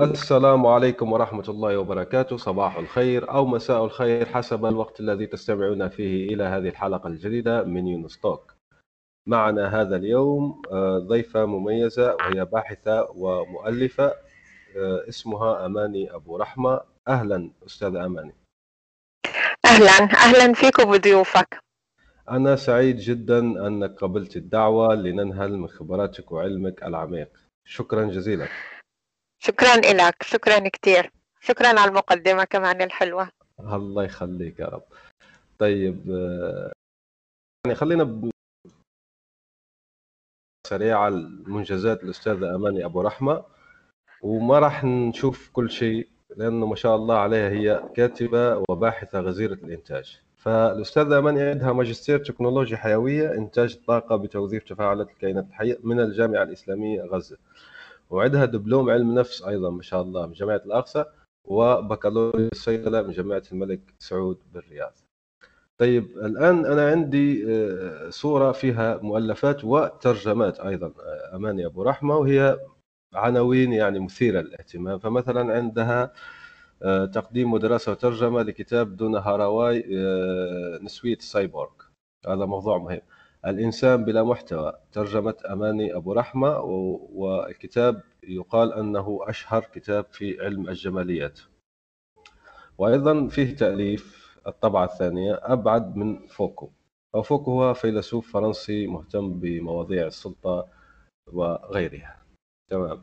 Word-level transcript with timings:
السلام 0.00 0.66
عليكم 0.66 1.12
ورحمة 1.12 1.44
الله 1.48 1.78
وبركاته. 1.78 2.36
صباح 2.36 2.76
الخير 2.76 3.30
أو 3.30 3.46
مساء 3.46 3.84
الخير 3.84 4.26
حسب 4.26 4.64
الوقت 4.66 5.00
الذي 5.00 5.26
تستمعون 5.26 5.88
فيه 5.88 6.34
إلى 6.34 6.44
هذه 6.44 6.68
الحلقة 6.68 7.06
الجديدة 7.08 7.64
من 7.64 7.86
يونستوك 7.86 8.54
معنا 9.26 9.80
هذا 9.80 9.96
اليوم 9.96 10.62
آه، 10.72 10.98
ضيفة 10.98 11.44
مميزة 11.46 12.14
وهي 12.14 12.44
باحثة 12.44 13.10
ومؤلفة 13.10 14.06
آه، 14.76 15.08
اسمها 15.08 15.66
أماني 15.66 16.14
أبو 16.14 16.36
رحمة. 16.36 16.80
أهلا 17.08 17.50
أستاذة 17.66 18.06
أماني. 18.06 18.34
أهلا. 19.64 19.90
أهلا 20.14 20.52
فيك 20.52 20.78
وبضيوفك 20.78 21.60
أنا 22.30 22.56
سعيد 22.56 22.96
جدا 22.96 23.38
أنك 23.66 23.90
قبلت 24.00 24.36
الدعوة 24.36 24.94
لننهل 24.94 25.56
من 25.58 25.68
خبراتك 25.68 26.32
وعلمك 26.32 26.82
العميق. 26.82 27.28
شكرا 27.64 28.04
جزيلا. 28.04 28.48
شكرا 29.42 29.76
لك 29.76 30.22
شكرا 30.22 30.68
كثير 30.68 31.10
شكرا 31.40 31.68
على 31.68 31.84
المقدمة 31.84 32.44
كمان 32.44 32.82
الحلوة. 32.82 33.28
الله 33.60 34.04
يخليك 34.04 34.60
يا 34.60 34.66
رب. 34.66 34.82
طيب 35.58 36.08
يعني 37.66 37.74
خلينا 37.74 38.04
ب... 38.04 38.30
سريعة 40.66 41.08
المنجزات 41.08 42.02
الأستاذة 42.04 42.54
أماني 42.54 42.84
أبو 42.84 43.00
رحمة. 43.00 43.44
وما 44.22 44.58
راح 44.58 44.84
نشوف 44.84 45.50
كل 45.52 45.70
شيء 45.70 46.08
لأنه 46.36 46.66
ما 46.66 46.76
شاء 46.76 46.96
الله 46.96 47.18
عليها 47.18 47.48
هي 47.48 47.88
كاتبة 47.96 48.64
وباحثة 48.68 49.20
غزيرة 49.20 49.54
الإنتاج. 49.54 50.20
فالأستاذة 50.36 51.18
أماني 51.18 51.42
عندها 51.42 51.72
ماجستير 51.72 52.18
تكنولوجيا 52.18 52.76
حيوية 52.76 53.34
إنتاج 53.34 53.72
الطاقة 53.72 54.16
بتوظيف 54.16 54.64
تفاعلات 54.64 55.10
الكائنات 55.10 55.46
الحية 55.48 55.78
من 55.82 56.00
الجامعة 56.00 56.42
الإسلامية 56.42 57.02
غزة. 57.02 57.36
وعندها 58.10 58.44
دبلوم 58.44 58.90
علم 58.90 59.14
نفس 59.14 59.42
أيضا 59.42 59.70
ما 59.70 59.82
شاء 59.82 60.02
الله 60.02 60.26
من 60.26 60.32
جامعة 60.32 60.62
الأقصى 60.66 61.04
وبكالوريوس 61.44 62.54
صيدله 62.54 63.02
من 63.02 63.10
جامعة 63.10 63.42
الملك 63.52 63.80
سعود 63.98 64.38
بالرياض. 64.52 64.92
طيب 65.78 66.04
الآن 66.18 66.66
أنا 66.66 66.90
عندي 66.90 67.44
آه، 67.54 68.10
صورة 68.10 68.52
فيها 68.52 68.96
مؤلفات 68.96 69.64
وترجمات 69.64 70.60
أيضا 70.60 70.86
آه، 70.86 71.36
أماني 71.36 71.66
أبو 71.66 71.82
رحمة 71.82 72.16
وهي 72.16 72.58
عناوين 73.14 73.72
يعني 73.72 73.98
مثيرة 74.00 74.40
للاهتمام. 74.40 74.98
فمثلا 74.98 75.54
عندها 75.54 76.12
آه، 76.82 77.04
تقديم 77.04 77.52
ودراسة 77.52 77.92
وترجمة 77.92 78.42
لكتاب 78.42 78.96
دونا 78.96 79.16
هاراواي 79.16 79.84
نسوية 80.82 81.16
السايبورغ 81.16 81.70
هذا 82.28 82.44
موضوع 82.44 82.78
مهم. 82.78 83.00
الإنسان 83.46 84.04
بلا 84.04 84.22
محتوى. 84.22 84.72
ترجمة 84.92 85.34
أماني 85.50 85.96
أبو 85.96 86.12
رحمة 86.12 86.58
والكتاب 87.12 88.02
يقال 88.22 88.72
أنه 88.72 89.18
أشهر 89.22 89.64
كتاب 89.74 90.04
في 90.12 90.40
علم 90.40 90.68
الجماليات. 90.68 91.40
وأيضا 92.78 93.26
فيه 93.28 93.56
تأليف 93.56 94.20
الطبعة 94.46 94.84
الثانية 94.84 95.40
أبعد 95.42 95.96
من 95.96 96.26
فوكو. 96.26 96.70
أو 97.14 97.22
فوكو 97.22 97.50
هو 97.62 97.74
فيلسوف 97.74 98.32
فرنسي 98.32 98.86
مهتم 98.86 99.40
بمواضيع 99.40 100.06
السلطة 100.06 100.68
وغيرها. 101.32 102.22
تمام. 102.70 103.02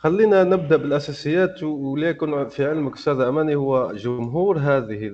خلينا 0.00 0.44
نبدأ 0.44 0.76
بالأساسيات 0.76 1.62
وليكن 1.62 2.48
في 2.48 2.64
علمك 2.64 2.94
أستاذ 2.94 3.20
أماني 3.20 3.54
هو 3.54 3.92
جمهور 3.92 4.58
هذه 4.58 5.12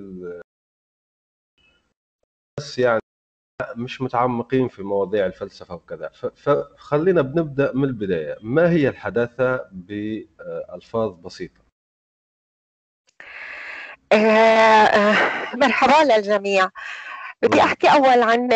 بس 2.59 2.79
يعني 2.79 3.02
مش 3.75 4.01
متعمقين 4.01 4.67
في 4.67 4.83
مواضيع 4.83 5.25
الفلسفة 5.25 5.75
وكذا. 5.75 6.09
فخلينا 6.35 7.21
بنبدأ 7.21 7.71
من 7.73 7.83
البداية. 7.83 8.37
ما 8.41 8.69
هي 8.69 8.89
الحداثة 8.89 9.65
بألفاظ 9.71 11.11
بسيطة؟ 11.11 11.61
آه، 14.11 14.15
آه، 14.15 15.55
مرحبا 15.55 16.13
للجميع. 16.13 16.69
بدي 17.41 17.61
أحكي 17.61 17.87
أول 17.87 18.21
عن 18.21 18.49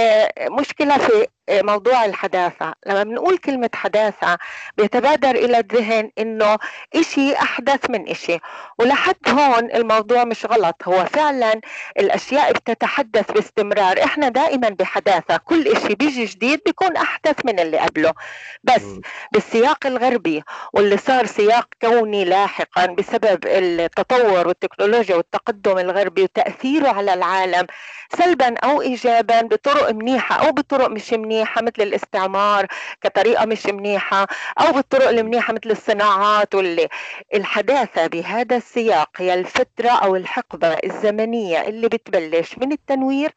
مشكلة 0.60 0.98
في 0.98 1.28
موضوع 1.50 2.06
الحداثة. 2.06 2.74
لما 2.86 3.04
بنقول 3.04 3.38
كلمة 3.38 3.70
حداثة 3.76 4.38
بيتبادر 4.78 5.30
إلى 5.30 5.60
الذهن 5.60 6.12
إنه 6.20 6.58
إشي 6.96 7.34
أحدث 7.36 7.90
من 7.90 8.10
إشي. 8.10 8.38
ولحد 8.80 9.16
هون 9.28 9.72
الموضوع 9.72 10.24
مش 10.24 10.46
غلط. 10.46 10.76
هو 10.86 11.06
فعلا 11.06 11.62
الأشياء 12.00 12.52
بتتحدث 12.52 13.32
باستمرار. 13.32 14.04
إحنا 14.04 14.30
دائما 14.30 14.70
بحداثة. 14.70 15.38
كل 15.38 15.68
إشي 15.68 15.96
بيجي 15.96 16.26
جديد 16.26 16.62
بيكون 16.66 16.98
أحدث 16.98 17.46
من 17.46 17.60
اللي 17.60 17.78
قبله. 17.78 18.14
بس 18.64 18.84
بالسياق 19.32 19.88
الغربي 19.88 20.44
واللي 20.74 20.98
صار 20.98 21.26
سياق 21.26 21.68
كوني 21.82 22.26
لاحقا 22.26 22.86
بسبب 22.86 23.40
التطور 23.46 24.48
والتكنولوجيا 24.48 25.16
والتقدم 25.16 25.78
الغربي 25.78 26.24
وتأثيره 26.24 26.90
على 26.90 27.14
العالم 27.14 27.68
سلبا 28.18 28.58
أو 28.58 28.82
إيجابا 28.82 29.42
بطرق 29.42 29.92
منيحة 29.92 30.48
أو 30.48 30.52
بطرق 30.52 30.88
مش 30.88 31.14
منيحة. 31.14 31.37
منيحة 31.38 31.62
مثل 31.62 31.82
الاستعمار 31.82 32.68
كطريقة 33.02 33.46
مش 33.46 33.66
منيحة 33.66 34.28
أو 34.60 34.72
بالطرق 34.72 35.10
المنيحة 35.10 35.54
مثل 35.54 35.72
الصناعات 35.72 36.56
واللي 36.56 36.88
الحداثة 37.34 38.08
بهذا 38.08 38.56
السياق 38.58 39.10
هي 39.18 39.34
الفترة 39.34 39.90
أو 39.90 40.16
الحقبة 40.16 40.68
الزمنية 40.68 41.62
اللي 41.62 41.88
بتبلش 41.88 42.58
من 42.58 42.72
التنوير 42.72 43.32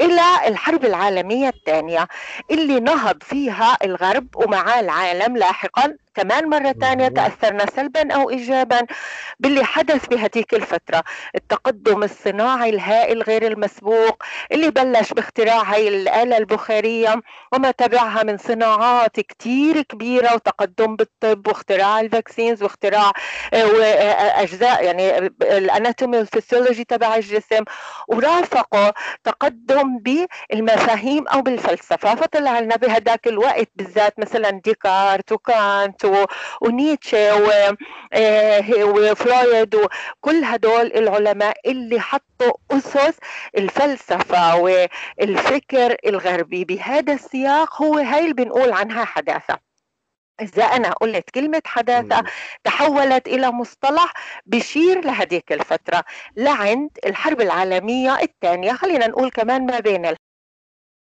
إلى 0.00 0.22
الحرب 0.46 0.84
العالمية 0.84 1.48
الثانية 1.48 2.08
اللي 2.50 2.80
نهض 2.80 3.22
فيها 3.22 3.78
الغرب 3.84 4.26
ومعاه 4.36 4.80
العالم 4.80 5.36
لاحقا. 5.36 5.96
كمان 6.14 6.48
مرة 6.48 6.72
ثانية 6.72 7.08
تأثرنا 7.08 7.66
سلبا 7.66 8.14
أو 8.14 8.30
إيجابا 8.30 8.80
باللي 9.40 9.64
حدث 9.64 10.06
بهذيك 10.06 10.54
الفترة. 10.54 11.04
التقدم 11.34 12.02
الصناعي 12.02 12.70
الهائل 12.70 13.22
غير 13.22 13.46
المسبوق 13.46 14.22
اللي 14.52 14.70
بلش 14.70 15.12
باختراع 15.12 15.62
هاي 15.62 15.88
الآلة 15.88 16.36
البخارية 16.36 17.22
وما 17.52 17.70
تبعها 17.70 18.22
من 18.22 18.38
صناعات 18.38 19.20
كتير 19.20 19.82
كبيرة 19.82 20.34
وتقدم 20.34 20.96
بالطب 20.96 21.46
واختراع 21.48 22.00
الفاكسينز 22.00 22.62
واختراع 22.62 23.12
آه، 23.54 23.56
آه، 23.56 24.42
أجزاء 24.42 24.84
يعني 24.84 25.16
ال 25.42 25.51
anatomy 25.51 26.18
وال 26.18 26.29
physiology 26.29 26.84
تبع 26.84 27.16
الجسم. 27.16 27.64
ورافقه 28.08 28.90
تقدم 29.24 29.98
بالمفاهيم 29.98 31.28
أو 31.28 31.42
بالفلسفة. 31.42 32.14
فطلع 32.14 32.58
لنا 32.60 32.76
بهداك 32.76 33.28
الوقت 33.28 33.68
بالذات 33.76 34.18
مثلا 34.18 34.50
ديكارت 34.50 35.32
وكانت 35.32 35.99
ونيتشه 36.60 37.50
آه، 38.12 38.84
وفرويد 38.84 39.74
وكل 39.74 40.44
هدول 40.44 40.86
العلماء 40.86 41.56
اللي 41.66 42.00
حطوا 42.00 42.52
أسس 42.70 43.18
الفلسفة 43.58 44.56
والفكر 44.56 45.96
الغربي. 46.06 46.64
بهذا 46.64 47.12
السياق 47.12 47.82
هو 47.82 47.98
هاي 47.98 48.20
اللي 48.24 48.34
بنقول 48.34 48.72
عنها 48.72 49.04
حداثة. 49.04 49.58
إذا 50.40 50.64
أنا 50.64 50.92
قلت 50.92 51.30
كلمة 51.30 51.62
حداثة 51.66 52.24
تحولت 52.64 53.26
إلى 53.28 53.50
مصطلح 53.50 54.12
بشير 54.46 55.04
لهذيك 55.04 55.52
الفترة 55.52 56.04
لعند 56.36 56.90
الحرب 57.06 57.40
العالمية 57.40 58.18
الثانية. 58.22 58.72
خلينا 58.72 59.06
نقول 59.06 59.30
كمان 59.30 59.66
ما 59.66 59.80
بين 59.80 60.14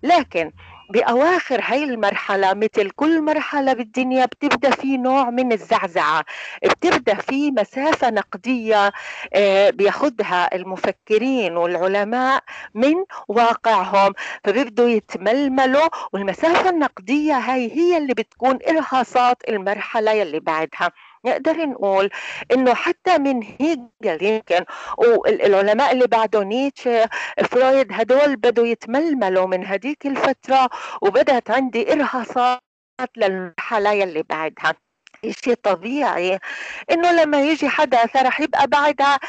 لكن 0.04 0.52
بأواخر 0.90 1.62
هاي 1.64 1.84
المرحلة 1.84 2.54
مثل 2.54 2.90
كل 2.90 3.22
مرحلة 3.22 3.74
بالدنيا 3.74 4.26
بتبدأ 4.26 4.70
في 4.72 4.98
نوع 4.98 5.30
من 5.30 5.52
الزعزعة 5.52 6.26
بتبدأ 6.64 7.16
في 7.16 7.52
مسافة 7.52 8.10
نقدية 8.10 8.92
آه، 9.34 9.70
بياخدها 9.70 10.56
المفكرين 10.56 11.58
والعلماء 11.58 12.44
من 12.74 12.96
واقعهم 13.28 14.14
فبيبدوا 14.44 14.90
يتململوا 14.90 15.88
والمسافة 16.14 16.70
النقدية 16.70 17.34
هاي 17.38 17.72
هي 17.72 17.98
اللي 17.98 18.14
بتكون 18.14 18.60
إرهاصات 18.70 19.38
المرحلة 19.50 20.12
يلي 20.12 20.40
بعدها. 20.40 20.92
نقدر 21.25 21.66
نقول 21.66 22.10
إنه 22.51 22.74
حتى 22.74 23.18
من 23.18 23.44
هيجل 23.44 24.24
يمكن 24.24 24.66
والعلماء 24.98 25.92
اللي 25.92 26.07
بعده 26.07 26.44
نيتشه 26.44 27.10
فرويد 27.51 27.88
هدول 27.92 28.36
بدوا 28.36 28.66
يتململوا 28.68 29.48
من 29.48 29.66
هديك 29.66 30.06
الفترة 30.06 30.69
وبدت 31.01 31.51
عندي 31.51 31.94
إرهاصات 31.94 32.62
للمرحلة 33.18 33.92
يلي 33.92 34.24
بعدها. 34.24 34.74
شيء 35.44 35.54
طبيعي 35.63 36.39
إنه 36.92 37.12
لما 37.12 37.42
يجي 37.42 37.69
حدث 37.69 38.16
رح 38.16 38.42
يبقى 38.42 38.68
بعدها 38.68 39.19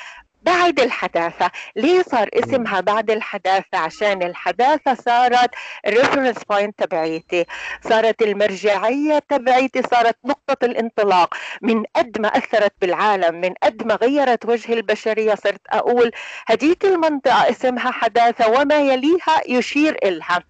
بعد 0.46 0.80
الحداثة. 0.80 1.50
ليه 1.76 2.02
صار 2.02 2.28
اسمها 2.34 2.80
بعد 2.80 3.10
الحداثة؟ 3.10 3.78
عشان 3.78 4.22
الحداثة 4.22 4.94
صارت 4.94 5.50
ال 5.86 5.91
reference 5.91 6.36
point 6.50 6.82
تبعيتي. 6.82 7.44
صارت 7.88 8.22
المرجعية 8.22 9.18
تبعيتي 9.18 9.82
صارت 9.82 10.16
نقطة 10.24 10.64
الانطلاق. 10.64 11.34
من 11.62 11.84
قد 11.96 12.20
ما 12.20 12.28
أثرت 12.28 12.72
بالعالم 12.80 13.40
من 13.40 13.54
قد 13.62 13.86
ما 13.86 13.94
غيرت 13.94 14.46
وجه 14.46 14.72
البشرية 14.72 15.34
صرت 15.34 15.60
أقول 15.70 16.10
هديك 16.46 16.84
المنطقة 16.84 17.50
اسمها 17.50 17.90
حداثة 17.90 18.48
وما 18.48 18.78
يليها 18.78 19.40
يشير 19.48 19.96
إلها. 20.04 20.42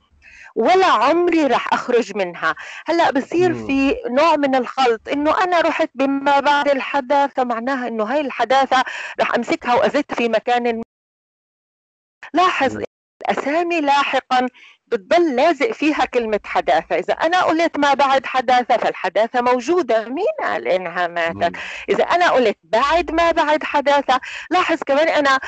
ولا 0.57 0.87
عمري 0.87 1.47
رح 1.47 1.73
أخرج 1.73 2.17
منها. 2.17 2.55
هلأ 2.87 3.11
بصير 3.11 3.55
في 3.55 3.97
نوع 4.11 4.37
من 4.37 4.55
الخلط 4.55 5.09
إنه 5.09 5.45
أنا 5.45 5.61
رحت 5.61 5.91
بما 5.95 6.41
بعد 6.41 6.69
الحداثة 6.69 7.45
معناها 7.45 7.89
إنه 7.89 8.05
هاي 8.05 8.21
الحداثة 8.21 8.85
رح 9.21 9.35
أمسكها 9.35 9.75
وأزت 9.75 10.15
في 10.15 10.29
مكان 10.29 10.83
لاحظ 12.35 12.79
الاسامي 13.23 13.81
لاحقا 13.81 14.49
بتضل 14.87 15.37
لازق 15.37 15.73
فيها 15.73 16.05
كلمة 16.05 16.41
حداثة. 16.45 16.97
إذا 16.99 17.15
أنا 17.15 17.43
قلت 17.43 17.79
ما 17.79 17.95
بعد 17.95 18.27
حداثة 18.27 18.77
فالحداثة 18.77 19.41
موجودة. 19.41 20.05
مين 20.09 20.25
قال 20.43 20.69
إنها 20.69 21.07
ماتت؟ 21.07 21.57
إذا 21.89 22.05
أنا 22.05 22.31
قلت 22.31 22.59
بعد 22.65 23.11
ما 23.11 23.31
بعد 23.31 23.65
حداثة 23.65 24.21
لاحظ 24.51 24.79
كمان 24.87 25.09
أنا 25.09 25.39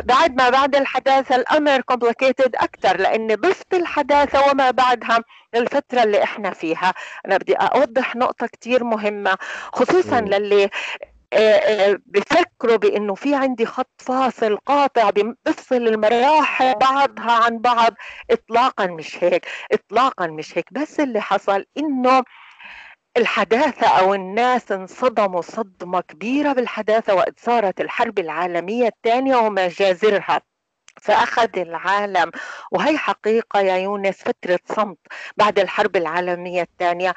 بعد 0.00 0.34
ما 0.36 0.50
بعد 0.50 0.76
الحداثة 0.76 1.36
الأمر 1.36 1.80
complicated 1.92 2.50
أكثر 2.54 2.96
لأن 3.00 3.34
ضفت 3.34 3.74
الحداثة 3.74 4.50
وما 4.50 4.70
بعدها 4.70 5.18
للفترة 5.54 6.02
اللي 6.02 6.22
إحنا 6.22 6.50
فيها. 6.50 6.94
أنا 7.26 7.36
بدي 7.36 7.54
أوضح 7.54 8.16
نقطة 8.16 8.46
كتير 8.46 8.84
مهمة 8.84 9.36
خصوصا 9.72 10.20
للي 10.20 10.70
بفكروا 12.06 12.76
بإنه 12.76 13.14
في 13.14 13.34
عندي 13.34 13.66
خط 13.66 13.90
فاصل 13.98 14.56
قاطع 14.56 15.10
بفصل 15.10 15.76
المراحل 15.76 16.74
بعضها 16.74 17.32
عن 17.44 17.58
بعض. 17.58 17.94
اطلاقا 18.30 18.86
مش 18.86 19.24
هيك 19.24 19.46
اطلاقا 19.72 20.26
مش 20.26 20.58
هيك. 20.58 20.72
بس 20.72 21.00
اللي 21.00 21.20
حصل 21.20 21.64
إنه 21.78 22.22
الحداثة 23.16 23.86
أو 23.86 24.14
الناس 24.14 24.72
انصدموا 24.72 25.40
صدمة 25.40 26.00
كبيرة 26.00 26.52
بالحداثة 26.52 27.14
وقت 27.14 27.40
صارت 27.40 27.80
الحرب 27.80 28.18
العالمية 28.18 28.86
الثانية 28.86 29.36
ومجازرها 29.36 30.40
فأخذ 31.04 31.58
العالم. 31.58 32.30
وهي 32.72 32.98
حقيقة 32.98 33.60
يا 33.60 33.76
يونس 33.76 34.16
فترة 34.16 34.58
صمت 34.76 34.98
بعد 35.36 35.58
الحرب 35.58 35.96
العالمية 35.96 36.62
الثانية. 36.62 37.14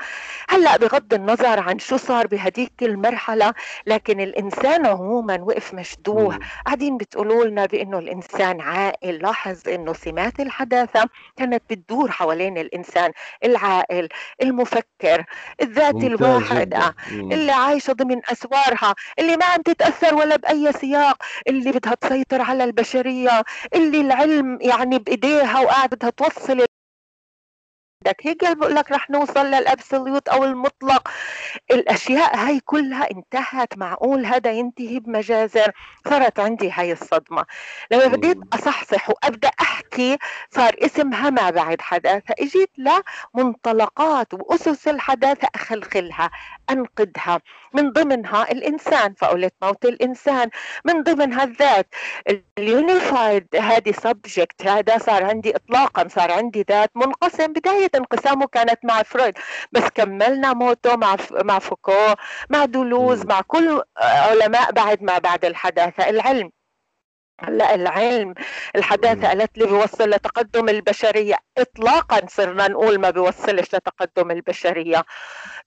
هلأ 0.50 0.78
بغض 0.78 1.14
النظر 1.14 1.60
عن 1.60 1.80
شو 1.80 1.98
صار 1.98 2.28
بهديك 2.28 2.74
المرحلة 2.82 3.54
لكن 3.88 4.22
الإنسان 4.22 4.86
عموما 4.86 5.38
وقف 5.42 5.74
مشدوه. 5.74 6.40
قاعدين 6.66 6.98
بتقولوا 6.98 7.46
لنا 7.46 7.66
بأنه 7.66 8.00
الإنسان 8.00 8.62
عاقل 8.62 9.14
لاحظ 9.14 9.70
أنه 9.70 9.94
سمات 9.94 10.40
الحداثة 10.40 11.10
كانت 11.38 11.64
بتدور 11.70 12.12
حوالين 12.12 12.58
الإنسان 12.58 13.12
العاقل 13.44 14.10
المفكر 14.42 15.26
الذاتي 15.62 16.08
الواحدة 16.08 16.96
اللي 17.34 17.52
عايشة 17.52 17.94
ضمن 17.94 18.22
أسوارها 18.32 18.96
اللي 19.20 19.38
ما 19.38 19.46
عم 19.46 19.62
تتأثر 19.62 20.16
ولا 20.16 20.36
بأي 20.36 20.74
سياق 20.74 21.24
اللي 21.48 21.72
بدها 21.72 21.94
تسيطر 21.96 22.42
على 22.42 22.64
البشرية 22.64 23.44
اللي 23.78 24.02
العلم 24.02 24.60
يعني 24.62 25.00
بإيديها 25.00 25.60
وقاعدة 25.60 25.98
بدها 25.98 26.10
توصل 26.10 26.66
بدك 28.08 28.28
هيك 28.28 28.58
بقول 28.58 28.76
لك 28.76 28.92
رح 28.92 29.10
نوصل 29.10 29.46
للأبسوليوت 29.46 30.30
أو 30.30 30.44
المطلق. 30.44 31.10
الأشياء 31.72 32.36
هاي 32.38 32.60
كلها 32.60 33.12
انتهت 33.12 33.78
معقول 33.78 34.26
هذا 34.26 34.52
ينتهي 34.52 35.00
بمجازر؟ 35.00 35.72
صارت 36.10 36.40
عندي 36.40 36.72
هاي 36.72 36.92
الصدمة. 36.92 37.46
لما 37.92 38.08
بديت 38.08 38.38
أصحصح 38.54 39.10
وأبدأ 39.10 39.52
أحكي 39.62 40.18
صار 40.52 40.76
اسمها 40.80 41.30
ما 41.30 41.50
بعد 41.50 41.82
حداثة. 41.82 42.36
إجيت 42.40 42.72
لمنطلقات 43.36 44.34
وأسس 44.34 44.88
الحداثة 44.88 45.48
أخلخلها. 45.56 46.30
انقدها 46.70 47.42
من 47.74 47.92
ضمنها 47.92 48.52
الإنسان 48.52 49.14
فقلت 49.14 49.54
موت 49.62 49.86
الإنسان. 49.86 50.50
من 50.86 51.04
ضمنها 51.04 51.44
الذات. 51.44 51.88
ال 52.58 52.69
unified 52.69 53.48
هذه 53.56 53.92
subject 53.92 54.68
هذا 54.68 54.98
صار 54.98 55.24
عندي 55.24 55.56
اطلاقا 55.56 56.08
صار 56.08 56.32
عندي 56.32 56.66
ذات 56.70 56.92
منقسم. 56.96 57.48
بداية 57.54 57.90
انقسامه 57.96 58.48
كانت 58.48 58.80
مع 58.84 59.04
فرويد. 59.04 59.34
بس 59.72 59.84
كملنا 59.96 60.54
موته 60.54 60.96
مع 60.96 61.16
مع 61.32 61.60
فوكو 61.60 62.14
مع 62.50 62.66
دولوز 62.66 63.26
مع 63.26 63.42
كل 63.42 63.82
علماء 63.98 64.72
بعد 64.72 65.04
ما 65.04 65.18
بعد 65.18 65.46
الحداثة. 65.46 66.10
العلم 66.10 66.57
هلا 67.42 67.76
العلم 67.76 68.34
الحداثة 68.76 69.28
قالت 69.28 69.58
لي 69.58 69.66
بيوصل 69.66 70.10
لتقدم 70.10 70.70
البشرية. 70.70 71.36
إطلاقا 71.58 72.28
صرنا 72.28 72.68
نقول 72.68 73.00
ما 73.00 73.10
بيوصلش 73.10 73.76
لتقدم 73.76 74.32
البشرية. 74.32 75.04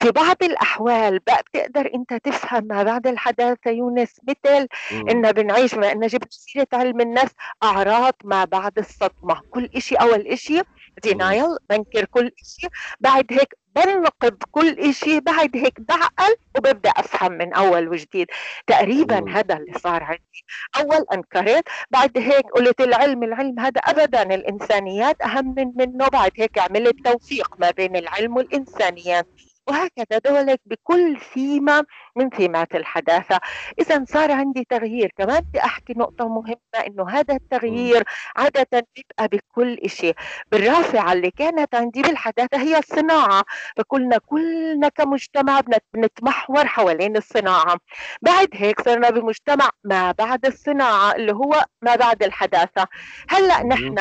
في 0.03 0.11
بعض 0.11 0.37
الأحوال 0.43 1.19
بقى 1.19 1.43
بتقدر 1.43 1.91
أنت 1.95 2.15
تفهم 2.15 2.65
ما 2.65 2.83
بعد 2.83 3.07
الحداثة 3.07 3.71
يونس 3.71 4.21
مثل 4.29 4.69
إن 5.11 5.33
بنعيش 5.33 5.75
ما 5.75 5.93
إن 5.93 6.07
جبت 6.07 6.33
سيرة 6.33 6.67
علم 6.73 7.01
النفس 7.01 7.35
أعراض 7.63 8.15
ما 8.25 8.45
بعد 8.45 8.79
الصدمة. 8.79 9.41
كل 9.51 9.69
إشي 9.77 9.95
أول 9.95 10.27
إشي 10.27 10.61
دينايل 11.03 11.57
بنكر 11.71 12.05
كل 12.05 12.31
شيء 12.61 12.71
بعد 13.01 13.27
هيك 13.31 13.55
بنقد 13.77 14.43
كل 14.51 14.95
شيء 14.95 15.21
بعد 15.21 15.57
هيك 15.57 15.81
بعقل 15.81 16.37
وببدأ 16.57 16.91
أفهم 16.91 17.33
من 17.33 17.55
أول 17.55 17.89
وجديد. 17.89 18.27
تقريبا 18.67 19.25
هذا 19.31 19.57
اللي 19.57 19.79
صار 19.79 20.03
عندي. 20.03 20.45
أول 20.77 21.07
انكرت 21.13 21.65
بعد 21.91 22.19
هيك 22.19 22.47
قلت 22.47 22.81
العلم 22.81 23.23
العلم 23.23 23.61
هذا 23.61 23.81
ابدا 23.81 24.23
الإنسانيات 24.23 25.23
أهم 25.23 25.55
من 25.57 25.73
منه. 25.77 26.09
بعد 26.09 26.31
هيك 26.37 26.59
عملت 26.59 26.97
توفيق 27.05 27.55
ما 27.59 27.71
بين 27.71 27.97
العلم 27.97 28.37
والإنسانيات. 28.37 29.27
وهكذا 29.69 30.19
دولك 30.27 30.61
بكل 30.67 31.19
سيمة 31.35 31.85
من 32.17 32.31
سمات 32.39 32.75
الحداثة. 32.75 33.41
إذا 33.81 34.05
صار 34.09 34.33
عندي 34.33 34.65
تغيير 34.71 35.13
كمان 35.17 35.41
بدي 35.41 35.61
أحكي 35.61 35.93
نقطة 35.97 36.29
مهمة 36.29 36.87
إنه 36.87 37.09
هذا 37.11 37.35
التغيير 37.35 38.05
عادة 38.37 38.87
بيبقى 38.97 39.29
بكل 39.29 39.79
شيء 39.87 40.15
بالرافعة 40.53 41.13
اللي 41.13 41.31
كانت 41.31 41.75
عندي 41.75 42.03
بالحداثة 42.03 42.59
هي 42.63 42.79
الصناعة. 42.79 43.45
فكلنا 43.77 44.19
كلنا 44.19 44.89
كمجتمع 44.89 45.61
بنتمحور 45.95 46.67
حوالين 46.67 47.17
الصناعة. 47.17 47.77
بعد 48.23 48.49
هيك 48.55 48.81
صرنا 48.81 49.11
بمجتمع 49.11 49.71
ما 49.85 50.13
بعد 50.13 50.47
الصناعة 50.47 51.13
اللي 51.17 51.33
هو 51.33 51.65
ما 51.83 51.97
بعد 51.97 52.23
الحداثة. 52.23 52.87
هلأ 53.29 53.63
نحن 53.63 53.99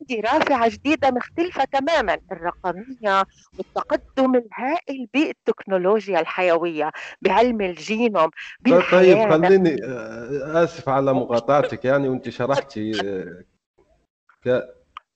عندي 0.00 0.20
رافعة 0.20 0.68
جديدة 0.68 1.10
مختلفة 1.10 1.64
تماما 1.64 2.18
الرقمية 2.32 3.24
والتقدم 3.58 4.34
الهائل 4.34 5.08
بالتكنولوجيا 5.14 6.20
الحيوية 6.20 6.90
بعلم 7.22 7.60
الجينوم 7.60 8.30
طيب, 8.66 8.82
طيب 8.92 9.30
خليني 9.30 9.84
آه، 9.84 10.64
آسف 10.64 10.88
على 10.88 11.12
مقاطعتك 11.14 11.84
يعني 11.84 12.08
وأنت 12.08 12.28
شرحتي 12.28 12.92
آه، 13.04 13.44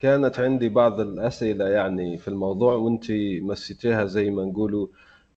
كانت 0.00 0.40
عندي 0.40 0.68
بعض 0.68 1.00
الأسئلة 1.00 1.68
يعني 1.68 2.18
في 2.18 2.28
الموضوع 2.28 2.74
وأنت 2.74 3.04
مسيتيها 3.42 4.04
زي 4.04 4.30
ما 4.30 4.44
نقولوا. 4.44 4.86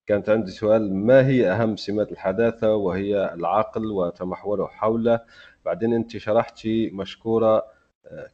كانت 0.07 0.29
عندي 0.29 0.51
سؤال 0.51 0.95
ما 0.95 1.27
هي 1.27 1.51
أهم 1.51 1.75
سمات 1.75 2.11
الحداثة 2.11 2.75
وهي 2.75 3.33
العقل 3.33 3.91
وتمحوره 3.91 4.65
حوله؟ 4.65 5.19
بعدين 5.65 5.93
أنت 5.93 6.17
شرحتي 6.17 6.89
مشكورة 6.89 7.72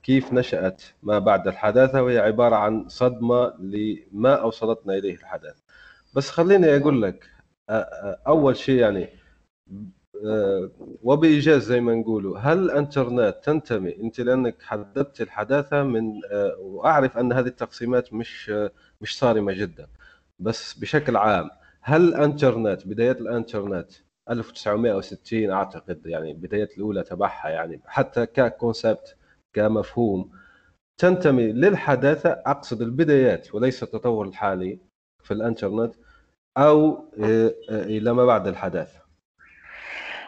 كيف 0.04 0.34
نشأت 0.34 0.84
ما 1.04 1.20
بعد 1.20 1.48
الحداثة؟ 1.48 2.04
وهي 2.04 2.20
عبارة 2.20 2.56
عن 2.56 2.90
صدمة 2.90 3.54
لما 3.60 4.36
أوصلتنا 4.36 4.94
إليه 4.94 5.16
الحداثة. 5.16 5.62
بس 6.16 6.30
خليني 6.30 6.78
أقول 6.78 7.02
لك 7.02 7.26
أول 8.28 8.58
شيء 8.58 8.80
يعني 8.80 9.10
وبإيجاز 11.04 11.64
زي 11.64 11.82
ما 11.82 11.94
نقولوا 11.96 12.38
هل 12.40 12.58
الإنترنت 12.60 13.36
تنتمي؟ 13.44 13.96
أنت 14.02 14.20
لأنك 14.22 14.56
حددت 14.62 15.22
الحداثة 15.22 15.84
من 15.84 16.14
وأعرف 16.60 17.18
أن 17.18 17.34
هذه 17.34 17.48
التقسيمات 17.48 18.14
مش 18.14 18.50
مش 19.02 19.18
صارمة 19.20 19.54
جدا. 19.54 19.88
بس 20.40 20.74
بشكل 20.74 21.18
عام 21.18 21.50
هل 21.82 22.02
الإنترنت 22.02 22.88
بدايات 22.88 23.22
الإنترنت 23.22 23.92
1960 24.30 25.52
أعتقد 25.52 26.02
يعني 26.06 26.34
بدايات 26.34 26.78
الأولى 26.78 27.04
تبعها 27.04 27.50
يعني 27.50 27.82
حتى 27.86 28.26
ككونسبت 28.26 29.16
كمفهوم. 29.53 30.32
تنتمي 30.98 31.51
للحداثة 31.51 32.29
أقصد 32.46 32.82
البدايات 32.82 33.56
وليس 33.56 33.84
التطور 33.84 34.27
الحالي 34.27 34.79
في 35.24 35.34
الإنترنت 35.34 35.96
أو 36.58 37.06
آه، 37.24 37.53
آه، 37.70 37.84
إلى 37.84 38.13
ما 38.13 38.25
بعد 38.25 38.48
الحداثة. 38.48 39.00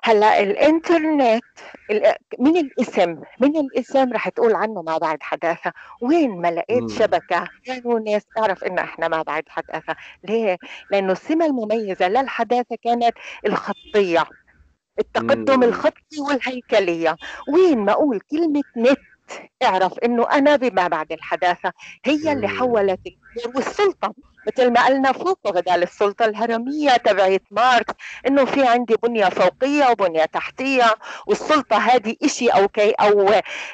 هلا 0.03 0.39
الإنترنت 0.39 1.43
من 2.39 2.57
الاسم 2.57 3.21
من 3.41 3.57
الاسم 3.57 4.13
رح 4.13 4.29
تقول 4.29 4.55
عنه 4.55 4.81
ما 4.81 4.97
بعد 4.97 5.17
حداثة. 5.23 5.73
وين 6.01 6.41
ما 6.41 6.51
لقيت 6.51 6.89
شبكة؟ 6.89 7.47
كانوا 7.65 7.99
ناس 7.99 8.25
تعرف 8.35 8.63
إنه 8.63 8.81
إحنا 8.81 9.07
ما 9.07 9.21
بعد 9.21 9.43
حداثة. 9.47 9.95
ليه؟ 10.23 10.57
لأنه 10.91 11.11
السمة 11.11 11.45
المميزة 11.45 12.07
للحداثة 12.07 12.77
كانت 12.83 13.13
الخطية 13.45 14.23
التقدم 14.99 15.63
الخطي 15.63 16.19
والهيكلية. 16.29 17.15
وين 17.53 17.79
ما 17.79 17.91
أقول 17.91 18.19
كلمة 18.19 18.63
نت 18.77 18.99
اعرف 19.63 19.99
إنه 19.99 20.27
أنا 20.31 20.55
بما 20.55 20.87
بعد 20.87 21.11
الحداثة 21.11 21.71
هي 22.05 22.31
اللي 22.31 22.47
حولت 22.47 22.99
الأمور 23.07 23.55
والسلطة. 23.55 24.13
مثل 24.47 24.71
ما 24.73 24.85
قلنا 24.85 25.11
فوق 25.11 25.51
بدل 25.51 25.83
السلطة 25.83 26.25
الهرمية 26.25 26.91
تبعت 26.91 27.41
ماركس 27.51 27.93
إنه 28.27 28.45
في 28.45 28.67
عندي 28.67 28.95
بنية 29.03 29.25
فوقية 29.25 29.89
وبنية 29.91 30.25
تحتية 30.25 30.95
والسلطة 31.27 31.77
هذه 31.77 32.15
شيء 32.25 32.55
أو 32.55 32.67
key 32.67 32.91
أو 32.91 33.29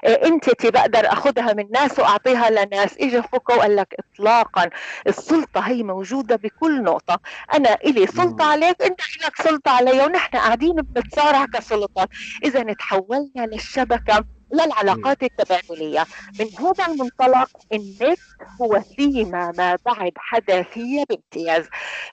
entity 0.06 0.72
بقدر 0.72 1.12
أخذها 1.14 1.54
من 1.54 1.66
ناس 1.72 2.00
وأعطيها 2.00 2.50
لناس. 2.50 2.98
اجى 2.98 3.22
فوكو 3.22 3.54
وقال 3.54 3.76
لك 3.76 3.96
اطلاقا 4.00 4.70
السلطة 5.08 5.60
هي 5.60 5.84
موجودة 5.84 6.36
بكل 6.36 6.84
نقطة. 6.84 7.20
أنا 7.54 7.74
إلي 7.74 8.08
سلطة 8.08 8.46
عليك 8.46 8.82
إنت 8.82 9.02
لك 9.26 9.42
سلطة 9.42 9.72
علي 9.72 10.06
ونحن 10.06 10.38
قاعدين 10.38 10.76
بنتصارع 10.76 11.46
كسلطات. 11.46 12.10
إذا 12.44 12.74
تحولنا 12.74 13.46
للشبكة. 13.52 14.37
للعلاقات 14.54 15.24
التبادلية. 15.24 16.06
من 16.40 16.48
هذا 16.60 16.86
المنطلق 16.88 17.50
النت 17.74 18.20
هو 18.62 18.82
سيما 18.98 19.52
ما 19.58 19.78
بعد 19.86 20.12
حداثية 20.18 21.04
بامتياز. 21.10 21.66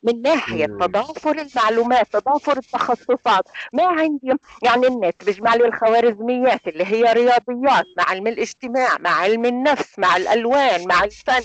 من 0.03 0.23
ناحية 0.23 0.67
تضافر 0.67 1.39
المعلومات 1.39 2.13
تضافر 2.13 2.57
التخصصات. 2.57 3.45
ما 3.73 3.85
عندي؟ 3.87 4.33
يعني 4.63 4.87
النت 4.87 5.25
بيجمع 5.25 5.55
لي 5.55 5.65
الخوارزميات 5.65 6.69
اللي 6.69 6.85
هي 6.85 7.13
رياضيات 7.13 7.85
مع 7.99 8.05
علم 8.05 8.27
الاجتماع 8.27 8.99
مع 9.01 9.11
علم 9.11 9.45
النفس 9.45 9.99
مع 9.99 10.17
الألوان 10.17 10.89
مع 10.89 11.05
الفن. 11.05 11.43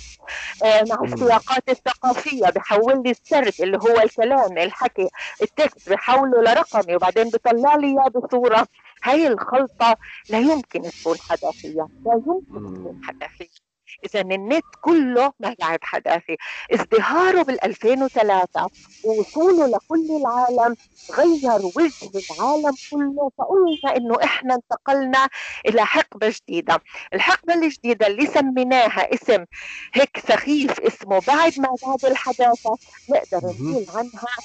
آه، 0.63 0.83
مع 0.89 1.03
السياقات 1.03 1.69
الثقافية. 1.69 2.45
بحول 2.55 3.03
لي 3.05 3.11
السرد 3.11 3.53
اللي 3.59 3.77
هو 3.77 3.99
الكلام 4.03 4.57
الحكي 4.57 5.07
التكست 5.41 5.89
بحوله 5.89 6.41
لرقمي 6.41 6.95
وبعدين 6.95 7.29
بيطلع 7.29 7.75
لي 7.75 7.87
إياه 7.87 8.09
بصورة. 8.09 8.67
هاي 9.03 9.27
الخلطة 9.27 9.95
لا 10.29 10.39
يمكن 10.39 10.81
تكون 10.81 11.17
حداثية 11.19 11.87
لا 12.05 12.13
يمكن 12.27 12.73
تكون 12.73 13.01
حداثية 13.03 13.69
إذا 14.05 14.21
النت 14.21 14.63
كله 14.81 15.33
بعد 15.39 15.77
حداثي. 15.83 16.37
ازدهاره 16.73 17.41
بال 17.41 17.63
2003 17.63 18.69
ووصوله 19.05 19.67
لكل 19.67 20.07
العالم 20.21 20.75
غير 21.11 21.61
وجه 21.75 22.25
العالم 22.31 22.71
كله 22.91 23.31
فقلنا 23.37 23.97
إنه 23.97 24.15
إحنا 24.23 24.55
انتقلنا 24.55 25.27
إلى 25.67 25.85
حقبة 25.85 26.33
جديدة. 26.41 26.79
الحقبة 27.13 27.53
الجديدة 27.53 28.07
اللي 28.07 28.25
سميناها 28.25 29.13
اسم 29.13 29.45
هيك 29.93 30.19
سخيف 30.27 30.79
اسمه 30.79 31.19
بعد 31.27 31.59
ما 31.59 31.69
بعد 31.83 32.05
الحداثة 32.05 32.77
نقدر 33.09 33.41
نقول 33.43 33.85
عنها 33.89 34.35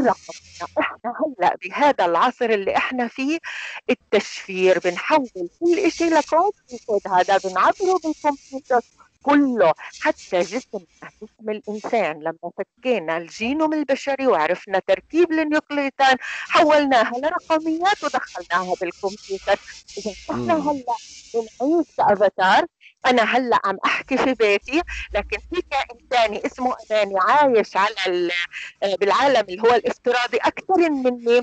الرقم 0.00 0.34
إحنا 0.80 1.14
هلا 1.38 1.56
بهذا 1.64 2.04
العصر 2.04 2.44
اللي 2.44 2.76
إحنا 2.76 3.08
فيه 3.08 3.38
التشفير. 3.90 4.78
بنحول 4.78 5.28
كل 5.60 5.92
شيء 5.92 6.14
لكود 6.18 6.52
هذا 7.08 7.38
بنعبره 7.38 7.98
بالكمبيوتر 8.04 8.80
كله. 9.22 9.72
حتى 10.00 10.40
جسم 10.40 10.84
جسم 11.22 11.50
الإنسان. 11.50 12.20
لما 12.20 12.50
فكينا 12.58 13.16
الجينوم 13.16 13.72
البشري 13.72 14.26
وعرفنا 14.26 14.78
تركيب 14.78 15.32
ال 15.32 15.40
nucleotide 15.40 16.16
حولناها 16.48 17.12
لرقميات 17.18 18.04
ودخلناها 18.04 18.74
بالكمبيوتر. 18.80 19.60
إذا 19.98 20.12
إحنا 20.30 20.54
هلأ 20.54 20.98
بنعيش 21.34 21.86
كأفاتار 21.98 22.66
أنا 23.06 23.22
هلأ 23.22 23.58
عم 23.64 23.78
أحكي 23.84 24.18
في 24.18 24.34
بيتي 24.34 24.82
لكن 25.12 25.38
في 25.38 25.62
كائن 25.70 26.08
ثاني 26.10 26.46
اسمه 26.46 26.76
اماني 26.90 27.14
عايش 27.20 27.76
على 27.76 28.30
بالعالم 29.00 29.44
اللي 29.48 29.62
هو 29.62 29.74
الافتراضي 29.74 30.36
أكثر 30.36 30.90
مني. 30.90 31.42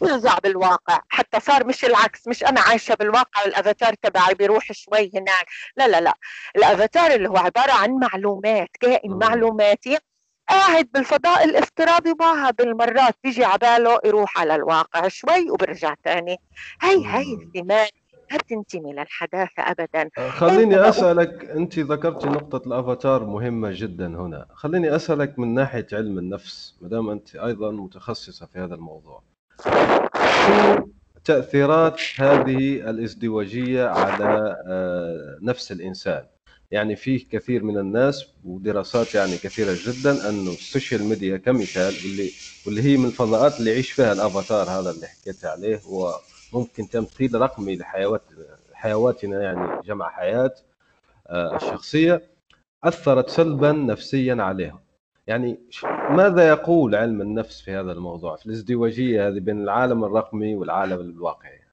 بيرجع 0.00 0.38
بالواقع 0.38 1.00
حتى 1.08 1.40
صار 1.40 1.66
مش 1.66 1.84
العكس 1.84 2.28
مش 2.28 2.44
أنا 2.44 2.60
عايشة 2.60 2.94
بالواقع 2.94 3.42
والأفاتار 3.44 3.94
تبعي 3.94 4.34
بيروح 4.34 4.72
شوي 4.72 5.10
هناك. 5.14 5.46
لا 5.76 5.88
لا 5.88 6.00
لا 6.00 6.14
الأفاتار 6.56 7.10
اللي 7.10 7.28
هو 7.28 7.36
عبارة 7.36 7.72
عن 7.72 7.90
معلومات 7.90 8.68
كائن 8.80 9.12
معلوماتي 9.12 9.98
قاعد 10.48 10.88
بالفضاء 10.94 11.44
الافتراضي 11.44 12.14
بعض 12.14 12.60
المرات 12.60 13.14
بيجي 13.24 13.44
عباله 13.44 14.00
يروح 14.04 14.38
على 14.38 14.54
الواقع 14.54 15.08
شوي 15.08 15.50
وبرجع 15.50 15.94
تاني. 16.04 16.36
هي 16.82 17.06
هي 17.06 17.34
الثمان 17.34 17.88
ما 18.32 18.38
بتنتمي 18.38 18.92
للحداثة 18.92 19.62
أبدا؟ 19.62 20.10
آه، 20.18 20.28
خليني 20.28 20.88
أسألك 20.88 21.44
أنت 21.44 21.78
ذكرتي 21.78 22.26
نقطة 22.26 22.66
الأفاتار 22.66 23.24
مهمة 23.24 23.70
جدا 23.72 24.06
هنا. 24.06 24.46
خليني 24.54 24.96
أسألك 24.96 25.38
من 25.38 25.54
ناحية 25.54 25.86
علم 25.92 26.18
النفس 26.18 26.74
مدام 26.80 27.10
أنت 27.10 27.36
أيضا 27.36 27.70
متخصصة 27.70 28.46
في 28.46 28.58
هذا 28.58 28.74
الموضوع. 28.74 29.22
تأثيرات 31.24 32.00
هذه 32.16 32.90
الإزدواجية 32.90 33.86
على 33.86 34.56
آه، 34.68 35.38
نفس 35.42 35.72
الإنسان؟ 35.72 36.26
يعني 36.70 36.96
فيه 36.96 37.28
كثير 37.30 37.64
من 37.64 37.78
الناس 37.78 38.26
ودراسات 38.44 39.14
يعني 39.14 39.38
كثيرة 39.38 39.76
جدا 39.86 40.28
أنه 40.28 40.50
السوشيال 40.50 41.04
ميديا 41.04 41.36
كمثال 41.36 41.94
واللي 42.04 42.30
واللي 42.66 42.82
هي 42.82 42.96
من 42.96 43.04
الفضاءات 43.06 43.58
اللي 43.60 43.70
يعيش 43.70 43.90
فيها 43.90 44.12
الأفاتار 44.12 44.70
هذا 44.70 44.90
اللي 44.90 45.06
حكيت 45.06 45.44
عليه 45.44 45.80
هو 45.86 46.14
ممكن 46.54 46.88
تمثيل 46.88 47.40
رقمي 47.40 47.76
لحيوات 47.76 48.22
حيواتنا 48.72 49.42
يعني 49.42 49.82
جمع 49.84 50.10
حياة 50.10 50.54
آه، 51.26 51.56
الشخصية 51.56 52.22
أثرت 52.84 53.28
سلبا 53.30 53.72
نفسيا 53.72 54.36
عليهم. 54.42 54.78
يعني 55.26 55.58
ماذا 56.10 56.48
يقول 56.48 56.94
علم 56.94 57.20
النفس 57.20 57.60
في 57.60 57.72
هذا 57.72 57.92
الموضوع 57.92 58.36
في 58.36 58.46
الازدواجية 58.46 59.28
هذه 59.28 59.38
بين 59.40 59.62
العالم 59.62 60.04
الرقمي 60.04 60.54
والعالم 60.54 61.00
الواقعي؟ 61.00 61.64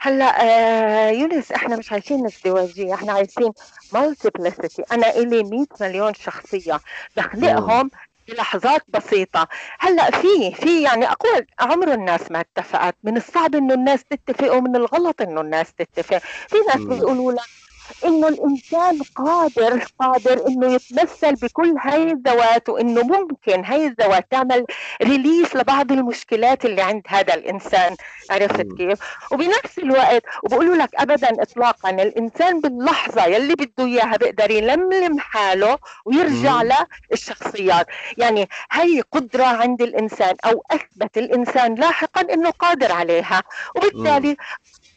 هلا 0.00 0.24
آه 0.24 1.10
يونس 1.10 1.52
إحنا 1.52 1.76
مش 1.76 1.92
عايشين 1.92 2.26
ازدواجية 2.26 2.94
إحنا 2.94 3.12
عايشين 3.12 3.52
multiplicity 3.92 4.82
أنا 4.92 5.10
إلي 5.16 5.42
100 5.42 5.66
مليون 5.80 6.14
شخصية 6.14 6.80
بخلقهم 7.16 7.90
بلحظات 8.28 8.82
بسيطة. 8.88 9.48
هلأ 9.78 10.10
في 10.10 10.54
في 10.54 10.82
يعني 10.82 11.10
أقول 11.12 11.46
عمر 11.60 11.92
الناس 11.94 12.30
ما 12.30 12.40
اتفقت 12.40 12.96
من 13.02 13.16
الصعب 13.16 13.54
إنه 13.54 13.74
الناس 13.74 14.04
تتفق 14.04 14.52
ومن 14.54 14.76
الغلط 14.76 15.20
إنه 15.22 15.40
الناس 15.40 15.74
تتفق. 15.74 16.18
في 16.48 16.56
ناس 16.68 16.84
بيقولوا 16.84 17.32
لك 17.32 17.65
إنه 18.04 18.28
الإنسان 18.28 19.00
قادر 19.14 19.84
قادر 19.98 20.46
إنه 20.48 20.72
يتمثل 20.72 21.34
بكل 21.34 21.74
هاي 21.80 22.02
الذوات 22.12 22.68
وإنه 22.68 23.02
ممكن 23.02 23.64
هاي 23.64 23.86
الذوات 23.86 24.26
تعمل 24.30 24.64
ريليف 25.02 25.56
لبعض 25.56 25.92
المشكلات 25.92 26.64
اللي 26.64 26.82
عند 26.82 27.02
هذا 27.08 27.34
الإنسان. 27.34 27.96
عرفت 28.30 28.66
كيف؟ 28.76 28.98
وبنفس 29.32 29.78
الوقت 29.78 30.22
وبقولوا 30.44 30.76
لك 30.76 30.90
ابدا 30.94 31.42
اطلاقا 31.42 31.90
الإنسان 31.90 32.60
باللحظة 32.60 33.24
يلي 33.24 33.54
بده 33.54 33.84
إياها 33.84 34.16
بيقدر 34.16 34.50
يلملم 34.50 35.18
حاله 35.18 35.78
ويرجع 36.04 36.62
للشخصيات. 37.10 37.86
يعني 38.18 38.48
هي 38.72 39.00
قدرة 39.00 39.44
عند 39.44 39.82
الإنسان 39.82 40.36
أو 40.44 40.64
أثبت 40.70 41.18
الإنسان 41.18 41.74
لاحقا 41.74 42.20
إنه 42.20 42.50
قادر 42.50 42.92
عليها. 42.92 43.42
وبالتالي 43.76 44.36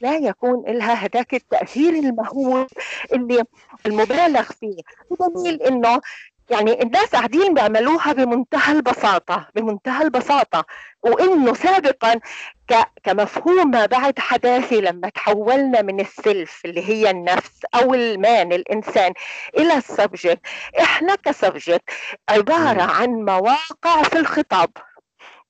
لا 0.02 0.16
يكون 0.16 0.64
لها 0.68 0.94
هذاك 0.94 1.34
التأثير 1.34 1.94
المهول 1.94 2.68
اللي 3.14 3.44
المبالغ 3.86 4.44
فيه. 4.44 4.82
بدليل 5.12 5.62
إنه 5.62 6.02
يعني 6.50 6.84
الناس 6.84 7.10
قاعدين 7.16 7.54
بيعملوها 7.54 8.14
بمنتهى 8.14 8.72
البساطة 8.72 9.48
بمنتهى 9.56 10.04
البساطة. 10.04 10.66
وإنه 11.04 11.54
سابقا 11.54 12.20
كمفهوم 13.04 13.72
ما 13.72 13.86
بعد 13.86 14.20
حداثي 14.20 14.82
لما 14.82 15.10
تحولنا 15.10 15.82
من 15.82 16.00
ال 16.00 16.12
self 16.12 16.62
اللي 16.66 16.90
هي 16.90 17.10
النفس 17.10 17.60
أو 17.76 17.94
ال 17.94 18.09
man 18.09 18.54
الإنسان 18.54 19.14
إلى 19.58 19.74
ال 19.78 19.85
subject. 19.85 20.40
إحنا 20.80 21.16
ك 21.16 21.25
subject 21.25 21.90
عبارة 22.30 22.82
عن 22.82 23.10
مواقع 23.10 24.04
في 24.04 24.20
الخطاب. 24.20 24.70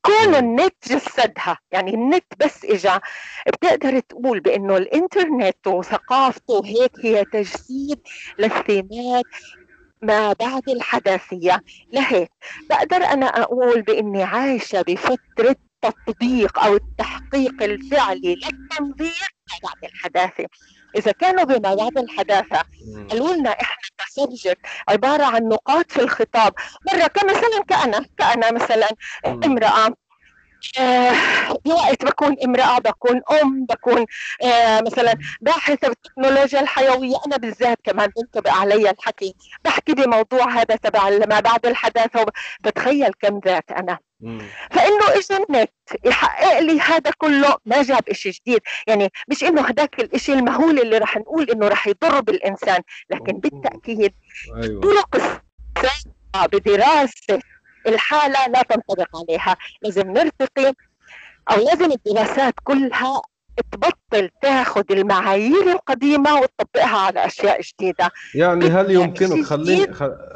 كون 0.02 0.36
النت 0.36 0.76
جسدها. 0.88 1.58
يعني 1.72 1.94
النت 1.94 2.26
بس 2.40 2.66
إجا. 2.66 3.02
بتقدر 3.48 4.00
تقول 4.00 4.40
بأنه 4.40 4.78
الإنترنت 4.78 5.68
وثقافته 5.68 6.66
هيك 6.66 6.92
هي 7.06 7.26
تجسيد 7.26 8.00
للسمات 8.40 9.26
ما 10.02 10.34
بعد 10.34 10.70
الحداثية. 10.70 11.62
لهيك 11.94 12.32
بقدر 12.70 12.98
أنا 12.98 13.26
أقول 13.26 13.82
بإني 13.82 14.24
عايشة 14.24 14.82
بفترة 14.82 15.56
تطبيق 15.82 16.60
أو 16.60 16.76
التحقيق 16.76 17.64
الفعلي 17.64 18.36
للتنظير 18.36 19.30
ما 19.50 19.70
بعد 19.70 19.92
الحداثة. 19.92 20.46
إذا 20.96 21.12
كانوا 21.12 21.44
بما 21.44 21.76
بعد 21.76 21.98
الحداثة 21.98 22.64
قالوا 23.10 23.34
لنا 23.34 23.50
إحنا 23.50 23.78
كسبجكت 23.98 24.60
عبارة 24.88 25.24
عن 25.26 25.44
نقاط 25.44 25.92
في 25.92 26.02
الخطاب. 26.02 26.54
مرة 26.94 27.08
كمثلا 27.08 27.64
كأنا 27.68 28.06
كأنا 28.18 28.52
مثلا 28.52 28.88
امرأة 29.46 29.94
آه 30.80 31.14
بوقت 31.66 32.06
بكون 32.06 32.36
امرأة 32.46 32.80
بكون 32.80 33.22
أم 33.42 33.66
بكون 33.66 34.06
آه 34.44 34.82
مثلا 34.82 35.16
باحثة 35.42 35.88
بالتكنولوجيا 35.88 36.60
الحيوية. 36.60 37.16
أنا 37.28 37.38
بالذات 37.38 37.78
كمان 37.84 38.10
بنطبق 38.18 38.52
علي 38.52 38.90
الحكي. 38.90 39.36
بحكي 39.66 39.94
بموضوع 39.94 40.50
هذا 40.50 40.76
تبع 40.76 41.10
ما 41.10 41.40
بعد 41.40 41.66
الحداثة 41.66 42.26
بتخيل 42.62 43.12
كم 43.22 43.40
ذات 43.46 43.72
أنا. 43.72 43.98
فإنه 44.72 45.08
اجى 45.10 45.44
النت 45.50 45.72
يحقق 46.06 46.60
لي 46.60 46.80
هذا 46.80 47.12
كله 47.18 47.56
ما 47.66 47.84
جاب 47.84 48.12
شيء 48.12 48.32
جديد. 48.32 48.62
يعني 48.88 49.12
مش 49.28 49.44
إنه 49.44 49.62
هذاك 49.62 50.14
الشيء 50.14 50.36
المهول 50.36 50.80
اللي 50.80 50.98
رح 50.98 51.18
نقول 51.18 51.52
إنه 51.52 51.68
رح 51.68 51.88
يضر 51.88 52.20
بالإنسان 52.20 52.82
لكن 53.10 53.34
بالتأكيد 53.40 54.14
أيوة. 54.64 54.82
طرق 54.82 55.42
بدراسة 56.36 57.40
الحالة 57.90 58.48
لا 58.48 58.62
تنطبق 58.62 59.18
عليها. 59.18 59.58
لازم 59.82 60.12
نرتقي 60.12 60.74
أو 61.52 61.58
لازم 61.58 61.92
الدراسات 61.92 62.54
كلها 62.64 63.22
تبطل 63.72 64.30
تاخذ 64.42 64.84
المعايير 64.92 65.72
القديمة 65.72 66.36
وتطبقها 66.36 66.98
على 66.98 67.26
أشياء 67.26 67.62
جديدة. 67.62 68.12
يعني 68.36 68.66
هل 68.66 68.92
يعني 68.92 68.94
يمكنك 68.94 69.46
خليني 69.46 69.94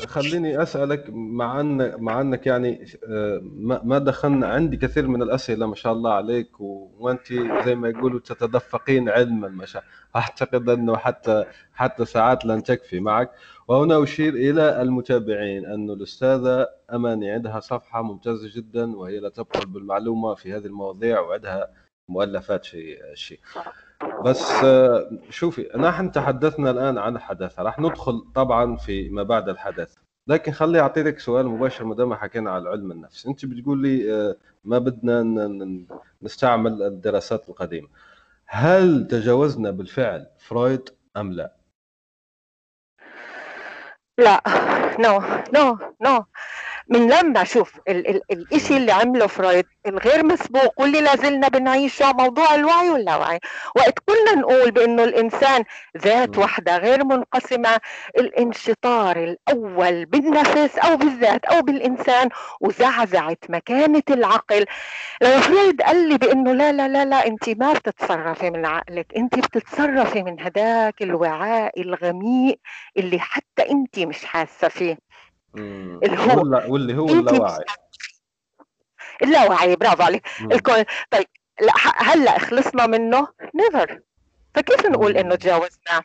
خليني 0.08 0.62
أسألك 0.62 1.06
مع 1.10 1.60
ان 1.60 2.02
مع 2.02 2.22
أنك 2.22 2.48
يعني 2.48 2.86
آه، 3.10 3.42
ما 3.84 3.98
دخلنا 3.98 4.48
عندي 4.48 4.78
كثير 4.78 5.08
من 5.08 5.22
الأسئلة 5.22 5.66
ما 5.66 5.76
شاء 5.76 5.94
الله 5.94 6.14
عليك 6.14 6.50
وأنت 6.60 7.34
زي 7.66 7.76
ما 7.76 7.90
يقولوا 7.90 8.20
تتدفقين 8.20 9.10
علما 9.10 9.48
ما 9.48 9.66
شاء 9.66 9.84
أعتقد 10.16 10.70
أنه 10.70 10.98
حتى 10.98 11.46
حتى 11.74 12.06
ساعات 12.06 12.46
لن 12.46 12.64
تكفي 12.64 13.00
معك. 13.00 13.32
وهنا 13.68 14.04
أشير 14.04 14.34
إلى 14.34 14.82
المتابعين 14.82 15.66
انه 15.66 15.94
الأستاذة 15.94 16.68
أماني 16.94 17.32
عندها 17.32 17.60
صفحة 17.60 18.02
ممتازة 18.02 18.50
جدا 18.56 18.96
وهي 18.96 19.20
لا 19.20 19.30
تبخل 19.30 19.66
بالمعلومة 19.66 20.36
في 20.36 20.54
هذه 20.54 20.66
المواضيع 20.66 21.20
وعندها 21.20 21.83
مؤلفات 22.10 22.64
شيء 22.64 23.00
شيء. 23.14 23.40
بس 24.26 24.52
شوفي 25.30 25.70
نحن 25.76 26.12
تحدثنا 26.12 26.72
الآن 26.72 26.98
عن 26.98 27.16
الحداثة. 27.16 27.64
راح 27.64 27.80
ندخل 27.80 28.26
طبعا 28.36 28.78
في 28.78 29.10
ما 29.10 29.24
بعد 29.24 29.50
الحداثة. 29.50 30.02
لكن 30.28 30.52
خلي 30.52 30.80
أعطيك 30.80 31.20
سؤال 31.20 31.48
مباشر 31.48 31.86
ما 31.86 31.96
دام 31.96 32.14
حكينا 32.14 32.52
على 32.52 32.70
علم 32.70 32.92
النفس. 32.92 33.26
أنت 33.28 33.46
بتقول 33.46 33.82
لي 33.82 34.14
آه، 34.14 34.36
ما 34.64 34.78
بدنا 34.78 35.24
نستعمل 36.22 36.84
الدراسات 36.84 37.50
القديمة. 37.50 37.88
هل 38.46 39.08
تجاوزنا 39.08 39.72
بالفعل 39.72 40.28
فرويد 40.40 40.90
أم 41.18 41.32
لا؟ 41.32 41.56
لا. 44.18 44.42
no 45.00 45.20
no 45.54 45.78
no 46.02 46.26
من 46.90 47.10
لما 47.12 47.44
شوف 47.44 47.80
ال 47.88 48.08
ال 48.10 48.22
الإشي 48.32 48.78
اللي 48.78 48.92
عمله 48.92 49.28
فرويد 49.28 49.66
الغير 49.88 50.26
مسبوق 50.26 50.82
واللي 50.82 51.02
لازلنا 51.02 51.48
بنعيشه 51.48 52.12
موضوع 52.14 52.56
الوعي 52.56 52.90
واللاوعي 52.90 53.40
وقت 53.76 54.00
كنا 54.00 54.42
نقول 54.42 54.72
بإنه 54.72 55.04
الإنسان 55.04 55.64
ذات 55.98 56.38
وحدة 56.38 56.78
غير 56.78 57.04
منقسمة 57.06 57.80
الانشطار 58.18 59.18
الأول 59.24 60.06
بالنفس 60.06 60.78
أو 60.78 60.98
بالذات 60.98 61.46
أو 61.46 61.62
بالإنسان 61.62 62.30
وزعزعت 62.62 63.40
مكانة 63.50 64.04
العقل. 64.10 64.66
لما 65.22 65.40
فرويد 65.40 65.82
قال 65.82 66.10
لي 66.10 66.18
بإنه 66.18 66.54
لا 66.54 66.72
لا 66.72 66.88
لا 66.88 67.06
لا 67.06 67.28
انت 67.28 67.50
ما 67.50 67.74
بتتصرفي 67.74 68.50
من 68.50 68.66
عقلك 68.66 69.08
انت 69.18 69.36
بتتصرفي 69.40 70.24
من 70.24 70.40
هداك 70.42 71.02
الوعاء 71.02 71.82
الغميق 71.82 72.60
اللي 72.98 73.20
حتى 73.20 73.70
انت 73.72 74.00
مش 74.00 74.26
حاسة 74.26 74.68
فيه. 74.68 75.13
اللي 75.56 76.18
هو 76.20 76.74
واللي 76.74 76.98
هو 76.98 77.10
اللاوعي 77.10 77.66
اللاوعي 79.24 79.76
برافو 79.76 80.04
عليك. 80.04 80.28
الكون 80.52 80.84
طيب 81.12 81.26
لا 81.62 81.74
هلا 81.98 82.40
خلصنا 82.40 82.88
منه. 82.88 83.28
نيفر 83.56 84.00
فكيف 84.56 84.86
نقول 84.86 85.18
إنه 85.18 85.36
تجاوزنا؟ 85.36 86.04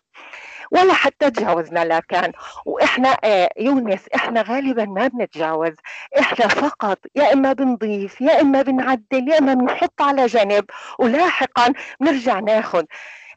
ولا 0.71 0.93
حتى 0.93 1.31
تجاوزنا 1.31 1.85
لا 1.85 2.01
كان. 2.01 2.33
وإحنا 2.67 3.17
آه 3.25 3.51
يونس 3.59 4.09
إحنا 4.15 4.43
غالبا 4.43 4.85
ما 4.85 5.09
بنتجاوز. 5.09 5.75
إحنا 6.21 6.49
فقط 6.49 6.99
يا 7.15 7.33
إما 7.33 7.53
بنضيف 7.53 8.21
يا 8.21 8.41
إما 8.41 8.63
بنعدل 8.63 9.29
يا 9.29 9.39
إما 9.39 9.55
بنحط 9.55 10.03
على 10.03 10.27
جنب. 10.27 10.65
ولاحقا 10.99 11.73
بنرجع 12.01 12.41
ناخذ. 12.41 12.85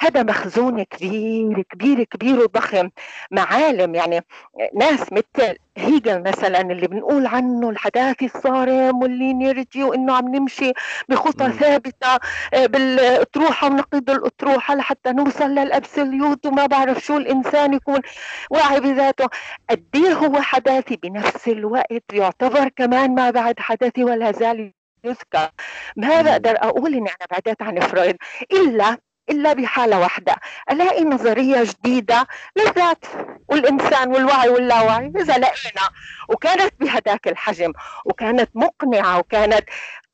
هذا 0.01 0.23
مخزون 0.23 0.83
كبير 0.83 1.61
كبير 1.61 2.03
كبير 2.03 2.39
وضخم. 2.39 2.89
معالم 3.31 3.95
يعني 3.95 4.21
ناس 4.75 5.13
مثل 5.13 5.55
هيجل 5.77 6.23
مثلا 6.23 6.61
اللي 6.61 6.87
بنقول 6.87 7.25
عنه 7.25 7.69
الحداثي 7.69 8.25
الصارم 8.25 9.01
وال 9.01 9.22
linear 9.22 9.83
وإنه 9.83 10.15
عم 10.15 10.35
نمشي 10.35 10.71
بخطى. 11.09 11.51
ثابتة 11.51 12.19
آه، 12.53 12.65
بالأطروحة 12.65 13.67
ونقيض 13.67 14.09
الأطروحة 14.09 14.75
لحتى 14.75 15.11
نوصل 15.11 15.49
لل 15.49 15.68
absolute 15.68 16.45
وما 16.45 16.65
بعرف 16.65 16.99
شو 17.05 17.17
الإنسان 17.17 17.73
يكون 17.73 17.99
واعي 18.51 18.79
بذاته. 18.79 19.27
قد 19.69 19.85
إيه 19.95 20.13
هو 20.13 20.41
حداثي 20.41 20.95
بنفس 20.95 21.47
الوقت؟ 21.47 22.03
يعتبر 22.13 22.69
كمان 22.69 23.15
ما 23.15 23.29
بعد 23.29 23.59
حداثي 23.59 24.03
ولا 24.03 24.31
زال 24.31 24.73
يذكر. 25.03 25.49
ما 25.95 26.21
بقدر 26.21 26.55
أقول 26.57 26.93
إني 26.93 27.09
أنا 27.09 27.27
بعدت 27.31 27.61
عن 27.61 27.79
فرويد؟ 27.79 28.17
إلا 28.51 28.97
إلا 29.29 29.53
بحالة 29.53 29.99
واحدة 29.99 30.35
ألاقي 30.71 31.03
نظرية 31.03 31.63
جديدة 31.63 32.27
للذات 32.55 33.05
والإنسان 33.47 34.09
والوعي 34.09 34.49
واللاوعي 34.49 35.11
إذا 35.19 35.37
لقينا 35.37 35.89
وكانت 36.29 36.73
بهداك 36.79 37.27
الحجم 37.27 37.73
وكانت 38.05 38.49
مقنعة 38.55 39.19
وكانت 39.19 39.63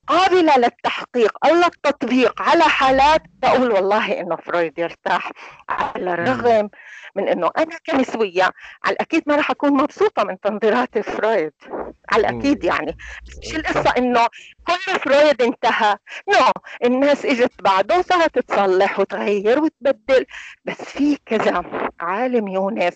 قابلة 0.07 0.57
للتحقيق 0.57 1.45
أو 1.45 1.55
للتطبيق 1.55 2.41
على 2.41 2.63
حالات 2.63 3.21
بقول 3.41 3.71
والله 3.71 4.19
إنه 4.19 4.35
فرويد 4.35 4.79
يرتاح 4.79 5.31
على 5.69 6.13
الرغم 6.13 6.69
من 7.15 7.27
إنه 7.27 7.51
أنا 7.57 7.77
كنسوية 7.89 8.51
على 8.83 8.93
الأكيد 8.93 9.23
ما 9.25 9.35
راح 9.35 9.51
أكون 9.51 9.71
مبسوطة 9.73 10.23
من 10.23 10.39
تنظيرات 10.39 10.99
فرويد. 10.99 11.53
على 12.09 12.29
الاكيد 12.29 12.63
يعني. 12.63 12.97
مش 13.43 13.55
القصة 13.55 13.93
إنه 13.97 14.27
كل 14.67 14.99
فرويد 14.99 15.41
انتهى. 15.41 15.97
no 16.29 16.35
no. 16.35 16.51
الناس 16.85 17.25
إجت 17.25 17.51
بعده 17.63 17.99
وصارت 17.99 18.39
تصلح 18.39 18.99
وتغير 18.99 19.59
وتبدل. 19.59 20.25
بس 20.65 20.81
في 20.81 21.17
كذا 21.25 21.63
عالم 21.99 22.47
يونس 22.47 22.93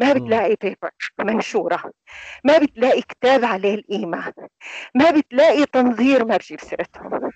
ما 0.00 0.12
بتلاقي 0.12 0.56
paper 0.62 0.90
منشورة. 1.18 1.82
ما 2.44 2.58
بتلاقي 2.58 3.02
كتاب 3.02 3.44
عليه 3.44 3.74
القيمه 3.74 4.32
ما 4.94 5.10
بتلاقي 5.10 5.66
تنظير 5.66 6.24
ما 6.24 6.36
بجيب 6.36 6.60
سيرتهم. 6.60 7.30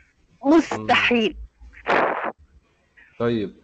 مستحيل. 0.44 1.36
طيب. 3.18 3.54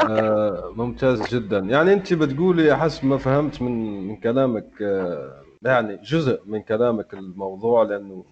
آه 0.00 0.72
ممتاز 0.76 1.34
جدا. 1.34 1.58
يعني 1.58 1.92
أنت 1.92 2.12
بتقولي 2.12 2.76
حسب 2.76 3.04
ما 3.04 3.18
فهمت 3.18 3.62
من 3.62 4.06
من 4.08 4.16
كلامك 4.16 4.82
آه 4.82 5.45
يعني 5.62 5.96
جزء 5.96 6.42
من 6.46 6.62
كلامك 6.62 7.14
الموضوع 7.14 7.82
لأنه 7.82 8.24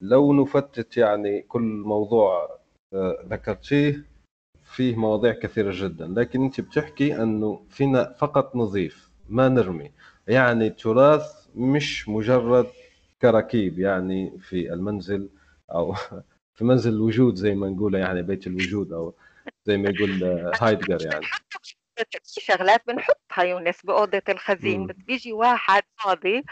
لو 0.00 0.32
نفتت 0.32 0.96
يعني 0.96 1.42
كل 1.42 1.62
موضوع 1.62 2.58
آه 2.94 3.24
ذكرتيه 3.28 4.04
فيه 4.64 4.96
مواضيع 4.96 5.32
كثيرة 5.32 5.72
جدا. 5.74 6.06
لكن 6.06 6.44
أنت 6.44 6.60
بتحكي 6.60 7.22
أنه 7.22 7.62
فينا 7.70 8.12
فقط 8.12 8.56
نضيف 8.56 9.10
ما 9.28 9.48
نرمي. 9.48 9.90
يعني 10.28 10.66
التراث 10.66 11.48
مش 11.56 12.08
مجرد 12.08 12.66
كراكيب 13.22 13.78
يعني 13.78 14.38
في 14.38 14.72
المنزل 14.72 15.28
أو 15.70 15.94
في 16.56 16.64
منزل 16.64 16.92
الوجود 16.92 17.34
زي 17.34 17.54
ما 17.54 17.68
نقول 17.68 17.94
يعني 17.94 18.22
بيت 18.22 18.46
الوجود 18.46 18.92
أو 18.92 19.14
زي 19.66 19.76
ما 19.76 19.90
يقول 19.90 20.24
هايدجر 20.60 21.06
يعني. 21.06 21.26
في 22.24 22.40
شغلات 22.40 22.82
بنحطها 22.86 23.42
يونس 23.44 23.82
بأوضة 23.84 24.22
الخزين 24.28 24.86
بس 24.86 24.94
بيجي 24.96 25.32
واحد 25.32 25.82
فاضي 26.04 26.44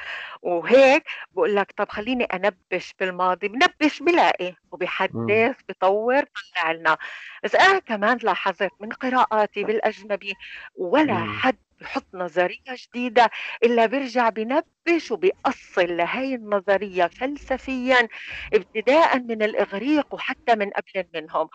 وهيك 0.42 1.04
بقول 1.32 1.56
لك 1.56 1.72
طب 1.76 1.88
خليني 1.88 2.24
أنبش 2.24 2.94
بالماضي 3.00 3.48
بنبش 3.48 4.02
بلاقي 4.02 4.54
وبحدث 4.72 5.56
بطور 5.68 6.22
طلع 6.24 6.72
لنا. 6.72 6.96
بس 7.44 7.54
أنا 7.54 7.78
كمان 7.78 8.18
لاحظت 8.22 8.70
من 8.80 8.88
قراءاتي 8.92 9.64
بالأجنبي 9.64 10.34
ولا. 10.76 11.24
حد 11.24 11.56
بحط 11.80 12.06
نظرية 12.14 12.58
جديدة 12.70 13.30
إلا 13.64 13.86
بيرجع 13.86 14.28
بنبش 14.28 15.10
وبيأصل 15.10 15.96
لهي 15.96 16.34
النظرية 16.34 17.06
فلسفيا 17.06 18.08
ابتداء 18.54 19.18
من 19.18 19.42
الإغريق 19.42 20.14
وحتى 20.14 20.54
من 20.54 20.70
قبل 20.70 21.04
منهم. 21.14 21.48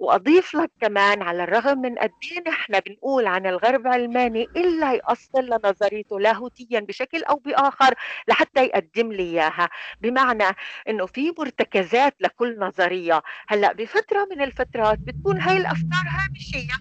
وأضيف 0.00 0.54
لك 0.54 0.70
كمان 0.80 1.22
على 1.22 1.44
الرغم 1.44 1.78
من 1.78 1.94
قد 1.98 2.10
إيه 2.32 2.42
نحن 2.50 2.80
بنقول 2.80 3.26
عن 3.26 3.46
الغرب 3.46 3.86
علماني 3.86 4.42
إلا 4.56 4.92
يأصل 4.94 5.44
لنظريته 5.44 6.20
لاهوتيا 6.20 6.80
بشكل 6.80 7.24
أو 7.24 7.36
بآخر 7.36 7.94
لحتى 8.28 8.64
يقدم 8.64 9.12
لي 9.12 9.22
إياها. 9.22 9.68
بمعنى 10.00 10.56
إنه 10.88 11.06
في 11.06 11.32
مرتكزات 11.38 12.16
لكل 12.20 12.58
نظرية. 12.58 13.22
هلأ 13.48 13.72
بفترة 13.72 14.28
من 14.30 14.42
الفترات 14.42 14.98
بتكون 14.98 15.40
هاي 15.40 15.56
الأفكار 15.56 16.04
هامشية. 16.08 16.74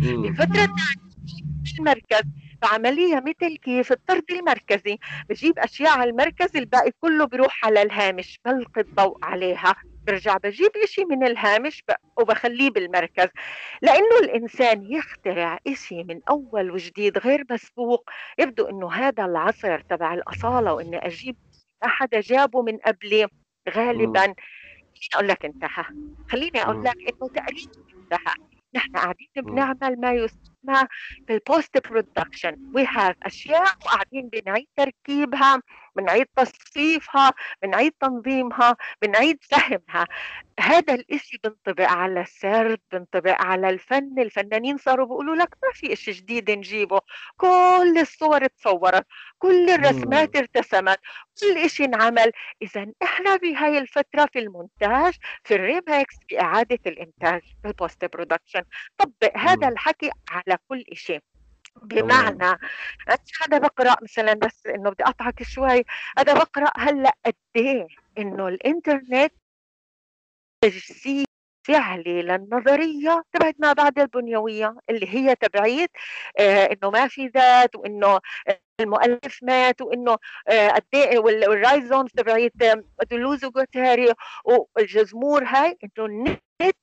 بفترة 0.00 0.66
ثانية 0.66 1.07
المركز. 1.78 2.22
فعملية 2.62 3.16
مثل 3.16 3.56
كيف 3.56 3.92
الطرد 3.92 4.30
المركزي. 4.30 4.98
بجيب 5.28 5.58
أشياء 5.58 5.98
على 5.98 6.10
المركز 6.10 6.56
الباقي 6.56 6.90
كله 7.00 7.24
بيروح 7.24 7.64
على 7.66 7.82
الهامش. 7.82 8.40
بلقي 8.44 8.80
الضوء 8.80 9.24
عليها. 9.24 9.74
برجع 10.06 10.36
بجيب 10.36 10.70
إشي 10.84 11.04
من 11.04 11.26
الهامش 11.26 11.84
وبخليه 12.16 12.70
بالمركز. 12.70 13.28
لأنه 13.82 14.18
الإنسان 14.22 14.92
يخترع 14.92 15.58
إشي 15.66 16.04
من 16.04 16.20
أول 16.28 16.70
وجديد 16.70 17.18
غير 17.18 17.44
مسبوق. 17.50 18.10
يبدو 18.38 18.66
أنه 18.66 18.92
هذا 18.92 19.24
العصر 19.24 19.80
تبع 19.80 20.14
الأصالة 20.14 20.72
وإني 20.74 21.06
أجيب 21.06 21.36
أحد 21.84 22.08
جابه 22.10 22.62
من 22.62 22.76
قبلي. 22.76 23.28
غالبا 23.70 24.34
أقول 25.14 25.28
لك 25.28 25.44
انتهى. 25.44 25.84
خليني 26.30 26.62
أقول 26.62 26.84
لك 26.84 26.96
إنه 26.96 27.28
تقريبا 27.28 27.72
انتهى. 28.02 28.34
نحن 28.74 28.92
قاعدين 28.92 29.28
بنعمل 29.36 30.00
ما 30.00 30.12
يسمى 30.12 30.38
في 31.26 31.34
ال 31.34 31.45
post 31.45 31.88
production 31.88 32.56
we 32.74 32.86
have 32.86 33.16
أشياء 33.22 33.76
وقاعدين 33.84 34.28
بنعيد 34.28 34.66
تركيبها 34.76 35.62
بنعيد 35.96 36.26
تصفيفها 36.36 37.32
بنعيد 37.62 37.92
تنظيمها 38.00 38.76
بنعيد 39.02 39.38
فهمها 39.50 40.06
هذا 40.60 40.94
الإشي 40.94 41.38
بنطبق 41.44 41.84
على 41.84 42.20
السرد 42.20 42.80
بنطبق 42.92 43.42
على 43.42 43.68
الفن. 43.70 44.18
الفنانين 44.18 44.76
صاروا 44.76 45.06
بيقولوا 45.06 45.36
لك 45.36 45.54
ما 45.62 45.70
في 45.72 45.92
إشي 45.92 46.10
جديد 46.10 46.50
نجيبه. 46.50 47.00
كل 47.36 47.98
الصور 48.00 48.46
تصورت 48.46 49.06
كل 49.38 49.70
الرسمات 49.70 50.36
ارتسمت 50.36 50.98
كل 51.40 51.58
إشي 51.58 51.84
انعمل. 51.84 52.32
إذا 52.62 52.86
إحنا 53.02 53.36
بهاي 53.36 53.78
الفترة 53.78 54.28
في 54.32 54.38
المونتاج 54.38 55.14
في 55.44 55.54
الريمكس 55.54 56.16
في 56.28 56.40
إعادة 56.40 56.78
الإنتاج 56.86 57.42
في 57.62 57.68
ال 57.68 57.75
post 57.75 58.04
production 58.04 58.62
طبق 58.98 59.36
هذا 59.36 59.68
الحكي 59.68 60.10
على 60.30 60.47
كل 60.54 60.84
شيء 60.92 61.20
بمعنى 61.82 62.58
هذا 63.42 63.58
بقرأ 63.58 63.96
مثلا 64.02 64.34
بس 64.34 64.66
إنه 64.66 64.90
بدي 64.90 65.04
اقطعك 65.04 65.42
شوي. 65.42 65.84
هذا 66.18 66.34
بقرأ 66.34 66.70
هلأ 66.76 67.16
قد 67.26 67.34
إيه 67.56 67.86
إنه 68.18 68.48
الإنترنت 68.48 69.32
تجسيد 70.60 71.26
فعلي 71.68 72.22
للنظرية 72.22 73.22
تبعت 73.32 73.54
ما 73.58 73.72
بعد 73.72 73.98
البنيوية 73.98 74.76
اللي 74.90 75.06
هي 75.14 75.34
تبعيت 75.34 75.90
آه 76.38 76.64
إنه 76.64 76.90
ما 76.90 77.08
في 77.08 77.26
ذات 77.26 77.76
وإنه 77.76 78.20
المؤلف 78.80 79.38
مات 79.42 79.82
وإنه 79.82 80.16
آه 80.48 80.68
قد 80.68 80.82
إيه 80.94 81.18
وال 81.18 81.36
rhizomes 81.36 82.10
تبعيت 82.10 82.52
دولوز 83.10 83.44
وجوتاري 83.44 84.12
والجذمور 84.44 85.44
هاي 85.44 85.78
إنه 85.84 86.06
النت 86.06 86.38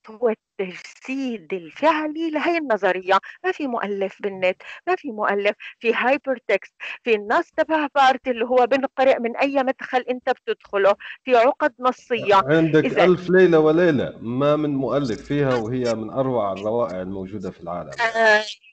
هو 0.09 0.29
التجسيد 0.29 1.53
الفعلي 1.53 2.29
لهي 2.29 2.57
النظرية. 2.57 3.19
ما 3.43 3.51
في 3.51 3.67
مؤلف 3.67 4.21
بالنت 4.21 4.61
ما 4.87 4.95
في 4.95 5.11
مؤلف 5.11 5.55
في 5.79 5.93
hypertext 5.93 6.73
في 7.03 7.15
النص 7.15 7.51
تبع 7.57 7.87
بارت 7.95 8.27
اللي 8.27 8.45
هو 8.45 8.67
بنقرأ 8.67 9.19
من 9.19 9.37
أي 9.37 9.63
مدخل 9.63 10.05
أنت 10.09 10.29
بتدخله 10.29 10.95
في 11.23 11.35
عقد 11.35 11.73
نصية. 11.79 12.35
عندك 12.35 12.85
إذا 12.85 13.03
ألف 13.03 13.29
ليلة 13.29 13.59
وليلة 13.59 14.13
ما 14.21 14.55
من 14.55 14.75
مؤلف 14.75 15.21
فيها 15.21 15.55
وهي 15.55 15.95
من 15.95 16.09
أروع 16.09 16.53
الروائع 16.53 17.01
الموجودة 17.01 17.51
في 17.51 17.61
العالم. 17.61 17.91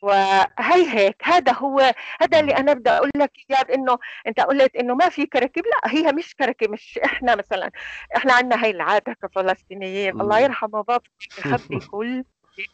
وهي 0.02 0.86
هيك. 0.88 1.16
هذا 1.22 1.52
هو 1.52 1.94
هذا 2.20 2.40
اللي 2.40 2.56
أنا 2.56 2.72
بدي 2.72 2.90
أقول 2.90 3.10
لك 3.16 3.32
إياه 3.50 3.74
إنه 3.74 3.98
أنت 4.26 4.40
قلت 4.40 4.76
إنه 4.76 4.94
ما 4.94 5.08
في 5.08 5.26
كركب 5.26 5.62
لا 5.66 5.92
هي 5.92 6.12
مش 6.12 6.34
كركب 6.34 6.70
مش 6.70 6.98
إحنا 7.04 7.34
مثلا 7.36 7.70
إحنا 8.16 8.32
عندنا 8.32 8.64
هاي 8.64 8.70
العادة 8.70 9.12
كفلسطينيين 9.12 10.20
الله 10.20 10.38
يرحمه 10.38 10.82
بابا 10.82 11.00
يخبي 11.38 11.78
كل 11.90 12.24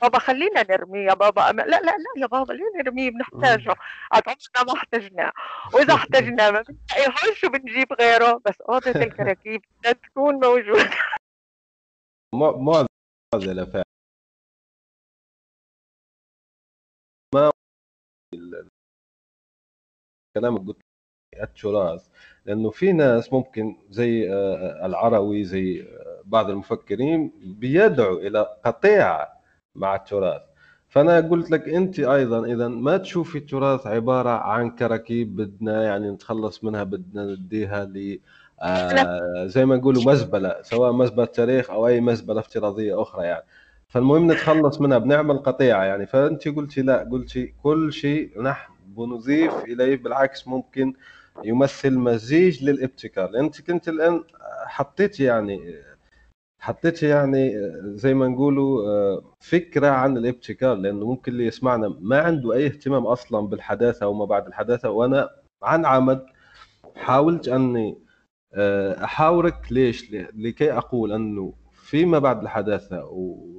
بابا 0.02 0.18
خلينا 0.18 0.62
نرميه 0.70 1.06
يا 1.08 1.14
بابا 1.14 1.40
لا 1.40 1.62
لا 1.62 1.80
لا 1.80 1.96
يا 2.16 2.26
بابا 2.26 2.52
ليه 2.52 2.64
نرميه 2.76 3.10
بنحتاجه 3.10 3.74
عمرنا 4.12 4.64
ما 4.66 4.72
احتجناه 4.74 5.32
وإذا 5.74 5.94
احتجناه 5.94 6.50
ما 6.50 6.62
بنلاقيهوش 6.62 7.44
وبنجيب 7.44 7.92
غيره 7.92 8.40
بس 8.44 8.60
أوضة 8.60 8.90
الكراكيب 8.90 9.62
لا 9.84 9.92
تكون 9.92 10.34
موجودة. 10.34 10.90
معضلة 12.34 13.64
فعلا. 13.64 13.84
ما 17.34 17.50
كلامك 20.40 20.66
قلت 20.66 20.76
التراث 21.42 22.06
لأنه 22.46 22.70
في 22.70 22.92
ناس 22.92 23.32
ممكن 23.32 23.76
زي 23.90 24.32
العروي 24.84 25.44
زي 25.44 25.84
بعض 26.24 26.50
المفكرين 26.50 27.32
بيدعوا 27.42 28.18
إلى 28.18 28.46
قطيعة 28.64 29.28
مع 29.74 29.94
التراث 29.94 30.42
فأنا 30.88 31.20
قلت 31.20 31.50
لك 31.50 31.68
أنت 31.68 32.00
أيضا 32.00 32.44
إذا 32.46 32.68
ما 32.68 32.96
تشوفي 32.96 33.38
التراث 33.38 33.86
عبارة 33.86 34.30
عن 34.30 34.70
كراكيب 34.70 35.36
بدنا 35.36 35.84
يعني 35.84 36.10
نتخلص 36.10 36.64
منها 36.64 36.84
بدنا 36.84 37.24
نديها 37.24 37.84
ل 37.84 38.20
آه 38.62 39.46
زي 39.46 39.64
ما 39.66 39.76
نقولوا 39.76 40.02
مزبله 40.02 40.62
سواء 40.62 40.92
مزبله 40.92 41.24
تاريخ 41.24 41.70
أو 41.70 41.86
أي 41.86 42.00
مزبله 42.00 42.40
افتراضية 42.40 43.02
أخرى 43.02 43.24
يعني. 43.24 43.44
فالمهم 43.88 44.32
نتخلص 44.32 44.80
منها 44.80 44.98
بنعمل 44.98 45.38
قطيعة 45.38 45.84
يعني. 45.84 46.06
فأنت 46.06 46.48
قلتي 46.48 46.82
لا 46.82 47.08
قلتي 47.12 47.54
كل 47.62 47.92
شيء 47.92 48.42
نحن 48.42 48.72
بنضيف 48.98 49.64
إليه 49.64 49.96
بالعكس 49.96 50.48
ممكن 50.48 50.94
يمثل 51.44 51.98
مزيج 51.98 52.64
للإبتكار. 52.64 53.40
أنت 53.40 53.60
كنت 53.60 53.88
الآن 53.88 54.24
حطيت 54.66 55.20
يعني 55.20 55.74
حطيت 56.60 57.02
يعني 57.02 57.52
زي 57.82 58.14
ما 58.14 58.28
نقولوا 58.28 59.20
فكرة 59.40 59.88
عن 59.88 60.16
الإبتكار. 60.16 60.74
لأنه 60.74 61.06
ممكن 61.06 61.32
اللي 61.32 61.46
يسمعنا 61.46 61.96
ما 62.00 62.20
عنده 62.20 62.52
أي 62.52 62.66
اهتمام 62.66 63.06
أصلا 63.06 63.46
بالحداثة 63.46 64.06
وما 64.06 64.24
بعد 64.24 64.46
الحداثة. 64.46 64.90
وأنا 64.90 65.30
عن 65.62 65.86
عمد 65.86 66.26
حاولت 66.96 67.48
أني 67.48 67.98
أحاورك 69.04 69.72
ليش؟ 69.72 70.12
لكي 70.34 70.72
أقول 70.72 71.12
أنه 71.12 71.52
فيما 71.88 72.18
بعد 72.18 72.42
الحداثة 72.42 73.04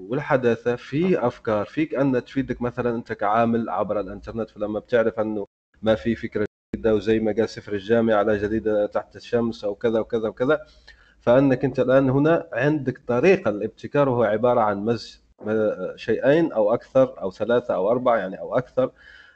والحداثة 0.10 0.76
في 0.76 1.28
أفكار 1.28 1.66
فيك 1.66 1.96
أن 1.96 2.24
تفيدك 2.26 2.62
مثلا 2.62 2.96
أنت 2.96 3.14
كعامل 3.14 3.70
عبر 3.70 4.00
الإنترنت 4.00 4.50
فلما 4.50 4.80
بتعرف 4.80 5.20
أنه 5.20 5.46
ما 5.82 5.96
في 5.96 6.16
فكرة 6.16 6.46
جديدة 6.76 6.96
وزي 6.96 7.20
ما 7.20 7.32
قال 7.32 7.50
سفر 7.50 7.74
الجامعة 7.74 8.16
على 8.16 8.38
جديده 8.38 8.86
تحت 8.86 9.16
الشمس 9.16 9.64
أو 9.64 9.76
كذا 9.76 10.00
وكذا 10.00 10.28
وكذا 10.28 10.60
فأنك 11.20 11.66
أنت 11.66 11.80
الآن 11.80 12.10
هنا 12.10 12.48
عندك 12.54 13.02
طريقة 13.08 13.50
الابتكار 13.50 14.10
وهو 14.10 14.24
عبارة 14.24 14.62
عن 14.62 14.86
مزج 14.86 15.16
شيئين 15.96 16.52
أو 16.52 16.74
أكثر 16.74 17.22
أو 17.22 17.32
ثلاثة 17.32 17.76
أو 17.76 17.92
أربعة 17.92 18.18
يعني 18.18 18.40
أو 18.40 18.58
أكثر 18.58 18.92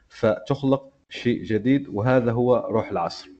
فتخلق 0.09 0.89
شيء 1.09 1.43
جديد 1.43 1.87
وهذا 1.87 2.31
هو 2.31 2.67
روح 2.69 2.91
العصر. 2.91 3.32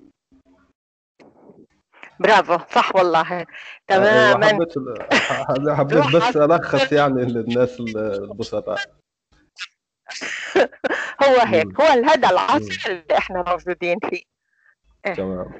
برافو 2.24 2.58
صح 2.72 2.96
والله. 2.96 3.46
تماما. 3.88 4.48
حبيت 4.48 4.74
حبيت 5.70 6.16
بس 6.16 6.38
ألخص 6.38 6.92
يعني 6.92 7.26
للناس 7.26 7.80
البسطاء. 7.80 8.78
هو 11.24 11.40
هيك 11.46 11.82
هو 11.82 11.86
هذا 11.86 12.30
العصر 12.30 12.92
اللي 12.92 13.18
إحنا 13.18 13.44
موجودين 13.48 13.98
فيه. 14.10 14.22
تمام. 15.16 15.52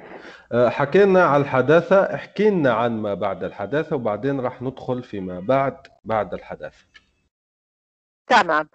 حكينا 0.52 1.24
على 1.24 1.42
الحداثة 1.42 2.14
احكي 2.14 2.50
لنا 2.50 2.72
عن 2.72 3.02
ما 3.02 3.14
بعد 3.14 3.44
الحداثة 3.44 3.96
وبعدين 3.96 4.40
راح 4.40 4.62
ندخل 4.62 5.02
فيما 5.02 5.40
بعد 5.40 5.76
بعد 6.04 6.34
الحداثة. 6.34 6.86
تمام. 8.26 8.68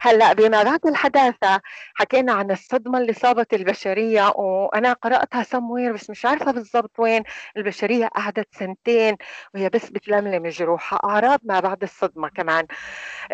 هلأ 0.00 0.32
بما 0.32 0.62
بعد 0.62 0.86
الحداثة 0.86 1.60
حكينا 1.94 2.32
عن 2.32 2.50
الصدمة 2.50 2.98
اللي 2.98 3.12
صابت 3.12 3.54
البشرية 3.54 4.28
وأنا 4.28 4.92
قرأتها 4.92 5.42
سموير 5.42 5.92
بس 5.92 6.10
مش 6.10 6.26
عارفة 6.26 6.52
بالضبط 6.52 6.98
وين. 6.98 7.22
البشرية 7.56 8.06
قعدت 8.06 8.48
سنتين 8.58 9.16
وهي 9.54 9.68
بس 9.68 9.90
بتلملم 9.90 10.48
جروحها. 10.48 11.00
أعراض 11.04 11.40
ما 11.44 11.60
بعد 11.60 11.82
الصدمة 11.82 12.28
كمان. 12.28 12.66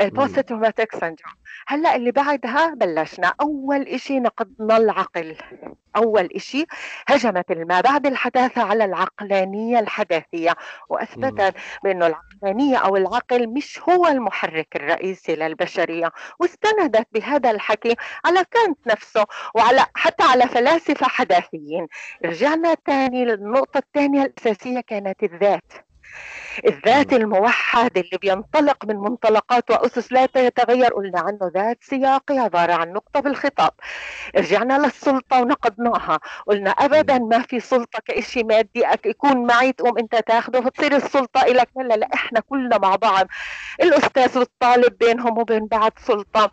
ال 0.00 0.08
post 0.08 0.38
traumatic 0.38 0.92
syndrome 0.92 1.34
هلأ 1.66 1.96
اللي 1.96 2.10
بعدها 2.12 2.74
بلشنا. 2.74 3.34
أول 3.40 3.82
إشي 3.82 4.20
نقضنا 4.20 4.76
العقل 4.76 5.36
أول 5.96 6.28
إشي 6.36 6.66
هجمت 7.06 7.52
ما 7.52 7.80
بعد 7.80 8.06
الحداثة 8.06 8.62
على 8.62 8.84
العقلانية 8.84 9.78
الحداثية. 9.78 10.56
وأثبتت 10.88 11.54
بأنه 11.84 12.06
العقلانية 12.06 12.76
أو 12.76 12.96
العقل 12.96 13.48
مش 13.48 13.80
هو 13.88 14.06
المحرك 14.06 14.76
الرئيسي 14.76 15.34
للبشرية 15.50 16.12
واستندت 16.38 17.06
بهذا 17.12 17.50
الحكي 17.50 17.96
على 18.24 18.44
كانت 18.50 18.78
نفسه 18.86 19.26
وعلى 19.54 19.86
حتى 19.94 20.22
على 20.22 20.48
فلاسفة 20.48 21.06
حداثيين. 21.06 21.86
رجعنا 22.24 22.74
تاني 22.74 23.24
للنقطة 23.24 23.78
الثانية 23.78 24.22
الأساسية 24.22 24.80
كانت 24.80 25.22
الذات. 25.22 25.72
الذات 26.66 27.12
الموحد 27.12 27.98
اللي 27.98 28.18
بينطلق 28.20 28.84
من 28.84 28.96
منطلقات 28.96 29.70
وأسس 29.70 30.12
لا 30.12 30.26
تتغير. 30.26 30.94
قلنا 30.94 31.20
عنه 31.20 31.50
ذات 31.54 31.78
سياقي 31.80 32.38
عبارة 32.38 32.72
عن 32.72 32.92
نقطة 32.92 33.20
بالخطاب 33.20 33.70
رجعنا 34.36 34.78
للسلطة 34.78 35.40
ونقضناها 35.40 36.20
قلنا 36.46 36.70
أبدا 36.70 37.18
ما 37.18 37.42
في 37.42 37.60
سلطة 37.60 37.98
كإشي 38.04 38.42
مادي 38.42 38.84
يكون 39.06 39.46
معي 39.46 39.72
تقوم 39.72 39.98
أنت 39.98 40.16
تاخده 40.26 40.60
فتصير 40.60 40.96
السلطة 40.96 41.42
إلك. 41.42 41.68
لا 41.76 41.94
لا 41.94 42.08
إحنا 42.14 42.40
كلنا 42.40 42.78
مع 42.78 42.96
بعض. 42.96 43.26
الأستاذ 43.82 44.38
والطالب 44.38 44.98
بينهم 44.98 45.38
وبين 45.38 45.66
بعض 45.66 45.92
سلطة. 46.06 46.50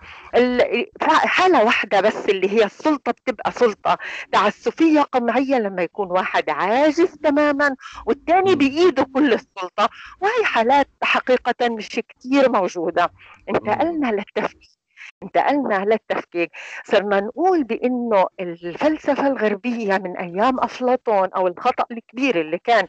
حالة 1.02 1.64
واحدة 1.64 2.02
بس 2.02 2.30
اللي 2.30 2.50
هي 2.50 2.66
السلطة 2.66 3.12
بتبقى 3.12 3.52
سلطة. 3.52 3.98
تعسفية 4.32 5.02
قمعية 5.02 5.56
لما 5.56 5.84
يكون 5.84 6.12
واحد 6.12 6.50
عاجز 6.50 7.16
تماما 7.24 7.76
والتاني 8.06 8.56
بإيده 8.56 9.04
كل 9.14 9.34
السلطة. 9.34 9.87
وهي 10.22 10.46
حالات 10.46 10.88
حقيقة 11.04 11.70
مش 11.70 11.90
كتير 11.90 12.52
موجودة. 12.52 13.12
انتقلنا 13.50 14.12
للتفكير. 14.12 14.78
انتقلنا 15.24 15.86
للتفكيك 15.86 16.52
صرنا 16.84 17.20
نقول 17.20 17.64
بإنه 17.64 18.26
الفلسفة 18.40 19.28
الغربية 19.28 19.98
من 19.98 20.18
أيام 20.18 20.60
أفلاطون 20.60 21.30
أو 21.36 21.48
الخطأ 21.48 21.84
الكبير 21.92 22.42
اللي 22.42 22.58
كان 22.58 22.88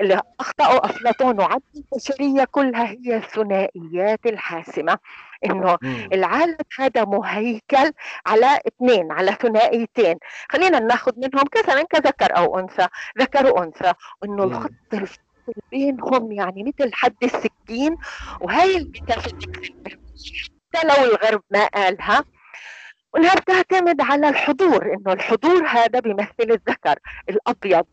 اللي 0.00 0.22
أخطأه 0.40 0.84
أفلاطون 0.84 1.40
وعد 1.40 1.62
البشرية 1.76 2.44
كلها 2.44 2.86
هي 2.86 3.16
الثنائيات 3.16 4.26
الحاسمة. 4.26 4.98
إنه 5.44 5.78
العالم 6.12 6.56
هذا 6.78 7.04
مهيكل 7.04 7.92
على 8.26 8.60
اثنين 8.66 9.12
على 9.12 9.32
ثنائيتين. 9.32 10.18
خلينا 10.52 10.78
ناخذ 10.78 11.12
منهم 11.16 11.44
مثلا 11.58 11.82
كذكر 11.82 12.36
أو 12.36 12.58
أنثى 12.58 12.86
ذكر 13.18 13.46
وانثى 13.46 13.92
وانه 14.22 14.44
الخط 14.44 14.70
بينهم 15.70 16.32
يعني 16.32 16.62
مثل 16.64 16.94
حد 16.94 17.16
السكين 17.22 17.96
وهي 18.40 18.76
الميتافيزيكس 18.76 19.70
حتى 20.74 20.86
لو 20.86 21.04
الغرب 21.04 21.42
ما 21.50 21.66
قالها 21.66 22.24
وإنها 23.14 23.34
بتعتمد 23.34 24.00
على 24.00 24.28
الحضور 24.28 24.94
إنه 24.94 25.12
الحضور 25.12 25.66
هذا 25.66 26.00
بيمثل 26.00 26.30
الذكر 26.40 26.98
الأبيض 27.28 27.86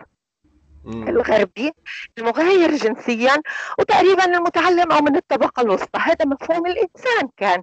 الغربي 0.87 1.71
المغاير 2.17 2.75
جنسيا 2.75 3.41
وتقريبا 3.79 4.25
المتعلم 4.25 4.91
أو 4.91 5.01
من 5.01 5.15
الطبقة 5.15 5.61
الوسطى. 5.61 5.99
هذا 5.99 6.25
مفهوم 6.25 6.65
الإنسان 6.65 7.29
كان. 7.37 7.61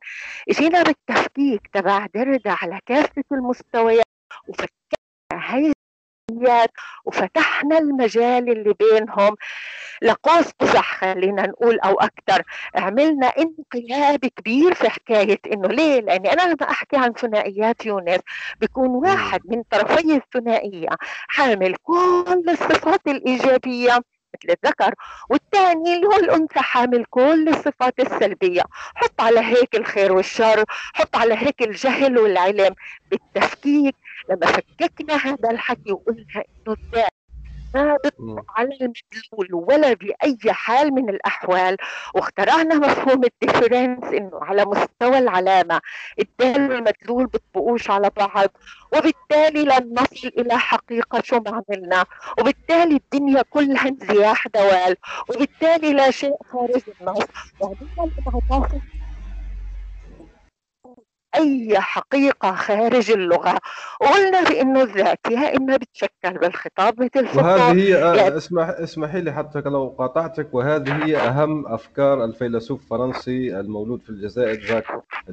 إجينا 0.49 0.83
بالتفكيك 0.83 1.67
تبع 1.73 2.07
دردا 2.15 2.51
على 2.51 2.81
كافة 2.87 3.25
المستويات 3.33 4.07
وفكرنا 4.49 5.74
هاي 6.31 6.67
وفتحنا 7.05 7.79
المجال 7.79 8.51
اللي 8.51 8.75
بينهم. 8.81 9.37
لقوس 10.03 10.51
قزح 10.61 11.01
خلينا 11.01 11.47
نقول 11.47 11.81
أو 11.81 11.95
أكثر 11.95 12.43
عملنا 12.75 13.27
انقلاب 13.27 14.27
كبير 14.27 14.75
في 14.75 14.89
حكاية 14.91 15.39
إنه 15.53 15.69
ليه؟ 15.69 16.01
لأني 16.01 16.33
أنا 16.33 16.43
لما 16.43 16.71
أحكي 16.71 16.97
عن 16.97 17.13
ثنائيات 17.13 17.87
يونس 17.87 18.21
بيكون 18.61 18.89
واحد 18.89 19.41
من 19.45 19.63
طرفي 19.71 20.17
الثنائية 20.17 20.89
حامل 21.29 21.75
كل 21.83 22.45
الصفات 22.49 23.01
الإيجابية 23.07 24.01
مثل 24.35 24.57
الذكر 24.65 24.95
والثاني 25.31 25.95
اللي 25.97 26.07
هو 26.07 26.17
الأنثى 26.17 26.61
حامل 26.61 27.05
كل 27.05 27.49
الصفات 27.49 28.01
السلبية. 28.01 28.63
حط 28.95 29.21
على 29.21 29.41
هيك 29.41 29.77
الخير 29.77 30.13
والشر 30.13 30.65
حط 30.95 31.17
على 31.17 31.35
هيك 31.35 31.63
الجهل 31.63 32.19
والعلم. 32.19 32.75
بالتفكيك 33.11 33.95
لما 34.31 34.47
فككنا 34.47 35.15
هذا 35.17 35.51
الحكي 35.51 35.93
وقلنا 35.93 36.45
إنه 36.67 36.77
ما 37.75 37.97
بيطلق 38.05 38.45
على 38.57 38.69
المدلول 38.69 39.49
ولا 39.69 39.93
بأي 39.93 40.53
حال 40.53 40.95
من 40.95 41.09
الأحوال 41.09 41.77
واخترعنا 42.15 42.75
مفهوم 42.75 43.21
الديفرنس 43.25 44.05
إنه 44.05 44.31
على 44.43 44.65
مستوى 44.65 45.19
العلامة 45.19 45.81
الدال 46.19 46.71
والمدلول 46.71 47.27
بيطبقوش 47.27 47.91
على 47.91 48.11
بعض 48.17 48.49
وبالتالي 48.93 49.65
لن 49.65 49.95
نصل 49.95 50.29
إلى 50.29 50.59
حقيقة 50.59 51.23
شو 51.25 51.37
ما 51.37 51.63
عملنا 51.71 52.05
وبالتالي 52.41 52.97
الدنيا 52.97 53.43
كلها 53.43 53.89
انزياح 53.89 54.49
دوال 54.49 54.97
وبالتالي 55.29 55.93
لا 55.93 56.11
شيء 56.11 56.37
خارج 56.53 56.83
النص. 57.01 57.25
وعندنا 57.61 57.89
الانعطاف 58.19 58.73
أي 61.37 61.81
حقيقة 61.81 62.55
خارج 62.55 63.11
اللغة. 63.11 63.59
وقلنا 64.01 64.45
بأنه 64.45 64.83
الذات 64.83 65.19
يا 65.31 65.57
إما 65.57 65.77
بتشكل 65.77 66.39
بالخطاب 66.39 67.03
مثل 67.03 67.39
وهذه 67.39 67.73
هي 67.73 67.97
آه، 67.97 68.15
يعني 68.15 68.37
اسمح 68.37 68.69
اسمحي 68.69 69.21
لي 69.21 69.33
حتى 69.33 69.61
لو 69.61 69.95
قاطعتك. 69.99 70.49
وهذه 70.55 71.05
هي 71.05 71.17
أهم 71.17 71.67
أفكار 71.67 72.25
الفيلسوف 72.25 72.83
الفرنسي 72.83 73.61
المولود 73.61 74.03
في 74.03 74.11
الجزائر 74.11 74.55
جاك 74.55 74.85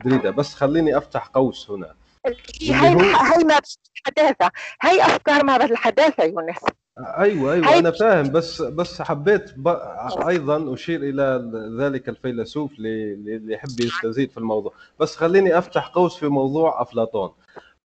دريدا 0.05 0.29
بس 0.29 0.55
خليني 0.55 0.97
أفتح 0.97 1.27
قوس 1.27 1.71
هنا. 1.71 1.93
هي 2.25 2.73
هي 2.73 3.43
ما 3.43 3.59
الحداثة. 3.97 4.51
هي 4.81 5.01
أفكار 5.01 5.43
ما 5.43 5.57
بعد 5.57 5.71
الحداثة 5.71 6.23
يونس. 6.23 6.57
أيوه 7.17 7.53
أيوه 7.53 7.77
أنا 7.79 7.91
فاهم 7.91 8.31
بس 8.31 8.61
بس 8.61 9.01
حبيت 9.01 9.53
أيضا 10.27 10.73
أشير 10.73 11.01
إلى 11.03 11.51
ذلك 11.79 12.09
الفيلسوف 12.09 12.71
اللي 12.79 13.53
يحب 13.53 13.79
يستزيد 13.79 14.31
في 14.31 14.37
الموضوع. 14.37 14.73
بس 14.99 15.15
خليني 15.15 15.57
أفتح 15.57 15.87
قوس 15.87 16.17
في 16.17 16.27
موضوع 16.27 16.81
أفلاطون. 16.81 17.31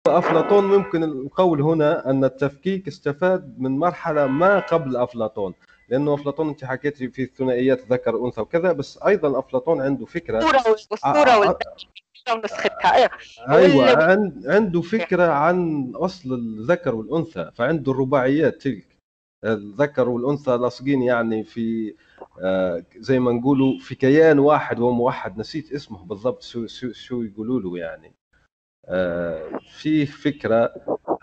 أفلاطون 0.08 0.64
ممكن 0.66 1.04
القول 1.04 1.62
هنا 1.62 2.10
أن 2.10 2.24
التفكيك 2.24 2.88
استفاد 2.88 3.56
من 3.58 3.78
مرحلة 3.80 4.28
ما 4.28 4.60
قبل 4.60 4.96
أفلاطون 4.98 5.54
لأنه 5.90 6.14
أفلاطون 6.14 6.48
أنت 6.50 6.66
حكيتي 6.66 7.08
في 7.08 7.24
الثنائيات 7.24 7.92
ذكر 7.92 8.26
أنثى 8.26 8.42
وكذا 8.42 8.72
بس 8.72 9.00
أيضا 9.08 9.40
أفلاطون 9.40 9.82
عنده 9.82 10.06
فكرة. 10.06 10.46
والصورة 10.46 11.58
ونسختها 12.30 12.96
إيه. 12.98 13.10
أيوه 13.50 14.04
عنده 14.46 14.82
فكرة 14.82 15.24
عن 15.24 15.92
أصل 15.96 16.34
الذكر 16.34 16.96
والأنثى 16.96 17.52
فعنده 17.56 17.92
الرباعيات 17.92 18.62
تلك. 18.62 18.88
الذكر 19.46 20.10
والأنثى 20.10 20.52
لاصقين 20.52 21.02
يعني 21.02 21.44
في 21.44 21.96
آه، 22.44 22.84
زي 22.98 23.20
ما 23.20 23.32
نقولوا 23.32 23.80
في 23.80 23.96
كيان 23.96 24.40
واحد 24.40 24.80
وموحد. 24.80 25.38
نسيت 25.40 25.72
اسمه 25.74 26.04
بالضبط 26.06 26.42
شو 26.42 26.68
شو, 26.68 26.92
شو 26.92 27.22
يقولوا 27.22 27.60
له 27.60 27.78
يعني. 27.78 28.14
آه، 28.88 29.44
فيه 29.78 30.06
فكرة 30.06 30.74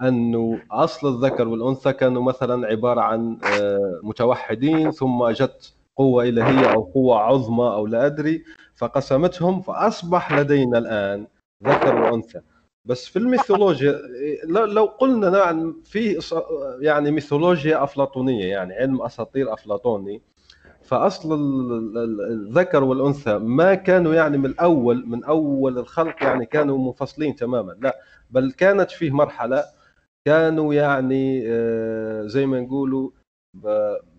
أنه 0.02 0.62
أصل 0.70 1.14
الذكر 1.14 1.48
والأنثى 1.48 1.92
كانوا 1.92 2.22
مثلا 2.22 2.66
عبارة 2.66 3.00
عن 3.00 3.38
آه، 3.44 4.00
متوحدين 4.02 4.90
ثم 4.90 5.28
جت 5.30 5.74
قوة 5.96 6.24
إلهية 6.24 6.72
أو 6.74 6.82
قوة 6.82 7.18
عظمى 7.18 7.64
أو 7.64 7.86
لا 7.86 8.06
أدري. 8.06 8.44
فقسمتهم 8.78 9.60
فأصبح 9.60 10.32
لدينا 10.32 10.78
الآن 10.78 11.26
ذكر 11.64 11.94
وأنثى. 12.00 12.40
بس 12.84 13.06
في 13.06 13.18
الميثولوجيا 13.18 14.00
لو 14.44 14.84
قلنا 14.84 15.30
نعم 15.30 15.82
في 15.84 16.20
يعني 16.80 17.10
ميثولوجيا 17.10 17.84
أفلاطونية 17.84 18.44
يعني 18.46 18.74
علم 18.74 19.02
أساطير 19.02 19.52
أفلاطوني 19.52 20.22
فأصل 20.82 21.34
الذكر 22.30 22.84
والأنثى 22.84 23.38
ما 23.38 23.74
كانوا 23.74 24.14
يعني 24.14 24.38
من 24.38 24.46
الأول 24.46 25.06
من 25.06 25.24
أول 25.24 25.78
الخلق 25.78 26.22
يعني 26.22 26.46
كانوا 26.46 26.78
منفصلين 26.78 27.36
تماما 27.36 27.76
لا 27.80 27.98
بل 28.30 28.52
كانت 28.52 28.90
فيه 28.90 29.10
مرحلة 29.10 29.64
كانوا 30.24 30.74
يعني 30.74 31.42
آه، 31.46 32.26
زي 32.26 32.46
ما 32.46 32.60
نقولوا 32.60 33.10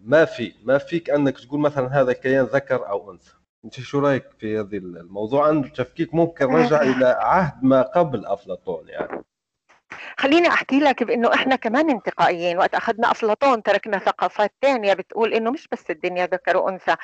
ما 0.04 0.26
في 0.26 0.54
ما 0.64 0.78
فيك 0.78 1.10
أنك 1.10 1.40
تقول 1.40 1.60
مثلا 1.60 2.02
هذا 2.02 2.14
كيان 2.14 2.46
ذكر 2.46 2.90
أو 2.90 3.12
أنثى. 3.12 3.39
انت 3.66 3.80
شو 3.80 4.00
رأيك 4.00 4.26
في 4.40 4.60
هذه 4.60 4.78
الموضوع؟ 4.78 5.48
عن 5.48 5.64
التفكيك 5.64 6.14
ممكن 6.14 6.46
رجع 6.46 6.82
إلى 6.82 7.06
عهد 7.06 7.64
ما 7.64 7.82
قبل 7.82 8.26
أفلاطون 8.26 8.88
يعني. 8.88 9.24
خليني 10.18 10.48
أحكي 10.48 10.80
لك 10.80 11.04
بإنه 11.04 11.34
إحنا 11.34 11.56
كمان 11.56 11.90
انتقائيين. 11.90 12.58
وقت 12.58 12.76
أخذنا 12.76 13.12
أفلاطون 13.12 13.64
تركنا 13.64 14.00
ثقافات 14.00 14.54
ثانية 14.62 14.94
بتقول 14.94 15.34
إنه 15.34 15.52
مش 15.52 15.68
بس 15.72 15.92
الدنيا 15.92 16.26
ذكر 16.26 16.58
وأنثى. 16.58 16.96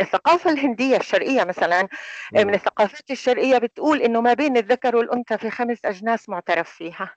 الثقافة 0.00 0.50
الهندية 0.50 0.96
الشرقية 0.96 1.44
مثلا 1.44 1.88
من 2.32 2.54
الثقافات 2.54 3.10
الشرقية 3.10 3.58
بتقول 3.58 4.02
إنه 4.02 4.20
ما 4.20 4.34
بين 4.34 4.56
الذكر 4.56 4.96
والأنثى 4.96 5.38
في 5.38 5.50
خمس 5.50 5.78
أجناس 5.84 6.28
معترف 6.28 6.70
فيها. 6.70 7.14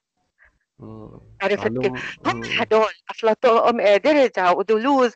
عرفت 1.42 1.68
كيف؟ 1.68 2.20
هم 2.26 2.44
هدول 2.44 2.94
أفلاطون 3.10 3.78
درجة 3.78 4.52
ودولوز 4.52 5.14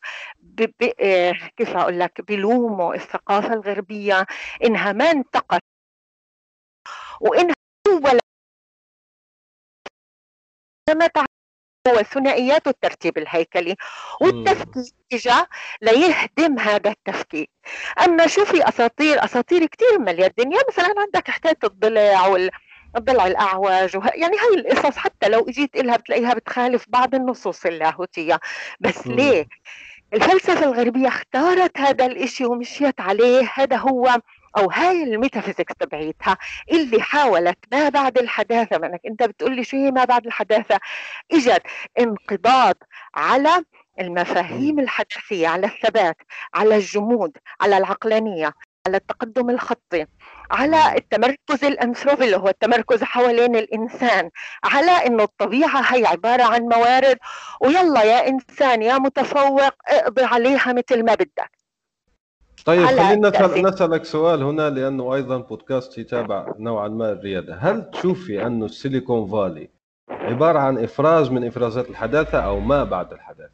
آه، 1.00 1.32
كيف 1.58 1.78
أقول 1.78 2.00
لك 2.00 2.22
بيلوموا 2.22 2.96
الثقافة 2.96 3.54
الغربية 3.54 4.26
إنها 4.66 4.92
ما 4.92 5.12
انتقت 5.12 5.62
وإنها 7.22 7.56
ولا 7.88 8.20
ما 10.90 11.10
هو 11.88 12.00
الثنائيات 12.00 12.68
والترتيب 12.68 13.18
الهيكلي. 13.18 13.76
والتفكيك 14.22 14.94
اجى 15.14 15.46
ليهدم 15.82 16.60
هذا 16.60 16.90
التفكيك 16.92 17.50
أما 18.06 18.28
شو 18.28 18.46
في 18.46 18.70
أساطير 18.70 19.26
أساطير 19.26 19.66
كثير 19.66 20.00
مليا 20.00 20.28
الدنيا 20.28 20.60
مثلا 20.70 20.94
عندك 20.98 21.30
حكايه 21.30 21.58
الضلع 21.64 22.28
وال 22.28 22.52
الضلع 22.96 23.28
الاعوج 23.28 23.98
وه... 23.98 24.12
يعني 24.16 24.38
هاي 24.38 24.56
القصص 24.56 24.98
حتى 24.98 25.30
لو 25.30 25.50
إجيت 25.50 25.78
لها 25.78 25.98
بتلاقيها 25.98 26.34
بتخالف 26.34 26.86
بعض 26.88 27.16
النصوص 27.16 27.66
اللاهوتية. 27.66 28.40
بس 28.80 29.08
م. 29.08 29.12
ليه؟ 29.12 29.48
الفلسفة 30.14 30.64
الغربية 30.66 31.08
اختارت 31.08 31.78
هذا 31.78 32.06
الإشي 32.06 32.46
ومشيت 32.46 33.02
عليه. 33.02 33.52
هذا 33.56 33.76
هو 33.78 34.18
أو 34.58 34.72
هاي 34.72 35.04
ال 35.04 35.10
metaphysics 35.10 35.76
تبعيتها 35.80 36.38
اللي 36.72 37.02
حاولت 37.02 37.58
ما 37.72 37.90
بعد 37.90 38.18
الحداثة 38.18 38.78
منك 38.78 39.02
أنت 39.06 39.24
بتقول 39.24 39.56
لي 39.56 39.64
شو 39.64 39.78
هي 39.78 39.92
ما 39.92 40.06
بعد 40.06 40.26
الحداثة؟ 40.26 40.80
إجت 41.32 41.62
انقضاض 42.00 42.76
على 43.16 43.64
المفاهيم 44.00 44.80
الحداثية 44.80 45.48
على 45.48 45.68
الثبات 45.68 46.18
على 46.54 46.76
الجمود 46.76 47.38
على 47.62 47.78
العقلانية 47.78 48.54
على 48.88 48.98
التقدم 48.98 49.50
الخطي. 49.50 50.06
على 50.52 50.98
التمركز 50.98 51.64
الأنثروبي 51.64 52.26
اللي 52.26 52.38
هو 52.38 52.48
التمركز 52.48 53.04
حوالين 53.04 53.56
الإنسان 53.56 54.30
على 54.64 54.92
إنه 54.92 55.24
الطبيعة 55.24 55.82
هي 55.82 56.06
عبارة 56.06 56.44
عن 56.44 56.62
موارد 56.62 57.18
ويلا 57.62 58.04
يا 58.04 58.28
إنسان 58.28 58.82
يا 58.82 58.98
متفوق 58.98 59.74
اقضي 59.88 60.24
عليها 60.24 60.74
مثل 60.74 61.06
ما 61.06 61.14
بدك. 61.14 61.52
طيب 62.66 62.86
خلينا 62.86 63.30
نسأل 63.30 63.64
نسألك 63.64 64.06
سؤال 64.06 64.44
هنا 64.44 64.70
لأنه 64.70 65.16
أيضا 65.16 65.38
بودكاست 65.38 65.98
يتابع 65.98 66.54
نوعا 66.60 66.88
ما 66.88 67.12
الريادة. 67.12 67.56
هل 67.56 67.92
تشوفي 67.92 68.46
أن 68.46 68.64
السيليكون 68.64 69.32
فالي 69.32 69.70
عبارة 70.10 70.60
عن 70.60 70.84
إفراز 70.84 71.30
من 71.30 71.48
إفرازات 71.48 71.90
الحداثة 71.90 72.40
أو 72.40 72.60
ما 72.60 72.84
بعد 72.84 73.14
الحداثة؟ 73.14 73.51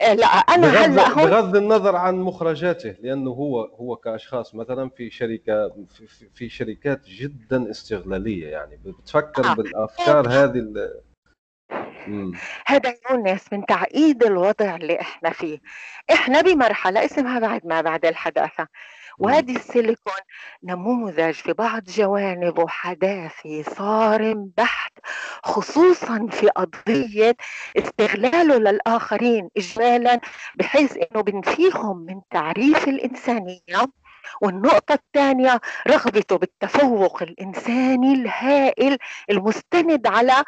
لا 0.00 0.26
أنا 0.26 0.66
بغض, 0.66 0.98
هلأ 0.98 1.24
بغض 1.26 1.56
النظر 1.56 1.96
عن 1.96 2.20
مخرجاته 2.20 2.94
لأنه 3.00 3.30
هو 3.30 3.60
هو 3.60 3.96
كأشخاص 3.96 4.54
مثلا 4.54 4.88
في 4.88 5.10
شركه 5.10 5.68
في, 5.88 6.06
في 6.34 6.48
شركات 6.48 7.06
جدا 7.06 7.70
استغلالية 7.70 8.48
يعني. 8.48 8.76
بتفكر 8.84 9.50
آه. 9.50 9.54
بالأفكار 9.54 10.28
هذه 10.28 10.90
هذا 12.66 12.94
يونس 13.10 13.52
من 13.52 13.66
تعقيد 13.66 14.22
الوضع 14.24 14.76
اللي 14.76 15.00
إحنا 15.00 15.30
فيه. 15.30 15.58
إحنا 16.12 16.40
بمرحلة 16.40 17.04
اسمها 17.04 17.38
بعد 17.38 17.66
ما 17.66 17.80
بعد 17.80 18.06
الحداثة. 18.06 18.68
وهذه 19.18 19.56
السيليكون 19.56 20.14
نموذج 20.62 21.32
في 21.34 21.52
بعض 21.52 21.82
جوانبه 21.84 22.68
حداثي 22.68 23.62
صارم 23.62 24.50
بحت 24.56 24.92
خصوصا 25.44 26.26
في 26.30 26.48
قضية 26.48 27.36
استغلاله 27.76 28.58
للآخرين 28.58 29.48
إجمالا 29.56 30.20
بحيث 30.54 30.96
أنه 30.96 31.22
بنفيهم 31.22 31.96
من 31.96 32.20
تعريف 32.30 32.88
الإنسانية. 32.88 33.60
والنقطة 34.42 34.92
الثانية 34.94 35.60
رغبته 35.88 36.36
بالتفوق 36.38 37.22
الإنساني 37.22 38.12
الهائل 38.14 38.98
المستند 39.30 40.06
على 40.06 40.44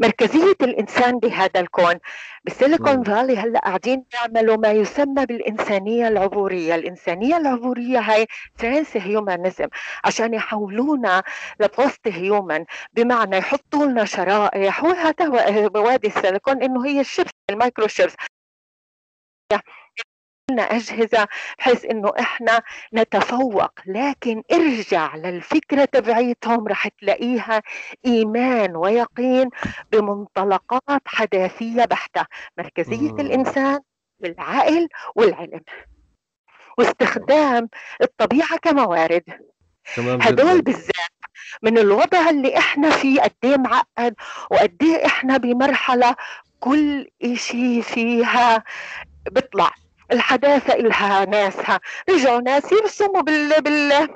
مركزية 0.00 0.56
الإنسان 0.62 1.18
بهذا 1.18 1.60
الكون. 1.60 1.94
بال 2.44 2.57
Silicon 2.57 3.02
Valley 3.02 3.36
هلأ 3.36 3.60
قاعدين 3.60 4.04
يعملوا 4.14 4.56
ما 4.56 4.70
يسمى 4.70 5.26
بالإنسانية 5.26 6.08
العبورية. 6.08 6.74
الإنسانية 6.74 7.36
العبورية 7.36 7.98
هاي 7.98 8.26
transhumanism 8.58 9.68
عشان 10.04 10.34
يحولونا 10.34 11.22
ل 11.60 11.70
post 11.70 12.08
human 12.08 12.64
بمعنى 12.92 13.36
يحطوا 13.36 13.86
لنا 13.86 14.04
شرائح 14.04 14.84
وهذا 14.84 15.68
بوادي 15.68 16.06
السيليكون 16.08 16.62
إنه 16.62 16.86
هي 16.86 17.00
ال 17.00 17.05
chips 17.05 17.30
ال 17.50 17.56
micro 17.56 17.86
chips. 17.86 18.14
لنا 20.54 20.62
أجهزة 20.62 21.28
بحيث 21.58 21.84
إنه 21.84 22.12
إحنا 22.20 22.62
نتفوق. 22.94 23.70
لكن 23.86 24.42
ارجع 24.52 25.16
للفكرة 25.16 25.84
تبعيتهم 25.84 26.68
رح 26.68 26.88
تلاقيها 26.88 27.62
إيمان 28.06 28.76
ويقين 28.76 29.50
بمنطلقات 29.92 31.02
حداثية 31.06 31.84
بحتة. 31.84 32.26
مركزية 32.58 33.12
مم. 33.12 33.20
الإنسان 33.20 33.80
والعقل 34.20 34.88
والعلم. 35.16 35.60
واستخدام 36.78 37.68
الطبيعة 38.02 38.56
كموارد. 38.56 39.22
هدول 39.98 40.62
بالذات 40.62 41.14
من 41.62 41.78
الوضع 41.78 42.30
اللي 42.30 42.58
إحنا 42.58 42.90
فيه 42.90 43.20
قد 43.20 43.32
إيه 43.44 43.56
معقد 43.56 44.14
وقد 44.50 44.76
إيه 44.82 45.06
إحنا 45.06 45.36
بمرحلة 45.36 46.16
كل 46.60 47.08
إشي 47.22 47.82
فيها 47.82 48.64
بيطلع. 49.30 49.70
الحداثة 50.12 50.74
إلها 50.74 51.24
ناسها. 51.24 51.80
رجعوا 52.10 52.40
ناس 52.40 52.72
يرسموا 52.72 53.20
بال, 53.20 53.62
بال... 53.62 54.08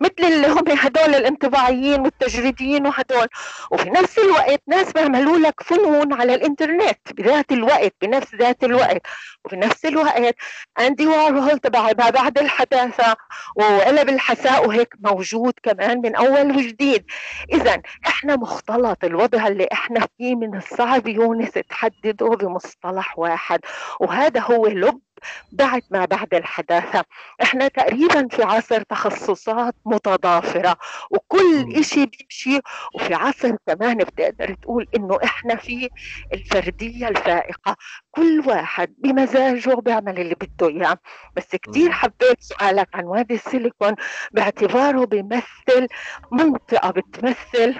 مثل 0.00 0.32
اللي 0.32 0.46
هم 0.48 0.64
هدول 0.68 1.14
الانطباعيين 1.14 2.00
والتجريديين 2.00 2.86
وهدول. 2.86 3.26
وفي 3.70 3.90
نفس 3.90 4.18
الوقت 4.18 4.62
ناس 4.66 4.92
بيعملوا 4.92 5.38
لك 5.38 5.62
فنون 5.62 6.12
على 6.12 6.34
الإنترنت 6.34 6.98
بذات 7.12 7.52
الوقت 7.52 7.94
بنفس 8.02 8.34
ذات 8.34 8.64
الوقت. 8.64 9.02
وفي 9.44 9.56
نفس 9.56 9.84
الوقت 9.84 10.34
اندي 10.80 11.06
وارهول 11.06 11.58
تبع 11.58 11.92
بعد 11.92 12.38
الحداثة 12.38 13.16
وقلب 13.56 14.08
الحساء 14.08 14.66
وهيك 14.68 14.94
موجود 15.00 15.52
كمان 15.62 16.00
من 16.00 16.14
أول 16.16 16.56
وجديد. 16.56 17.04
اذا 17.52 17.82
إحنا 18.06 18.36
مختلط 18.36 19.04
الوضع 19.04 19.46
اللي 19.46 19.68
إحنا 19.72 20.06
فيه 20.18 20.34
من 20.34 20.56
الصعب 20.56 21.08
يونس 21.08 21.50
تحدده 21.50 22.26
بمصطلح 22.28 23.18
واحد. 23.18 23.60
وهذا 24.00 24.40
هو 24.40 24.66
لب 24.66 25.05
بعد 25.52 25.82
ما 25.90 26.04
بعد 26.04 26.34
الحداثة 26.34 27.04
إحنا 27.42 27.68
تقريبا 27.68 28.28
في 28.28 28.42
عصر 28.42 28.82
تخصصات 28.82 29.74
متضافرة 29.84 30.76
وكل 31.10 31.72
إشي 31.76 32.06
بيمشي 32.06 32.60
وفي 32.94 33.14
عصر 33.14 33.56
كمان 33.66 33.96
بتقدر 33.98 34.54
تقول 34.54 34.86
إنه 34.96 35.18
إحنا 35.24 35.56
في 35.56 35.88
الفردية 36.32 37.08
الفائقة 37.08 37.76
كل 38.10 38.42
واحد 38.46 38.94
بمزاجه 38.98 39.74
بيعمل 39.74 40.20
اللي 40.20 40.34
بده 40.34 40.68
إياه. 40.68 40.98
بس 41.36 41.56
كثير 41.56 41.92
حبيت 41.92 42.40
سؤالك 42.40 42.88
عن 42.94 43.04
وادي 43.04 43.34
السيليكون 43.34 43.94
باعتباره 44.32 45.04
بيمثل 45.04 45.88
منطقة 46.32 46.90
بتمثل 46.90 47.74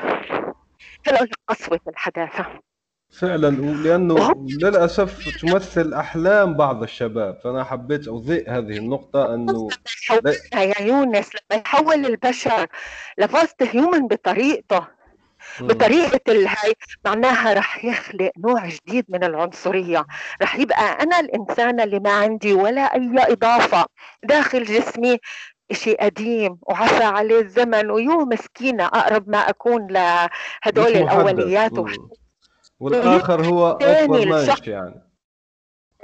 قسوة 1.49 1.81
الحداثة. 1.88 2.65
فعلا 3.11 3.49
ولأنه 3.49 4.47
للأسف 4.62 5.38
تمثل 5.40 5.95
أحلام 5.95 6.55
بعض 6.57 6.83
الشباب. 6.83 7.38
فأنا 7.45 7.64
حبيت 7.64 8.09
أضيء 8.09 8.51
هذه 8.51 8.79
النقطة 8.79 9.35
أنه 9.35 9.69
يا 10.55 10.83
يونس 10.83 11.31
لما 11.35 11.62
يحول 11.66 12.07
البشر 12.07 12.66
لفاست 13.19 13.62
هيومن 13.62 14.07
بطريقته. 14.07 14.87
بطريقة 15.61 16.21
الهي 16.29 16.73
معناها 17.05 17.55
رح 17.55 17.85
يخلق 17.85 18.31
نوع 18.38 18.66
جديد 18.66 19.05
من 19.09 19.25
العنصرية. 19.25 20.07
رح 20.42 20.57
يبقى 20.57 21.03
أنا 21.03 21.21
الإنسان 21.21 21.81
اللي 21.81 21.99
ما 22.01 22.11
عندي 22.11 22.53
ولا 22.53 22.81
أي 22.95 23.11
إضافة 23.33 23.87
داخل 24.25 24.64
جسمي 24.64 25.19
شيء 25.73 26.05
قديم 26.05 26.59
وعفى 26.62 27.05
عليه 27.05 27.40
الزمن 27.40 27.90
ويو 27.90 28.25
مسكينة 28.25 28.87
أقرب 28.87 29.29
ما 29.29 29.38
أكون 29.38 29.87
لهدول 29.87 30.87
الأوليات. 30.97 31.73
والآخر 32.80 33.46
هو 33.46 33.70
اكبر 33.70 34.26
ماشي 34.26 34.70
يعني. 34.70 35.06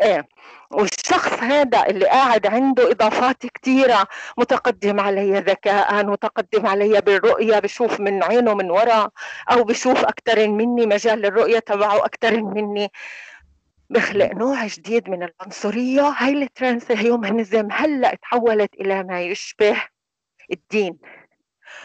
إيه. 0.02 0.28
والشخص 0.70 1.32
هذا 1.42 1.86
اللي 1.86 2.06
قاعد 2.06 2.46
عنده 2.46 2.90
إضافات 2.90 3.46
كثيره 3.46 4.06
متقدم 4.38 5.00
علي 5.00 5.40
ذكاء 5.40 6.06
متقدم 6.06 6.66
علي 6.66 7.00
بالرؤية 7.00 7.58
بشوف 7.58 8.00
من 8.00 8.22
عينه 8.22 8.54
من 8.54 8.70
وراء 8.70 9.10
أو 9.50 9.64
بشوف 9.64 10.04
أكثر 10.04 10.48
مني 10.48 10.86
مجال 10.86 11.26
الرؤية 11.26 11.58
تبعه 11.58 12.04
أكثر 12.04 12.42
مني. 12.42 12.88
بخلق 13.90 14.32
نوع 14.32 14.66
جديد 14.66 15.10
من 15.10 15.22
العنصرية. 15.22 16.02
هاي 16.02 16.42
الترانس 16.42 16.90
هيومانيزم 16.90 17.68
هلأ 17.72 18.14
تحولت 18.14 18.74
إلى 18.74 19.02
ما 19.02 19.22
يشبه 19.22 19.76
الدين. 20.52 20.98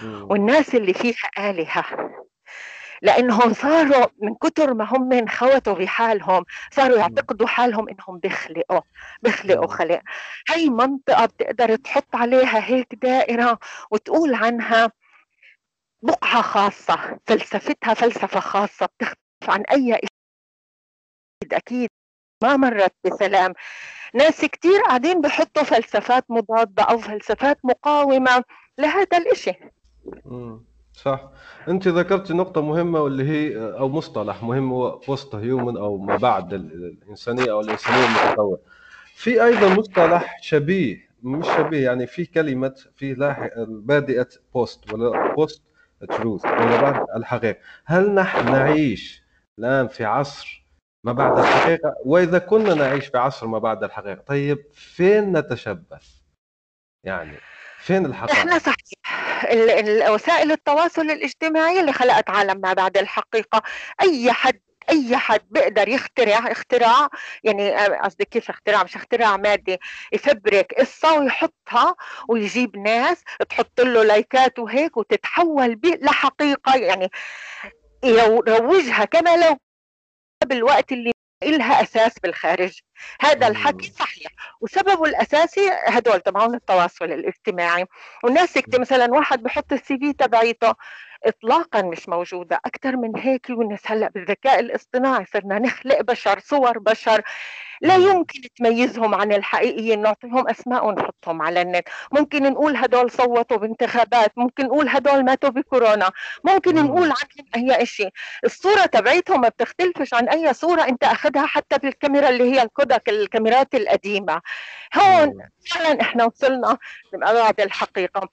والناس 0.04 0.76
اللي 0.76 0.94
فيها 0.94 1.50
آلهة. 1.50 1.86
لأنهم 3.02 3.54
صاروا 3.54 4.06
من 4.22 4.36
كثر 4.36 4.74
ما 4.74 4.86
هم 4.86 5.14
انخوتوا 5.14 5.74
بحالهم 5.74 6.46
صاروا 6.72 6.98
يعتقدوا 6.98 7.48
حالهم 7.48 7.90
إنهم 7.90 8.20
بيخلقوا 8.20 8.82
بيخلقوا 9.22 9.68
خلق. 9.68 10.02
هي 10.50 10.70
منطقة 10.70 11.26
بتقدر 11.26 11.76
تحط 11.76 12.16
عليها 12.16 12.68
هيك 12.70 12.96
دائرة 12.96 13.60
وتقول 13.92 14.34
عنها 14.34 14.92
بقعة 16.02 16.42
خاصة 16.42 17.20
فلسفتها 17.26 17.94
فلسفة 17.94 18.40
خاصة 18.40 18.86
بتختلف 18.86 19.50
عن 19.50 19.62
أي 19.72 19.94
أكيد 19.96 21.54
أكيد 21.54 21.90
ما 22.44 22.58
مرت 22.58 22.94
بسلام. 23.06 23.54
ناس 24.14 24.42
كتير 24.46 24.82
قاعدين 24.82 25.22
بحطوا 25.22 25.64
فلسفات 25.64 26.26
مضادة 26.30 26.84
أو 26.84 26.98
فلسفات 26.98 27.60
مقاومة 27.64 28.44
لهذا 28.78 29.18
الإشي. 29.18 29.54
صح. 30.98 31.30
انت 31.68 31.88
ذكرت 31.88 32.32
نقطة 32.32 32.62
مهمة 32.62 33.00
واللي 33.02 33.30
هي 33.30 33.58
أو 33.80 33.90
مصطلح 33.90 34.44
مهم 34.44 34.72
هو 34.72 34.98
post 34.98 35.36
human 35.36 35.78
أو 35.78 35.98
ما 35.98 36.16
بعد 36.16 36.54
الإنسانية 36.54 37.52
أو 37.52 37.62
الإنسانية 37.62 38.06
المتطورة. 38.06 38.60
في 39.16 39.44
أيضا 39.44 39.70
مصطلح 39.76 40.38
شبيه 40.42 41.08
مش 41.24 41.48
شبيه 41.58 41.86
يعني 41.86 42.08
في 42.08 42.26
كلمة 42.26 42.76
في 42.96 43.14
لاحق 43.14 43.50
بادئة 43.68 44.28
post 44.54 44.94
ولا 44.94 45.34
post 45.36 45.62
truth 46.10 46.46
ولا 46.46 46.82
بعد 46.82 47.06
الحقيقة. 47.16 47.60
هل 47.86 48.14
نحن 48.14 48.52
نعيش 48.52 49.24
الآن 49.60 49.88
في 49.88 50.06
عصر 50.06 50.66
ما 51.04 51.12
بعد 51.14 51.40
الحقيقة؟ 51.40 51.96
وإذا 52.06 52.40
كنا 52.40 52.74
نعيش 52.74 53.08
في 53.08 53.18
عصر 53.18 53.48
ما 53.48 53.60
بعد 53.60 53.84
الحقيقة 53.84 54.22
طيب 54.22 54.66
فين 54.74 55.38
نتشبث؟ 55.38 56.08
يعني 57.04 57.38
فين 57.80 58.06
الحقائق؟ 58.06 58.38
إحنا 58.40 58.60
صحيح. 58.60 58.78
وسائل 60.10 60.52
التواصل 60.52 61.02
الاجتماعي 61.02 61.80
اللي 61.80 61.94
خلقت 61.94 62.30
عالم 62.30 62.62
ما 62.62 62.74
بعد 62.74 62.98
الحقيقة. 62.98 63.62
أي 64.02 64.32
حد 64.32 64.60
أي 64.90 65.18
حد 65.18 65.42
بيقدر 65.50 65.88
يخترع 65.88 66.52
اختراع 66.52 67.10
يعني 67.44 67.76
قصدي 67.98 68.26
كيف 68.26 68.50
اختراع؟ 68.50 68.84
مش 68.84 68.96
اختراع 68.96 69.38
مادي 69.38 69.78
يفبرك 70.14 70.74
قصة 70.80 71.20
ويحطها 71.20 71.96
ويجيب 72.30 72.78
ناس 72.78 73.24
تحط 73.50 73.82
له 73.82 74.04
لايكات 74.04 74.60
وهيك 74.60 74.98
وتتحول 74.98 75.80
لحقيقة. 76.02 76.76
يعني 76.76 77.10
يروجها 78.04 79.06
كما 79.06 79.38
لو 79.38 79.58
بالوقت 80.46 80.92
اللي 80.92 81.12
إلها 81.44 81.84
أساس 81.84 82.20
بالخارج؟ 82.20 82.80
هذا 83.22 83.48
الحكي 83.48 83.92
صحيح. 84.00 84.32
وسببه 84.62 85.06
الأساسي 85.06 85.70
هدول 85.88 86.22
تبعون 86.22 86.56
التواصل 86.56 87.06
الاجتماعي. 87.06 87.86
والناس 88.24 88.58
مثلا 88.80 89.14
واحد 89.14 89.44
بحط 89.44 89.74
السي 89.74 89.98
في 89.98 90.14
تبعيته. 90.14 90.74
اطلاقا 91.26 91.82
مش 91.82 92.10
موجودة 92.10 92.60
أكثر 92.66 92.98
من 92.98 93.18
هيك 93.18 93.50
يونس. 93.50 93.82
هلأ 93.86 94.10
بالذكاء 94.10 94.60
الاصطناعي 94.60 95.26
صرنا 95.34 95.60
نخلق 95.60 96.02
بشر 96.02 96.40
صور 96.40 96.80
بشر. 96.80 97.22
لا 97.82 97.96
يمكن 97.96 98.42
تميزهم 98.58 99.16
عن 99.16 99.34
الحقيقيين. 99.34 100.02
نعطيهم 100.02 100.50
أسماء 100.50 100.86
ونحطهم 100.86 101.42
على 101.42 101.62
النت. 101.62 101.88
ممكن 102.12 102.44
نقول 102.44 102.76
هدول 102.76 103.12
صوتوا 103.12 103.58
بانتخابات. 103.58 104.32
ممكن 104.38 104.66
نقول 104.66 104.90
هدول 104.90 105.26
ماتوا 105.26 105.50
بكورونا. 105.50 106.12
ممكن 106.44 106.76
نقول 106.76 107.14
عنهم 107.56 107.74
أي 107.74 107.86
شيء 107.86 108.10
الصورة 108.46 108.86
تبعيتهم 108.86 109.42
ما 109.42 109.50
بتختلفش 109.50 110.14
عن 110.14 110.30
أي 110.30 110.54
صورة 110.54 110.82
أنت 110.82 111.04
أخذها 111.04 111.46
حتى 111.46 111.78
بالكاميرا 111.78 112.30
اللي 112.30 112.44
هي 112.54 112.62
الكودك 112.62 113.10
الكاميرات 113.10 113.76
القديمة. 113.76 114.42
هون 114.96 115.48
فعلا 115.72 116.02
إحنا 116.02 116.26
وصلنا 116.26 116.78
لابعد 117.14 117.62
الحقيقة. 117.62 118.30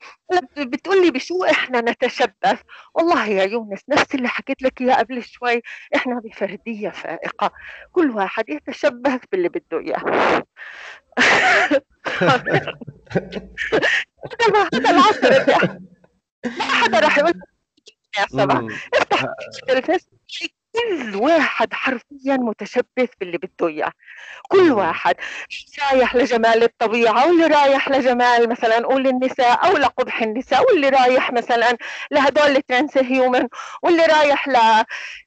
بتقول 0.57 1.05
لي 1.05 1.11
بشو 1.11 1.43
إحنا 1.43 1.81
نتشبث؟ 1.81 2.61
والله 2.93 3.27
يا 3.27 3.43
يونس 3.43 3.81
نفس 3.89 4.15
اللي 4.15 4.27
حكيت 4.27 4.61
لك 4.61 4.81
إياه 4.81 4.95
قبل 4.95 5.23
شوي 5.23 5.61
إحنا 5.95 6.19
بفردية 6.19 6.89
فائقة 6.89 7.51
كل 7.91 8.09
واحد 8.11 8.49
يتشبث 8.49 9.21
باللي 9.31 9.49
بده 9.49 9.79
إياه. 9.79 10.43
هذا 14.73 14.89
العصر 14.89 15.29
ما 16.59 16.63
حدا 16.63 16.99
راح 16.99 17.17
يقول 17.17 17.33
افتح 18.95 19.25
كل 20.75 21.15
واحد 21.15 21.73
حرفيا 21.73 22.37
متشبث 22.37 23.09
باللي 23.19 23.37
بده 23.37 23.67
إياه. 23.67 23.91
كل 24.49 24.71
واحد 24.71 25.15
رايح 25.91 26.15
لجمال 26.15 26.63
الطبيعة؟ 26.63 27.27
واللي 27.27 27.47
رايح 27.47 27.89
لجمال 27.89 28.49
مثلا 28.49 28.79
نقول 28.79 29.07
النساء 29.07 29.67
أو 29.67 29.77
لقبح 29.77 30.21
النساء 30.21 30.65
واللي 30.71 30.89
رايح 30.89 31.31
مثلا 31.31 31.77
لهدول 32.11 32.55
الترانس 32.55 32.97
هيومن 32.97 33.47
واللي 33.83 34.05
رايح 34.05 34.47
ل 34.47 34.55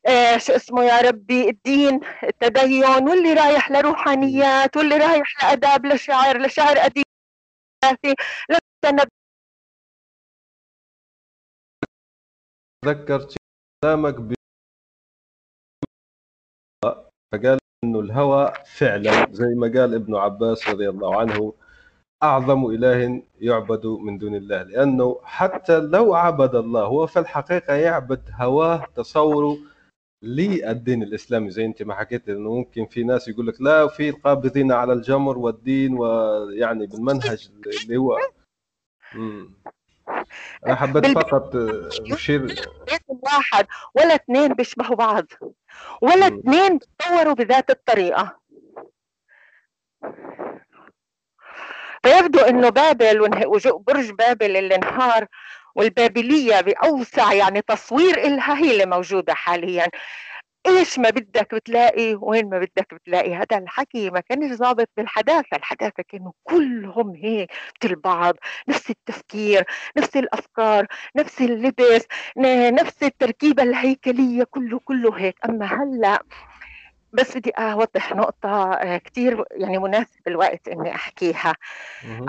آه 0.06 0.38
شو 0.38 0.52
اسمه 0.52 0.84
يا 0.84 1.00
ربي 1.00 1.48
الدين 1.48 2.00
التدين 2.24 2.84
واللي 3.08 3.32
رايح 3.32 3.70
لروحانيات 3.70 4.76
واللي 4.76 4.96
رايح 4.96 5.44
لآداب 5.44 5.86
لشعر 5.86 6.38
لشعر 6.38 6.76
ادبي 6.78 7.04
تذكرت 12.84 13.36
كلامك 13.84 14.37
فقال 17.32 17.58
إنه 17.84 18.00
الهوى 18.00 18.52
فعلا 18.76 19.26
زي 19.32 19.54
ما 19.54 19.66
قال 19.80 19.94
ابن 19.94 20.14
عباس 20.16 20.68
رضي 20.68 20.88
الله 20.88 21.20
عنه 21.20 21.54
أعظم 22.22 22.66
إله 22.66 23.22
يعبد 23.40 23.86
من 23.86 24.18
دون 24.18 24.34
الله 24.34 24.62
لأنه 24.62 25.20
حتى 25.22 25.80
لو 25.80 26.14
عبد 26.14 26.54
الله 26.54 26.84
هو 26.84 27.06
في 27.06 27.18
الحقيقة 27.18 27.74
يعبد 27.74 28.30
هواه 28.34 28.86
تصوره 28.96 29.56
للدين 30.22 31.02
الإسلامي 31.02 31.50
زي 31.50 31.64
أنت 31.64 31.82
ما 31.82 31.94
حكيت 31.94 32.28
إنه 32.28 32.54
ممكن 32.54 32.86
في 32.86 33.02
ناس 33.02 33.28
يقول 33.28 33.46
لك 33.46 33.60
لا 33.60 33.88
في 33.88 34.08
القابضين 34.08 34.72
على 34.72 34.92
الجمر 34.92 35.38
والدين 35.38 35.98
ويعني 35.98 36.86
بالمنهج 36.86 37.50
اللي 37.84 37.96
هو. 37.96 38.18
أنا 40.66 40.74
حبيت 40.74 41.06
فقط 41.06 41.56
اشير 42.12 42.54
واحد 43.08 43.66
ولا 43.94 44.14
اثنين 44.14 44.54
بيشبهوا 44.54 44.96
بعض 44.96 45.26
ولا 46.02 46.26
اثنين 46.26 46.78
بتطوروا 46.78 47.34
بذات 47.34 47.70
الطريقة. 47.70 48.38
فيبدو 52.02 52.40
إنه 52.40 52.68
بابل 52.68 53.28
برج 53.86 54.10
بابل 54.10 54.56
اللي 54.56 54.74
انهار 54.74 55.26
والبابلية 55.74 56.60
بأوسع 56.60 57.32
يعني 57.32 57.62
تصوير 57.62 58.18
إلها 58.18 58.58
هي 58.58 58.72
اللي 58.72 58.86
موجودة 58.86 59.34
حاليا. 59.34 59.86
إيش 60.68 60.98
ما 60.98 61.10
بدك 61.10 61.54
بتلاقي 61.54 62.14
وين 62.14 62.48
ما 62.50 62.58
بدك 62.58 62.94
بتلاقي؟ 62.94 63.34
هذا 63.34 63.58
الحكي 63.58 64.10
ما 64.10 64.20
كانش 64.20 64.58
ضابط 64.58 64.88
بالحداثة 64.96 65.56
الحداثة 65.56 66.02
كانوا 66.08 66.32
كلهم 66.44 67.14
هيك 67.14 67.50
مثل 67.84 67.96
بعض 67.96 68.34
نفس 68.68 68.90
التفكير 68.90 69.64
نفس 69.96 70.16
الأفكار 70.16 70.86
نفس 71.16 71.40
اللبس 71.40 72.06
نفس 72.72 73.02
التركيبة 73.02 73.62
الهيكلية 73.62 74.44
كله 74.44 74.78
كله 74.84 75.18
هيك. 75.18 75.36
أما 75.44 75.66
هلأ 75.66 76.22
بس 77.12 77.36
بدي 77.36 77.50
اوضح 77.50 78.12
نقطة 78.12 78.72
آه، 78.72 78.96
كثير 78.96 79.44
يعني 79.50 79.78
مناسب 79.78 80.28
الوقت 80.28 80.68
إني 80.68 80.94
أحكيها. 80.94 81.54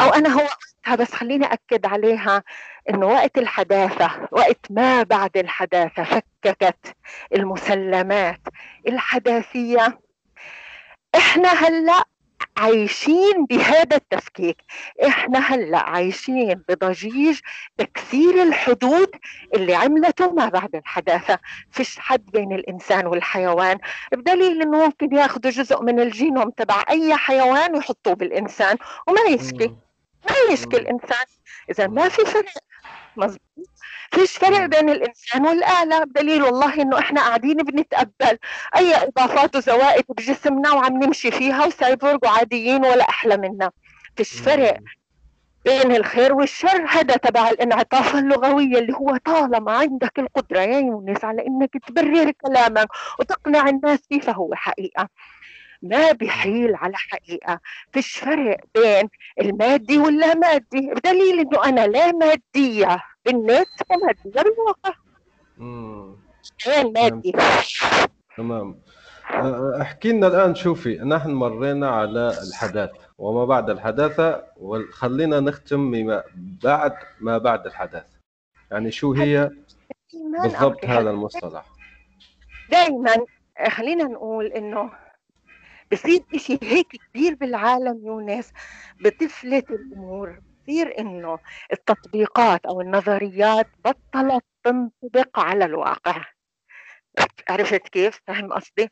أو 0.01 0.09
أنا 0.09 0.29
هو 0.29 0.47
بس 0.95 1.13
خليني 1.13 1.45
أكد 1.45 1.85
عليها 1.85 2.43
إنه 2.89 3.05
وقت 3.05 3.37
الحداثة 3.37 4.11
وقت 4.31 4.65
ما 4.69 5.03
بعد 5.03 5.37
الحداثة 5.37 6.03
فككت 6.03 6.95
المسلمات 7.35 8.41
الحداثية. 8.87 9.99
إحنا 11.15 11.49
هلأ 11.49 12.03
عايشين 12.59 13.45
بهذا 13.45 13.95
التفكيك. 13.95 14.57
إحنا 15.07 15.39
هلأ 15.39 15.79
عايشين 15.79 16.63
بضجيج 16.69 17.39
تكسير 17.77 18.43
الحدود 18.43 19.09
اللي 19.55 19.75
عملته 19.75 20.31
ما 20.31 20.49
بعد 20.49 20.75
الحداثة. 20.75 21.39
فيش 21.71 21.99
حد 21.99 22.25
بين 22.31 22.53
الإنسان 22.53 23.07
والحيوان. 23.07 23.77
بدليل 24.11 24.61
إنه 24.61 24.85
ممكن 24.85 25.15
ياخذوا 25.15 25.51
جزء 25.51 25.83
من 25.83 25.99
الجينوم 25.99 26.49
تبع 26.49 26.83
أي 26.89 27.15
حيوان 27.15 27.75
ويحطوه 27.75 28.13
بالإنسان. 28.13 28.77
وما 29.07 29.21
يشكي 29.29 29.67
ما 30.29 30.53
يشكي 30.53 30.77
الانسان 30.77 31.25
إذا 31.69 31.87
ما 31.87 32.09
في 32.09 32.25
فرق 32.25 32.68
مزبوط 33.17 33.69
فيش 34.11 34.37
فرق 34.37 34.65
بين 34.65 34.89
الإنسان 34.89 35.45
والآلة. 35.45 36.03
بدليل 36.03 36.43
والله 36.43 36.81
إنه 36.81 36.99
إحنا 36.99 37.21
قاعدين 37.21 37.57
بنتقبل 37.57 38.37
أي 38.75 38.95
إضافات 38.95 39.55
وزوائد 39.55 40.03
بجسمنا 40.09 40.71
وعم 40.71 41.03
نمشي 41.03 41.31
فيها 41.31 41.65
وسايبورغ 41.65 42.17
وعاديين 42.23 42.85
ولا 42.85 43.09
أحلى 43.09 43.37
منا. 43.37 43.71
فيش 44.15 44.33
فرق 44.33 44.77
بين 45.65 45.95
الخير 45.95 46.33
والشر. 46.33 46.85
هذا 46.87 47.15
تبع 47.17 47.49
الانعطاف 47.49 48.15
اللغوية 48.15 48.79
اللي 48.79 48.93
هو 48.93 49.17
طالما 49.17 49.71
عندك 49.71 50.19
القدرة 50.19 50.59
يا 50.59 50.79
يونس 50.79 51.25
على 51.25 51.47
إنك 51.47 51.77
تبرر 51.87 52.31
كلامك 52.31 52.87
وتقنع 53.19 53.69
الناس 53.69 53.99
فيه 54.09 54.19
فهو 54.19 54.55
حقيقة. 54.55 55.09
ما 55.81 56.11
بحيل 56.11 56.75
على 56.75 56.95
حقيقة 56.95 57.59
فيش 57.91 58.17
فرق 58.17 58.57
بين 58.75 59.09
المادي 59.41 59.97
واللا 59.97 60.35
مادي 60.35 60.93
بدليل 60.93 61.39
إنه 61.39 61.65
أنا 61.65 61.87
لا 61.87 62.11
مادية 62.11 63.03
بالنت 63.25 63.67
ومادية 63.89 64.41
بالواقع 64.41 64.93
غير 66.67 66.91
مادي. 66.91 67.33
تمام. 68.37 68.79
احكي 69.81 70.11
لنا 70.11 70.27
الآن 70.27 70.55
شوفي 70.55 70.97
نحن 70.97 71.31
مرينا 71.31 71.89
على 71.89 72.33
الحداثة 72.47 72.99
وما 73.17 73.45
بعد 73.45 73.69
الحداثة 73.69 74.43
وخلينا 74.57 75.39
نختم 75.39 75.91
بما 75.91 76.23
بعد 76.63 76.93
ما 77.19 77.37
بعد 77.37 77.65
الحداثة. 77.65 78.19
يعني 78.71 78.91
شو 78.91 79.13
هي 79.13 79.51
بالضبط 80.43 80.85
هذا 80.85 81.09
المصطلح؟ 81.09 81.65
دائما 82.71 83.15
خلينا 83.69 84.03
نقول 84.03 84.45
إنه 84.45 84.91
بصير 85.91 86.21
إشي 86.35 86.59
هيك 86.63 86.87
كبير 87.13 87.35
بالعالم 87.35 88.05
يونس 88.05 88.51
بتفلت 88.99 89.71
الأمور 89.71 90.39
بصير 90.67 90.99
إنه 90.99 91.39
التطبيقات 91.73 92.65
أو 92.65 92.81
النظريات 92.81 93.75
بطلت 93.85 94.43
تنطبق 94.63 95.39
على 95.39 95.65
الواقع 95.65 96.25
عرفت 97.49 97.87
كيف؟ 97.89 98.21
فهم 98.27 98.53
قصدي؟ 98.53 98.89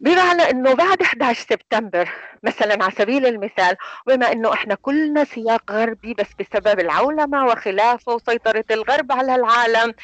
بمعنى 0.00 0.42
إنه 0.50 0.74
بعد 0.74 1.02
11 1.02 1.40
سبتمبر 1.50 2.10
مثلا 2.42 2.84
على 2.84 2.92
سبيل 2.98 3.26
المثال 3.26 3.76
بما 4.06 4.32
إنه 4.32 4.52
إحنا 4.52 4.74
كلنا 4.74 5.24
سياق 5.24 5.72
غربي 5.72 6.14
بس 6.14 6.26
بسبب 6.40 6.80
العولمة 6.80 7.46
وخلافه 7.46 8.14
وسيطرة 8.14 8.64
الغرب 8.70 9.12
على 9.12 9.34
العالم 9.34 9.94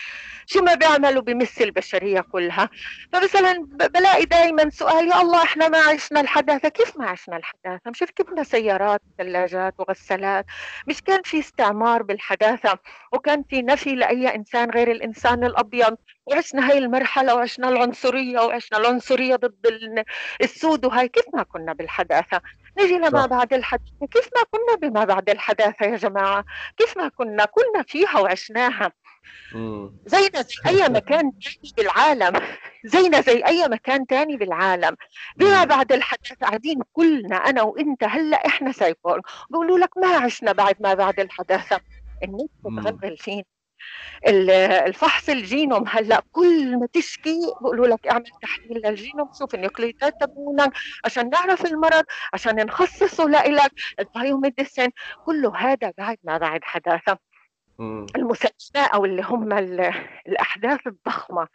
شو 0.46 0.62
ما 0.62 0.74
بيعملوا 0.74 1.22
بمس 1.22 1.62
البشرية 1.62 2.20
كلها؟ 2.20 2.68
فمثلا 3.12 3.66
بلاقي 3.70 4.24
دائما 4.24 4.70
سؤال 4.70 5.08
يا 5.08 5.20
الله 5.20 5.42
إحنا 5.42 5.68
ما 5.68 5.78
عشنا 5.78 6.20
الحداثة 6.20 6.68
كيف 6.68 6.96
ما 6.96 7.06
عشنا 7.06 7.36
الحداثة؟ 7.36 7.90
مش 7.90 8.02
ركبنا 8.02 8.44
سيارات 8.44 9.00
ثلاجات 9.18 9.74
وغسالات 9.78 10.46
مش 10.86 11.02
كان 11.02 11.20
في 11.24 11.38
استعمار 11.38 12.02
بالحداثة؟ 12.02 12.78
وكان 13.12 13.42
في 13.50 13.62
نفي 13.62 13.94
لأي 13.94 14.34
إنسان 14.34 14.70
غير 14.70 14.90
الإنسان 14.90 15.44
الأبيض؟ 15.44 15.96
وعشنا 16.26 16.70
هاي 16.70 16.78
المرحلة 16.78 17.34
وعشنا 17.34 17.68
العنصرية 17.68 18.40
وعشنا 18.40 18.78
العنصرية 18.78 19.36
ضد 19.36 19.66
السود 20.42 20.84
وهاي 20.84 21.08
كيف 21.08 21.24
ما 21.34 21.42
كنا 21.42 21.72
بالحداثة؟ 21.72 22.40
نجي 22.80 22.98
لما 22.98 23.26
بعد 23.26 23.52
الحداثة 23.54 24.06
كيف 24.10 24.28
ما 24.36 24.42
كنا 24.50 24.88
بما 24.88 25.04
بعد 25.04 25.30
الحداثة 25.30 25.86
يا 25.86 25.96
جماعة؟ 25.96 26.44
كيف 26.76 26.96
ما 26.96 27.08
كنا 27.08 27.44
كنا 27.44 27.82
فيها 27.88 28.18
وعشناها. 28.20 28.92
زينا 30.06 30.42
زي 30.42 30.54
أي 30.66 30.88
مكان 30.98 31.32
بالعالم. 31.76 32.40
زينا 32.84 33.20
زي 33.20 33.44
أي 33.46 33.68
مكان 33.68 34.06
تاني 34.06 34.36
بالعالم. 34.36 34.96
بما 35.36 35.64
بعد 35.64 35.92
الحدث 35.92 36.32
قاعدين 36.32 36.80
كلنا 36.92 37.36
أنا 37.36 37.62
وإنت 37.62 38.04
هلأ 38.04 38.46
إحنا 38.46 38.72
سايبورغ 38.72 39.20
بيقولوا 39.50 39.78
لك 39.78 39.98
ما 39.98 40.16
عشنا 40.16 40.52
بعد 40.52 40.76
ما 40.80 40.94
بعد 40.94 41.20
الحداثة. 41.20 41.80
النت 42.24 42.50
بتغبل 42.64 43.16
فينا. 43.16 43.44
الفحص 44.86 45.28
الجينوم 45.28 45.84
هلأ 45.88 46.22
كل 46.32 46.76
ما 46.78 46.86
تشكي 46.92 47.40
بيقولوا 47.60 47.86
لك 47.86 48.06
اعمل 48.06 48.24
تحليل 48.42 48.82
للجينوم 48.84 49.30
شوف 49.38 49.54
ال 49.54 49.59
nucleotides 49.59 50.14
تبعونك 50.20 50.72
عشان 51.04 51.30
نعرف 51.30 51.66
المرض 51.66 52.04
عشان 52.34 52.56
نخصصه 52.56 53.24
لإلك 53.24 53.72
ال 54.00 54.07
biomedicine 54.07 54.88
كله 55.26 55.56
هذا 55.56 55.92
بعد 55.98 56.18
ما 56.24 56.38
بعد 56.38 56.64
حداثة. 56.64 57.18
المسلسلات 58.16 58.90
أو 58.94 59.04
اللي 59.04 59.22
هم 59.22 59.52
الأحداث 60.28 60.86
الضخمة. 60.86 61.48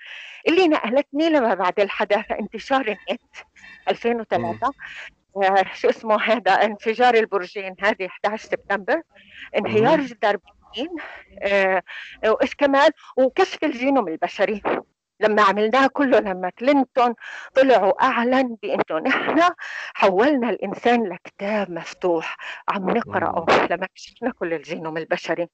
اللي 0.47 0.67
نقلتني 0.67 1.29
لما 1.29 1.53
بعد 1.53 1.79
الحداثة 1.79 2.39
انتشار 2.39 2.81
النت 2.81 3.21
2003 3.89 4.71
آه 5.43 5.65
شو 5.73 5.89
اسمه 5.89 6.21
هذا؟ 6.21 6.51
انفجار 6.51 7.13
البرجين 7.13 7.75
هذه 7.81 8.05
11 8.05 8.47
سبتمبر 8.47 9.01
انهيار 9.57 10.01
جدار 10.01 10.37
برلين 10.75 10.89
آه 11.41 11.81
وايش 12.25 12.55
كمان 12.55 12.89
وكشف 13.17 13.63
الجينوم 13.63 14.07
البشري. 14.07 14.61
لما 15.19 15.41
عملناه 15.41 15.87
كله 15.87 16.19
لما 16.19 16.49
كلينتون 16.49 17.13
طلع 17.55 17.83
واعلن 17.83 18.57
بإنه 18.61 18.99
نحن 19.05 19.41
حولنا 19.93 20.49
الإنسان 20.49 21.03
لكتاب 21.03 21.71
مفتوح 21.71 22.37
عم 22.69 22.89
نقرأه 22.89 23.67
لما 23.71 23.87
كشفنا 23.95 24.31
كل 24.31 24.53
الجينوم 24.53 24.97
البشري. 24.97 25.47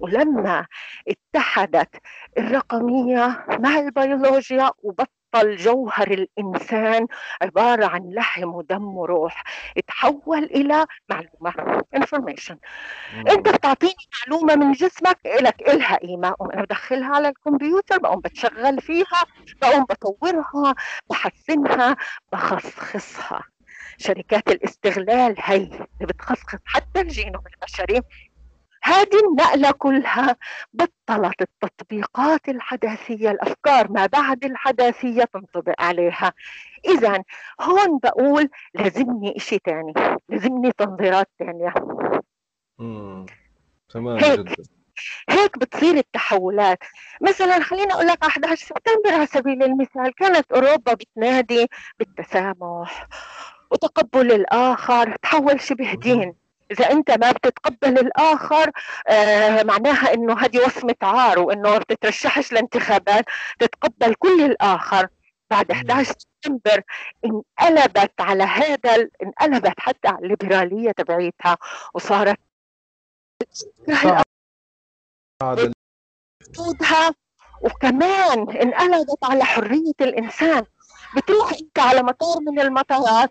ولما 0.00 0.66
اتحدت 1.08 1.96
الرقمية 2.38 3.46
مع 3.48 3.78
البيولوجيا 3.78 4.70
وبطل 4.82 5.10
جوهر 5.44 6.10
الإنسان 6.10 7.06
عبارة 7.42 7.86
عن 7.86 8.10
لحم 8.10 8.54
ودم 8.54 8.84
وروح 8.84 9.42
تحول 9.86 10.44
إلى 10.44 10.86
معلومة 11.08 11.82
information. 11.96 12.56
أنت 13.16 13.48
بتعطيني 13.48 13.94
معلومة 14.26 14.56
من 14.56 14.72
جسمك 14.72 15.18
لك 15.40 15.68
إلها 15.68 15.96
قيمة 15.96 16.34
وأنا 16.38 16.62
بدخلها 16.62 17.14
على 17.14 17.28
الكمبيوتر 17.28 17.98
بقوم 17.98 18.20
بتشغل 18.20 18.80
فيها 18.80 19.22
بقوم 19.62 19.84
بطورها 19.84 20.74
بحسنها 21.10 21.96
بخصخصها. 22.32 23.42
شركات 23.98 24.48
الاستغلال 24.48 25.34
هي 25.38 25.56
اللي 25.56 25.86
بتخصخص 26.00 26.58
حتى 26.64 27.00
الجينوم 27.00 27.42
البشري. 27.54 28.00
هذه 28.86 29.20
النقلة 29.28 29.70
كلها 29.70 30.36
بطلت 30.72 31.42
التطبيقات 31.42 32.48
الحداثية 32.48 33.30
الأفكار 33.30 33.92
ما 33.92 34.06
بعد 34.06 34.44
الحداثية 34.44 35.24
تنطبق 35.24 35.74
عليها. 35.78 36.32
إذا 36.84 37.22
هون 37.60 37.98
بقول 38.02 38.48
لازمني 38.74 39.36
إشي 39.36 39.58
تاني 39.58 39.92
لازمني 40.28 40.72
تنظيرات 40.72 41.28
تانية. 41.38 41.74
تمام 43.88 44.18
هيك. 44.18 44.40
جدا. 44.40 44.54
هيك 45.28 45.58
بتصير 45.58 45.96
التحولات. 45.96 46.78
مثلا 47.20 47.60
خليني 47.60 47.92
أقول 47.92 48.06
لك 48.06 48.24
11 48.24 48.66
سبتمبر 48.66 49.14
على 49.14 49.26
سبيل 49.26 49.62
المثال 49.62 50.14
كانت 50.14 50.52
أوروبا 50.52 50.94
بتنادي 50.94 51.66
بالتسامح 51.98 53.08
وتقبل 53.70 54.32
الآخر 54.32 55.16
تحول 55.16 55.60
شبه 55.60 55.94
دين. 55.94 56.45
إذا 56.70 56.90
أنت 56.90 57.10
ما 57.10 57.32
بتتقبل 57.32 57.98
الآخر 57.98 58.70
آه 59.08 59.62
معناها 59.62 60.14
إنه 60.14 60.38
هذه 60.38 60.58
وصمة 60.58 60.94
عار 61.02 61.38
وإنه 61.38 61.70
ما 61.70 61.78
بتترشحش 61.78 62.52
لانتخابات 62.52 63.24
تتقبل 63.58 64.14
كل 64.14 64.44
الآخر. 64.44 65.08
بعد 65.50 65.70
11 65.70 66.14
سبتمبر 66.18 66.82
انقلبت 67.24 68.20
على 68.20 68.44
هذا 68.44 69.08
انقلبت 69.22 69.80
حتى 69.80 70.08
على 70.08 70.18
الليبرالية 70.18 70.90
تبعيتها 70.90 71.58
وصارت 71.94 72.38
حدودها 76.42 77.14
وكمان 77.62 78.50
انقلبت 78.50 79.24
على 79.24 79.44
حرية 79.44 79.94
الإنسان. 80.00 80.64
بتروح 81.16 81.52
انت 81.52 81.78
على 81.78 82.02
مطار 82.02 82.40
من 82.40 82.60
المطارات 82.60 83.28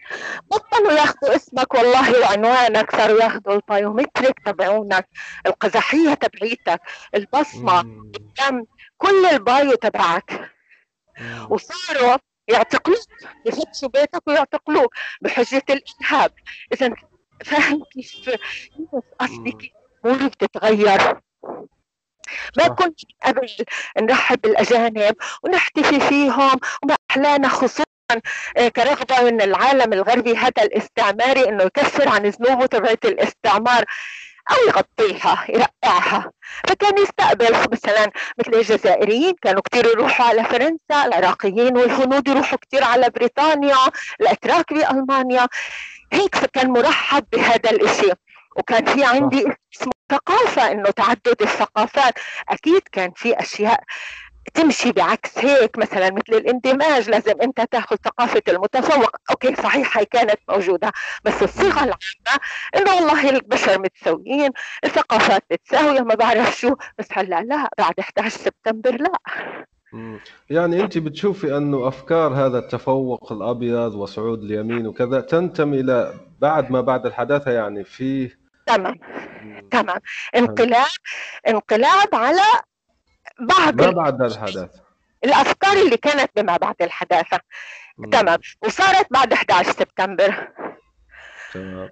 بطلوا 0.52 0.92
ياخذوا 0.92 1.36
اسمك 1.36 1.74
والله 1.74 2.20
وعنوانك 2.22 2.92
صاروا 2.96 3.24
ياخذوا 3.24 3.56
ال 3.56 3.64
biometric 3.64 4.40
تبعونك 4.46 5.10
القزحية 5.46 6.14
تبعيتك 6.14 6.82
البصمة 7.16 7.80
الدم 7.82 8.66
كل 8.98 9.26
ال 9.26 9.38
bio 9.38 9.76
تبعك. 9.76 10.52
وصاروا 11.50 12.18
يعتقلوك 12.48 13.00
يفتشوا 13.46 13.90
بيتك 13.90 14.28
ويعتقلوك 14.28 14.96
بحجة 15.22 15.64
الإرهاب. 15.70 16.32
اذا 16.74 16.94
فاهم 17.46 17.84
كيف 17.84 18.30
قصدي 19.20 19.52
كيف 19.52 19.72
الأمور 20.06 20.28
بتتغير. 20.28 21.22
ما 22.58 22.68
كنت 22.68 23.00
قبل 23.24 23.48
نرحب 24.02 24.42
بالأجانب 24.42 25.16
ونحتفي 25.44 26.00
فيهم 26.00 26.60
وما 26.84 26.95
احلانا 27.16 27.48
خصوصا 27.48 27.86
كرغبة 28.76 29.22
من 29.22 29.42
العالم 29.42 29.94
الغربي 29.94 30.38
هذا 30.38 30.64
الاستعماري 30.64 31.50
إنه 31.50 31.64
يكفر 31.64 32.10
عن 32.10 32.26
ذنوبه 32.26 32.66
تبعت 32.66 33.06
الاستعمار 33.06 33.86
أو 34.52 34.56
يغطيها 34.68 35.46
يرقعها. 35.50 36.32
فكان 36.68 36.98
يستقبل 36.98 37.52
مثلا 37.72 38.12
مثل 38.40 38.54
الجزائريين 38.54 39.34
كانوا 39.42 39.62
كثير 39.72 39.86
يروحوا 39.86 40.26
على 40.26 40.44
فرنسا 40.44 41.06
العراقيين 41.06 41.78
والهنود 41.78 42.28
يروحوا 42.28 42.58
كثير 42.58 42.84
على 42.84 43.10
بريطانيا 43.10 43.78
الأتراك 44.22 44.74
بألمانيا. 44.74 45.48
هيك 46.14 46.36
فكان 46.36 46.70
مرحب 46.70 47.24
بهذا 47.32 47.72
الشيء 47.72 48.14
وكان 48.56 48.86
في 48.86 49.06
عندي 49.06 49.48
اسمه 49.76 49.92
ثقافة 50.12 50.72
إنه 50.72 50.90
تعدد 50.90 51.42
الثقافات. 51.42 52.14
أكيد 52.50 52.82
كان 52.92 53.12
في 53.16 53.40
أشياء 53.40 53.84
تمشي 54.54 54.92
بعكس 54.92 55.38
هيك 55.38 55.78
مثلا 55.78 56.12
مثل 56.12 56.34
الاندماج 56.38 57.10
لازم 57.10 57.42
أنت 57.42 57.62
تأخذ 57.62 57.96
ثقافة 57.96 58.42
المتفوق. 58.48 59.16
أوكي 59.32 59.56
صحيح 59.56 59.98
هي 59.98 60.06
كانت 60.06 60.40
موجودة 60.50 60.92
بس 61.24 61.44
الصيغة 61.44 61.84
العامة 61.84 62.42
إنه 62.76 62.96
والله 62.96 63.30
البشر 63.30 63.80
متساويين 63.80 64.50
الثقافات 64.86 65.44
متساوية 65.52 66.02
ما 66.02 66.16
بعرف 66.16 66.58
شو 66.58 66.76
بس 67.00 67.08
هلأ 67.12 67.42
لا 67.42 67.70
بعد 67.78 67.94
11 68.00 68.38
سبتمبر 68.38 68.92
لا. 69.02 69.12
يعني 70.50 70.82
أنت 70.82 70.98
بتشوفي 70.98 71.58
انه 71.58 71.88
أفكار 71.88 72.34
هذا 72.34 72.60
التفوق 72.60 73.32
الأبيض 73.32 73.96
وصعود 73.96 74.44
اليمين 74.44 74.88
وكذا 74.88 75.22
تنتمي 75.22 75.80
إلى 75.80 76.14
بعد 76.40 76.72
ما 76.72 76.82
بعد 76.82 77.06
الحداثة 77.06 77.52
يعني 77.52 77.84
فيه 77.84 78.40
تمام. 78.66 79.00
تمام. 79.72 80.00
انقلاب 80.36 80.88
انقلاب 81.48 82.16
على 82.16 82.42
بعض 83.40 83.82
ما 83.82 83.92
بعد 83.92 84.22
الحداثة. 84.22 84.82
الأفكار 85.24 85.74
اللي 85.74 85.98
كانت 85.98 86.32
بما 86.36 86.58
بعد 86.58 86.76
الحداثة. 86.82 87.40
مم. 87.98 88.10
تمام. 88.10 88.40
وصارت 88.62 89.08
بعد 89.12 89.34
11 89.34 89.72
سبتمبر. 89.72 90.50
تمام. 91.54 91.90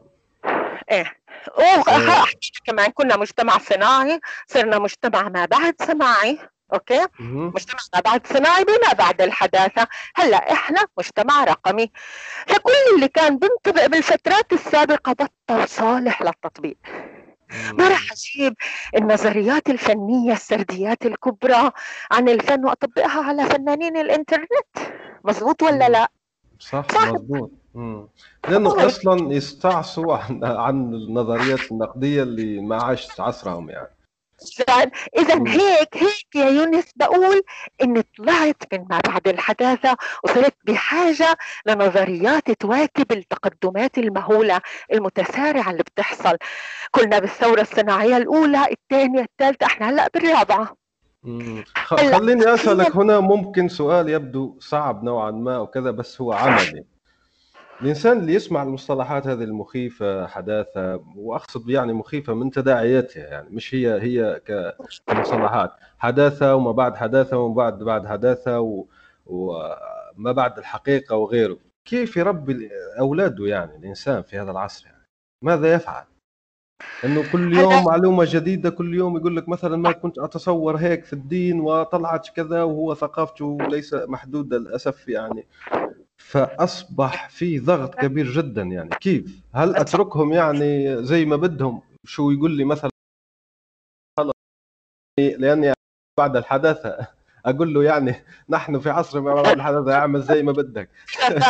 إيه. 0.91 1.13
واحكي 1.57 2.51
كمان 2.65 2.91
كنا 2.91 3.17
مجتمع 3.17 3.57
صناعي 3.57 4.19
صرنا 4.47 4.79
مجتمع 4.79 5.29
ما 5.29 5.45
بعد 5.45 5.75
صناعي. 5.81 6.39
أوكي؟ 6.73 7.07
مم. 7.19 7.47
مجتمع 7.47 7.79
ما 7.95 7.99
بعد 7.99 8.27
صناعي 8.27 8.63
بما 8.63 8.93
بعد 8.97 9.21
الحداثة. 9.21 9.87
هلأ 10.15 10.51
إحنا 10.51 10.85
مجتمع 10.97 11.43
رقمي. 11.43 11.91
فكل 12.47 12.71
اللي 12.95 13.07
كان 13.07 13.39
بينطبق 13.39 13.85
بالفترات 13.85 14.53
السابقة 14.53 15.11
بطل 15.13 15.67
صالح 15.67 16.21
للتطبيق. 16.21 16.77
ما 17.73 17.87
راح 17.87 18.07
أجيب 18.11 18.53
النظريات 18.97 19.69
الفنية 19.69 20.33
السرديات 20.33 21.05
الكبرى 21.05 21.71
عن 22.11 22.29
الفن 22.29 22.65
وأطبقها 22.65 23.23
على 23.23 23.45
فنانين 23.45 23.97
الإنترنت. 23.97 24.67
مزبوط 25.23 25.63
ولا 25.63 25.89
لا؟ 25.89 26.11
صح, 26.59 26.87
صح. 26.91 27.13
مزبوط 27.13 27.51
لأنه 28.47 28.85
أصلا 28.85 29.33
يستعصوا 29.33 30.17
عن 30.17 30.43
عن 30.43 30.93
النظريات 30.93 31.71
النقدية 31.71 32.23
اللي 32.23 32.61
ما 32.61 32.83
عاشت 32.83 33.19
عصرهم 33.19 33.69
يعني. 33.69 33.87
إذا 35.17 35.43
هيك 35.47 35.97
هيك 35.97 36.35
يا 36.35 36.49
يونس 36.49 36.85
بقول 36.95 37.41
اني 37.83 38.03
طلعت 38.17 38.63
من 38.73 38.85
ما 38.89 38.99
بعد 39.07 39.27
الحداثة 39.27 39.97
وصرت 40.23 40.55
بحاجة 40.63 41.37
لنظريات 41.65 42.51
تواكب 42.51 43.11
التقدمات 43.11 43.97
المهولة 43.97 44.61
المتسارعة 44.93 45.71
اللي 45.71 45.83
بتحصل. 45.83 46.37
كنا 46.91 47.19
بالثورة 47.19 47.61
الصناعية 47.61 48.17
الأولى 48.17 48.67
الثانية 48.71 49.21
الثالثة 49.21 49.65
إحنا 49.65 49.89
هلأ 49.89 50.09
بالرابعة. 50.13 50.75
خليني 51.75 52.53
أسألك 52.53 52.95
هنا 52.95 53.19
ممكن 53.19 53.67
سؤال 53.69 54.09
يبدو 54.09 54.57
صعب 54.59 55.03
نوعا 55.03 55.31
ما 55.31 55.57
وكذا 55.57 55.91
بس 55.91 56.21
هو 56.21 56.33
عملي. 56.33 56.83
الإنسان 57.81 58.19
اللي 58.19 58.33
يسمع 58.33 58.63
المصطلحات 58.63 59.27
هذه 59.27 59.43
المخيفة 59.43 60.27
حداثة 60.27 61.03
وأقصد 61.15 61.69
يعني 61.69 61.93
مخيفة 61.93 62.33
من 62.33 62.51
تداعياتها 62.51 63.23
يعني 63.27 63.49
مش 63.49 63.75
هي 63.75 64.01
هي 64.01 64.41
كمصطلحات. 65.07 65.71
حداثة 65.97 66.55
وما 66.55 66.71
بعد 66.71 66.95
حداثة 66.95 67.37
وما 67.37 67.55
بعد 67.55 67.83
بعد 67.83 68.07
حداثة 68.07 68.59
و... 68.59 68.85
وما 69.25 70.31
بعد 70.31 70.57
الحقيقة 70.57 71.15
وغيره. 71.15 71.57
كيف 71.85 72.17
يربي 72.17 72.69
أولاده 72.99 73.45
يعني 73.45 73.75
الإنسان 73.77 74.21
في 74.21 74.39
هذا 74.39 74.51
العصر 74.51 74.85
يعني؟ 74.85 75.03
ماذا 75.41 75.73
يفعل؟ 75.73 76.03
إنه 77.05 77.31
كل 77.31 77.53
يوم 77.57 77.83
معلومة 77.85 78.25
جديدة 78.29 78.69
كل 78.69 78.95
يوم 78.95 79.17
يقول 79.17 79.35
لك 79.35 79.49
مثلا 79.49 79.77
ما 79.77 79.91
كنت 79.91 80.19
أتصور 80.19 80.75
هيك 80.75 81.05
في 81.05 81.13
الدين 81.13 81.59
وطلعت 81.59 82.29
كذا 82.29 82.63
وهو 82.63 82.95
ثقافته 82.95 83.57
ليس 83.61 83.93
محدوده 83.93 84.57
للأسف 84.57 85.07
يعني. 85.07 85.47
فأصبح 86.23 87.29
في 87.29 87.59
ضغط 87.59 87.95
كبير 87.95 88.31
جدا 88.31 88.61
يعني. 88.61 88.89
كيف؟ 88.89 89.41
هل 89.53 89.75
أتركهم 89.75 90.33
يعني 90.33 91.03
زي 91.05 91.25
ما 91.25 91.35
بدهم؟ 91.35 91.81
شو 92.05 92.31
يقول 92.31 92.51
لي 92.51 92.63
مثلا؟ 92.63 92.89
لأني 95.19 95.73
بعد 96.17 96.35
الحداثة 96.35 97.07
أقول 97.45 97.73
له 97.73 97.83
يعني 97.83 98.15
نحن 98.49 98.79
في 98.79 98.89
عصر 98.89 99.21
ما 99.21 99.33
بعد 99.33 99.47
الحداثة 99.47 99.93
أعمل 99.93 100.21
زي 100.21 100.43
ما 100.43 100.51
بدك. 100.51 100.89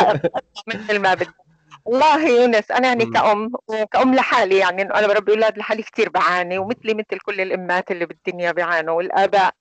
مثل 0.67 0.99
ما 0.99 1.13
بدك. 1.13 1.42
والله 1.85 2.27
يونس 2.27 2.71
أنا 2.71 2.87
يعني 2.87 3.05
كأم 3.05 3.51
وكأم 3.67 4.15
لحالي 4.15 4.57
يعني 4.57 4.81
إنه 4.81 4.95
أنا 4.95 5.07
بربي 5.07 5.31
أولاد 5.31 5.57
لحالي 5.57 5.83
كثير 5.83 6.09
بعاني 6.09 6.57
ومثلي 6.57 6.93
مثل 6.93 7.19
كل 7.25 7.41
الامات 7.41 7.91
اللي 7.91 8.05
بالدنيا 8.05 8.51
بيعانوا 8.51 8.97
والآباء. 8.97 9.53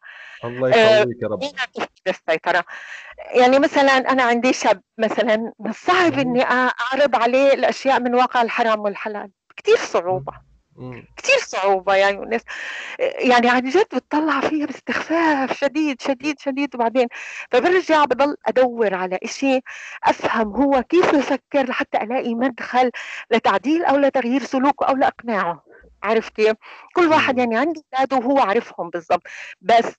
الله 0.44 0.68
يقويك 0.68 1.22
يا 1.22 1.28
رب. 1.28 1.42
السيطرة 2.08 2.64
يعني 3.34 3.58
مثلا 3.58 3.92
أنا 3.92 4.22
عندي 4.22 4.52
شاب 4.52 4.80
مثلا 4.98 5.52
الصعب 5.66 6.18
إني 6.18 6.42
أعرض 6.42 7.16
عليه 7.16 7.52
الأشياء 7.52 8.00
من 8.00 8.14
واقع 8.14 8.42
الحرام 8.42 8.80
والحلال 8.80 9.30
كثير 9.56 9.76
صعوبة. 9.76 10.32
كثير 11.16 11.38
صعوبة 11.38 11.96
يا 11.96 12.08
يونس 12.08 12.42
يعني 12.98 13.50
عن 13.50 13.62
جد 13.62 13.86
بتطلع 13.94 14.40
فيها 14.40 14.66
باستخفاف 14.66 15.58
شديد 15.58 16.00
شديد 16.00 16.40
شديد. 16.40 16.74
وبعدين 16.74 17.08
فبرجع 17.50 18.04
بضل 18.04 18.36
أدور 18.46 18.94
على 18.94 19.18
إشي 19.22 19.60
أفهم 20.04 20.48
هو 20.48 20.82
كيف 20.82 21.12
يفكر 21.12 21.68
لحتى 21.68 21.98
ألاقي 22.02 22.34
مدخل 22.34 22.90
لتعديل 23.30 23.84
أو 23.84 23.96
لتغيير 23.96 24.42
سلوكه 24.42 24.86
أو 24.86 24.96
لإقناعه. 24.96 25.71
عارف 26.02 26.28
كيف؟ 26.28 26.56
كل 26.94 27.06
واحد 27.06 27.38
يعني 27.38 27.56
عنده 27.56 27.82
أولاده 27.94 28.16
وهو 28.16 28.38
عارفهم 28.38 28.90
بالضبط. 28.90 29.22
بس 29.60 29.94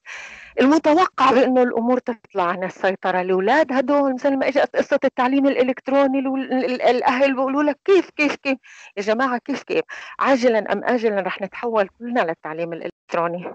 المتوقع 0.62 1.32
بأنه 1.32 1.64
الأمور 1.64 1.99
تطلع 1.99 2.43
عن 2.43 2.64
السيطرة. 2.64 3.22
الأولاد 3.22 3.74
هدول 3.74 4.14
مثل 4.14 4.38
ما 4.38 4.47
إجت 4.47 4.76
قصة 4.76 4.99
التعليم 5.04 5.47
الإلكتروني 5.47 6.20
الأهل 6.89 7.34
بيقولوا 7.34 7.64
لك 7.64 7.80
كيف 7.86 8.10
كيف 8.10 8.36
كيف؟ 8.36 8.58
يا 8.97 9.01
جماعة 9.01 9.38
كيف 9.38 9.64
كيف؟ 9.64 9.84
عاجلا 10.20 10.74
أم 10.74 10.84
اجلا 10.84 11.22
رح 11.22 11.41
نتحول 11.41 11.89
كلنا 11.99 12.20
للتعليم 12.20 12.74
الإلكتروني. 12.74 13.54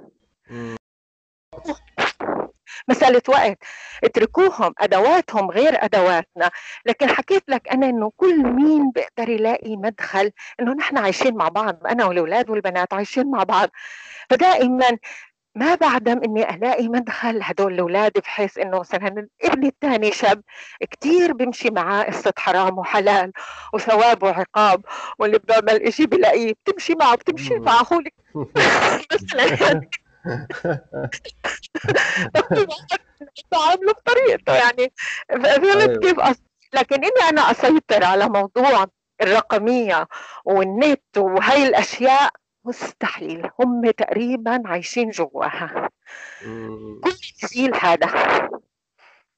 مسألة 2.89 3.23
وقت. 3.29 3.59
اتركوهم 4.05 4.75
أدواتهم 4.79 5.51
غير 5.51 5.85
أدواتنا. 5.85 6.51
لكن 6.87 7.09
حكيت 7.09 7.43
لك 7.49 7.69
أنا 7.69 7.89
أنه 7.89 8.13
كل 8.17 8.43
مين 8.43 8.91
بيقدر 8.91 9.29
يلاقي 9.29 9.77
مدخل 9.77 10.31
أنه 10.61 10.73
نحن 10.73 10.99
عايشين 10.99 11.37
مع 11.37 11.49
بعض 11.49 11.87
أنا 11.87 12.05
والأولاد 12.05 12.51
والبنات 12.51 12.95
عايشين 12.95 13.31
مع 13.31 13.43
بعض. 13.43 13.69
فدائما 14.31 14.99
ما 15.59 15.75
بعدم 15.75 16.21
إني 16.25 16.55
ألاقي 16.55 16.89
مدخل 16.89 17.41
هدول 17.43 17.75
الأولاد 17.75 18.13
بحيث 18.19 18.59
إنه 18.59 18.81
مثلا 18.81 19.29
ابني 19.43 19.69
الثاني 19.69 20.13
شاب 20.13 20.43
كثير 20.91 21.33
بمشي 21.33 21.71
معاه 21.71 22.05
قصة 22.05 22.33
حرام 22.39 22.79
وحلال 22.79 23.33
وثواب 23.73 24.23
وعقاب 24.23 24.85
واللي 25.19 25.39
بيعمل 25.39 25.83
إشي 25.83 26.07
بلاقيه 26.07 26.53
بتمشي 26.53 26.95
معه 26.95 27.15
بتمشي 27.15 27.55
معه 27.55 27.87
مثلا 29.13 29.81
بعامله 33.53 33.93
بطريقته 33.93 34.55
يعني 34.55 34.93
فهمت 35.29 35.65
أيوه. 35.65 36.01
كيف 36.01 36.21
أص... 36.21 36.37
لكن 36.75 36.97
إني 36.97 37.29
أنا 37.29 37.41
أسيطر 37.41 38.05
على 38.05 38.29
موضوع 38.29 38.87
الرقمية 39.23 40.09
والنت 40.45 41.19
وهي 41.19 41.69
الأشياء 41.69 42.31
مستحيل 42.65 43.51
هم 43.61 43.91
تقريبا 43.91 44.63
عايشين 44.65 45.11
جواها. 45.11 45.91
كل 47.05 47.15
الجيل 47.43 47.75
هذا. 47.75 48.07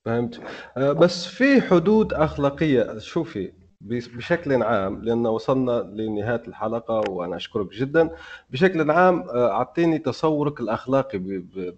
فهمت. 0.04 0.40
آه، 0.76 0.92
بس 0.92 1.26
في 1.26 1.62
حدود 1.62 2.12
أخلاقية 2.12 2.98
شوفي 2.98 3.52
بشكل 3.80 4.62
عام 4.62 5.02
لأن 5.02 5.26
وصلنا 5.26 5.80
لنهاية 5.80 6.42
الحلقة 6.48 7.10
وأنا 7.10 7.36
أشكرك 7.36 7.72
جدا. 7.72 8.10
بشكل 8.50 8.90
عام 8.90 9.28
آه، 9.28 9.50
أعطيني 9.50 9.98
تصورك 9.98 10.60
الأخلاقي 10.60 11.18
ب... 11.18 11.26
ب... 11.28 11.76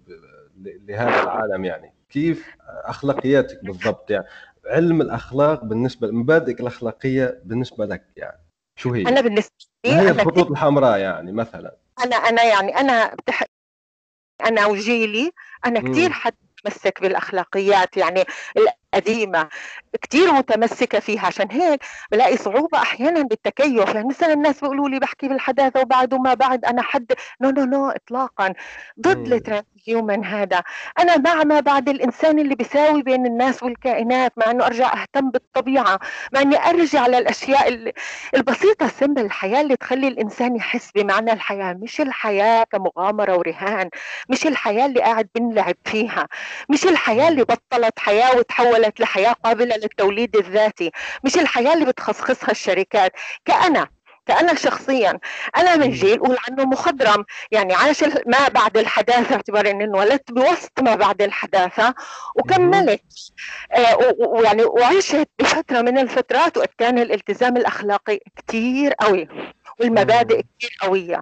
ب... 0.55 0.89
لهذا 0.89 1.23
العالم 1.23 1.65
يعني. 1.65 1.93
كيف 2.09 2.55
أخلاقياتك 2.85 3.65
بالضبط 3.65 4.11
يعني؟ 4.11 4.25
علم 4.65 5.01
الأخلاق 5.01 5.63
بالنسبة 5.63 6.07
لمبادئك 6.07 6.59
الأخلاقية 6.59 7.41
بالنسبة 7.45 7.85
لك 7.85 8.03
يعني 8.17 8.39
شو 8.75 8.93
هي؟ 8.93 9.01
أنا 9.01 9.21
بالنسبة 9.21 9.51
لي 9.85 9.91
هي 9.91 10.11
الخطوط 10.11 10.51
الحمراء 10.51 10.99
يعني 10.99 11.31
مثلا. 11.31 11.75
أنا 12.05 12.15
أنا 12.15 12.43
يعني 12.43 12.77
أنا 12.77 13.15
بتح... 13.15 13.43
أنا 14.45 14.65
وجيلي 14.65 15.31
أنا 15.65 15.79
كثير 15.79 16.09
حد 16.09 16.33
متمسك 16.65 17.01
بالأخلاقيات 17.01 17.97
يعني. 17.97 18.23
القديمه 18.93 19.49
كثير 20.01 20.31
متمسكة 20.31 20.99
فيها. 20.99 21.25
عشان 21.25 21.51
هيك 21.51 21.83
بلاقي 22.11 22.37
صعوبة 22.37 22.77
أحيانا 22.81 23.21
بالتكيف. 23.21 23.87
يعني 23.95 24.07
مثلا 24.07 24.33
الناس 24.33 24.61
بيقولوا 24.61 24.89
لي 24.89 24.99
بحكي 24.99 25.27
بالحداثة 25.27 25.79
وبعد 25.81 26.13
وما 26.13 26.33
بعد 26.33 26.65
أنا 26.65 26.81
حد. 26.81 27.13
no 27.41 27.49
no 27.49 27.65
no 27.65 27.89
اطلاقا. 27.89 28.53
ضد 29.01 29.33
ال 29.33 29.63
transhuman 29.87 30.25
هذا. 30.25 30.63
أنا 30.99 31.17
مع 31.17 31.43
ما 31.43 31.59
بعد 31.59 31.89
الإنسان 31.89 32.39
اللي 32.39 32.55
بيساوي 32.55 33.01
بين 33.03 33.25
الناس 33.25 33.63
والكائنات 33.63 34.33
مع 34.37 34.51
إنه 34.51 34.65
أرجع 34.65 35.01
أهتم 35.01 35.29
بالطبيعة 35.31 35.99
مع 36.33 36.41
إني 36.41 36.69
أرجع 36.69 37.07
للأشياء 37.07 37.93
البسيطة 38.35 38.85
السمبل 38.85 39.25
الحياة 39.25 39.61
اللي 39.61 39.75
تخلي 39.75 40.07
الإنسان 40.07 40.55
يحس 40.55 40.91
بمعنى 40.95 41.33
الحياة. 41.33 41.73
مش 41.73 42.01
الحياة 42.01 42.63
كمغامرة 42.63 43.37
ورهان. 43.37 43.89
مش 44.29 44.47
الحياة 44.47 44.85
اللي 44.85 45.01
قاعد 45.01 45.29
بنلعب 45.35 45.75
فيها. 45.85 46.27
مش 46.69 46.85
الحياة 46.85 47.27
اللي 47.29 47.43
بطلت 47.43 47.99
حياة 47.99 48.37
وتحولت 48.37 48.82
لحياه 48.99 49.33
قابلة 49.33 49.75
للتوليد 49.75 50.35
الذاتي 50.35 50.91
مش 51.23 51.37
الحياة 51.37 51.73
اللي 51.73 51.85
بتخصخصها 51.85 52.51
الشركات. 52.51 53.11
كأنا 53.45 53.87
كأنا 54.25 54.53
شخصيا 54.53 55.19
أنا 55.57 55.75
من 55.75 55.91
جيل 55.91 56.19
قول 56.19 56.37
عنه 56.49 56.63
مخضرم. 56.65 57.25
يعني 57.51 57.73
عاش 57.73 58.03
ما 58.03 58.47
بعد 58.47 58.77
الحداثة 58.77 59.35
اعتبار 59.35 59.69
أني 59.69 59.83
انولدت 59.83 60.31
بوسط 60.31 60.79
ما 60.81 60.95
بعد 60.95 61.21
الحداثة 61.21 61.93
وكملت. 62.35 63.01
آه 63.71 63.97
ويعني 64.19 64.63
وعشت 64.63 65.29
بفترة 65.39 65.81
من 65.81 65.97
الفترات 65.97 66.57
وقت 66.57 66.69
كان 66.77 66.99
الالتزام 66.99 67.57
الأخلاقي 67.57 68.19
كثير 68.47 68.93
قوي. 68.93 69.27
والمبادئ 69.79 70.41
كثير 70.41 70.77
قوية. 70.81 71.21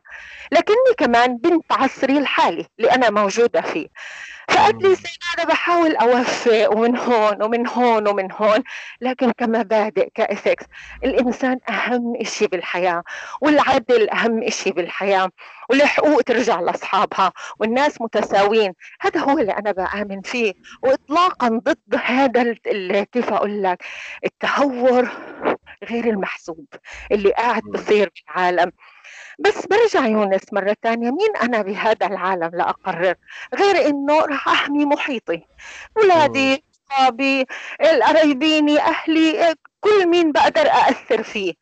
لكني 0.52 0.94
كمان 0.98 1.38
بنت 1.38 1.72
عصري 1.72 2.18
الحالي 2.18 2.66
اللي 2.80 2.92
أنا 2.92 3.10
موجودة 3.10 3.62
فيه. 3.62 3.88
فقد 4.50 4.84
لي 4.84 4.96
أنا 5.38 5.46
بحاول 5.46 5.96
أوفق 5.96 6.74
ومن 6.74 6.98
هون 6.98 7.44
ومن 7.44 7.68
هون 7.68 8.08
ومن 8.08 8.32
هون 8.32 8.64
لكن 9.02 9.32
كمبادئ 9.32 10.10
كاثكس 10.16 10.66
الإنسان 11.04 11.60
أهم 11.70 12.24
شيء 12.24 12.48
بالحياة 12.48 13.04
والعدل 13.42 14.10
أهم 14.10 14.50
شيء 14.50 14.74
بالحياة 14.74 15.30
والحقوق 15.70 16.22
ترجع 16.22 16.60
لأصحابها 16.60 17.32
والناس 17.60 18.02
متساويين. 18.02 18.74
هذا 19.02 19.20
هو 19.20 19.38
اللي 19.40 19.52
أنا 19.52 19.72
بآمن 19.72 20.22
فيه. 20.22 20.54
واطلاقا 20.84 21.48
ضد 21.48 21.96
هذا 22.04 22.54
كيف 23.04 23.34
أقول 23.34 23.64
لك؟ 23.64 23.84
التهور 24.26 25.10
غير 25.90 26.06
المحسوب 26.06 26.66
اللي 27.12 27.32
قاعد 27.32 27.62
بصير 27.64 28.12
بالعالم 28.16 28.72
بس 29.40 29.66
برجع 29.66 30.08
يونس 30.08 30.54
مرة 30.54 30.76
ثانية 30.84 31.12
مين 31.12 31.36
أنا 31.42 31.62
بهذا 31.62 32.08
العالم 32.08 32.52
لأقرر 32.54 33.16
غير 33.56 33.88
إنه 33.88 34.20
راح 34.20 34.48
أحمي 34.48 34.86
محيطي. 34.86 35.48
أولادي 35.98 36.64
أصحابي 36.92 37.46
القرايبيني 37.82 38.80
أهلي 38.80 39.56
كل 39.80 40.08
مين 40.08 40.32
بقدر 40.32 40.62
أأثر 40.62 41.24
فيه. 41.24 41.54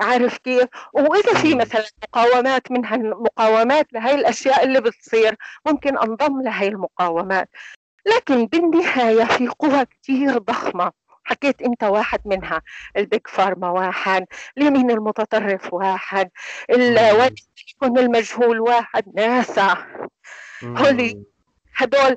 عارف 0.00 0.38
كيف؟ 0.38 0.68
وإذا 0.92 1.34
في 1.34 1.54
مثلا 1.54 1.84
مقاومات 2.02 2.70
من 2.72 2.84
هالمقاومات 2.84 3.92
لهي 3.92 4.14
الأشياء 4.14 4.64
اللي 4.64 4.80
بتصير 4.80 5.36
ممكن 5.66 5.98
أنضم 5.98 6.42
لهي 6.42 6.68
المقاومات. 6.68 7.50
لكن 8.06 8.46
بالنهاية 8.46 9.24
في 9.24 9.48
قوى 9.48 9.84
كثير 9.84 10.38
ضخمة. 10.38 10.92
حكيت 11.24 11.62
إنت 11.62 11.84
واحد 11.84 12.20
منها 12.24 12.62
البيج 12.96 13.26
فارما 13.26 13.70
واحد 13.70 14.26
اليمين 14.58 14.90
المتطرف 14.90 15.74
واحد 15.74 16.30
يكون 16.70 17.98
المجهول 17.98 18.60
واحد 18.60 19.04
ناسا. 19.14 19.76
هولي. 20.64 21.22
هدول 21.76 22.16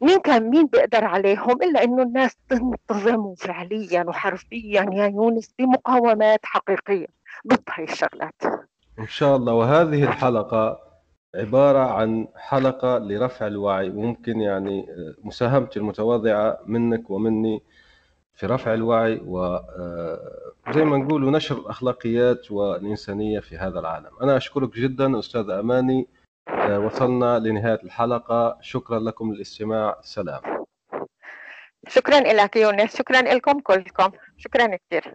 مين 0.00 0.18
كان 0.18 0.50
مين 0.50 0.66
بيقدر 0.66 1.04
عليهم؟ 1.04 1.62
إلا 1.62 1.84
إنه 1.84 2.02
الناس 2.02 2.36
تنتظم 2.48 3.34
فعليا 3.34 4.04
وحرفيا 4.08 4.86
يا 4.92 5.06
يونس 5.06 5.54
بمقاومات 5.58 6.40
حقيقية 6.44 7.06
ضد 7.46 7.62
هاي 7.70 7.84
الشغلات. 7.84 8.42
إن 8.98 9.06
شاء 9.06 9.36
الله. 9.36 9.52
وهذه 9.52 10.04
الحلقة 10.04 10.88
عبارة 11.34 11.78
عن 11.78 12.28
حلقة 12.36 12.98
لرفع 12.98 13.46
الوعي 13.46 13.90
وممكن 13.90 14.40
يعني 14.40 14.86
مساهمتي 15.24 15.78
المتواضعة 15.78 16.58
منك 16.66 17.10
ومني 17.10 17.62
في 18.38 18.46
رفع 18.46 18.74
الوعي 18.74 19.20
وزي 19.24 20.84
ما 20.84 20.96
نقول 20.96 21.30
نشر 21.30 21.58
الأخلاقيات 21.58 22.50
والإنسانية 22.50 23.40
في 23.40 23.56
هذا 23.58 23.80
العالم. 23.80 24.10
أنا 24.22 24.36
أشكرك 24.36 24.74
جدا 24.74 25.18
أستاذ 25.18 25.50
أماني 25.50 26.08
وصلنا 26.68 27.38
لنهاية 27.38 27.80
الحلقة. 27.84 28.58
شكرا 28.60 28.98
لكم 28.98 29.32
للاستماع. 29.32 29.98
سلام. 30.02 30.40
شكرا 31.88 32.20
لك 32.20 32.56
يونس. 32.56 32.96
شكرا 32.96 33.22
لكم 33.22 33.60
كلكم. 33.60 34.10
شكرا 34.36 34.76
كثير. 34.76 35.14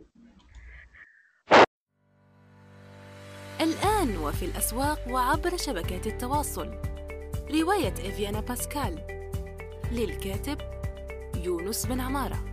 الآن 3.62 4.18
وفي 4.18 4.46
الأسواق 4.46 5.00
وعبر 5.10 5.58
شبكات 5.58 6.08
التواصل. 6.08 6.68
رواية 7.52 7.94
إفيانا 7.94 8.40
باسكال. 8.40 9.00
للكاتب 9.92 10.58
يونس 11.44 11.86
بن 11.86 12.00
عمارة. 12.00 12.53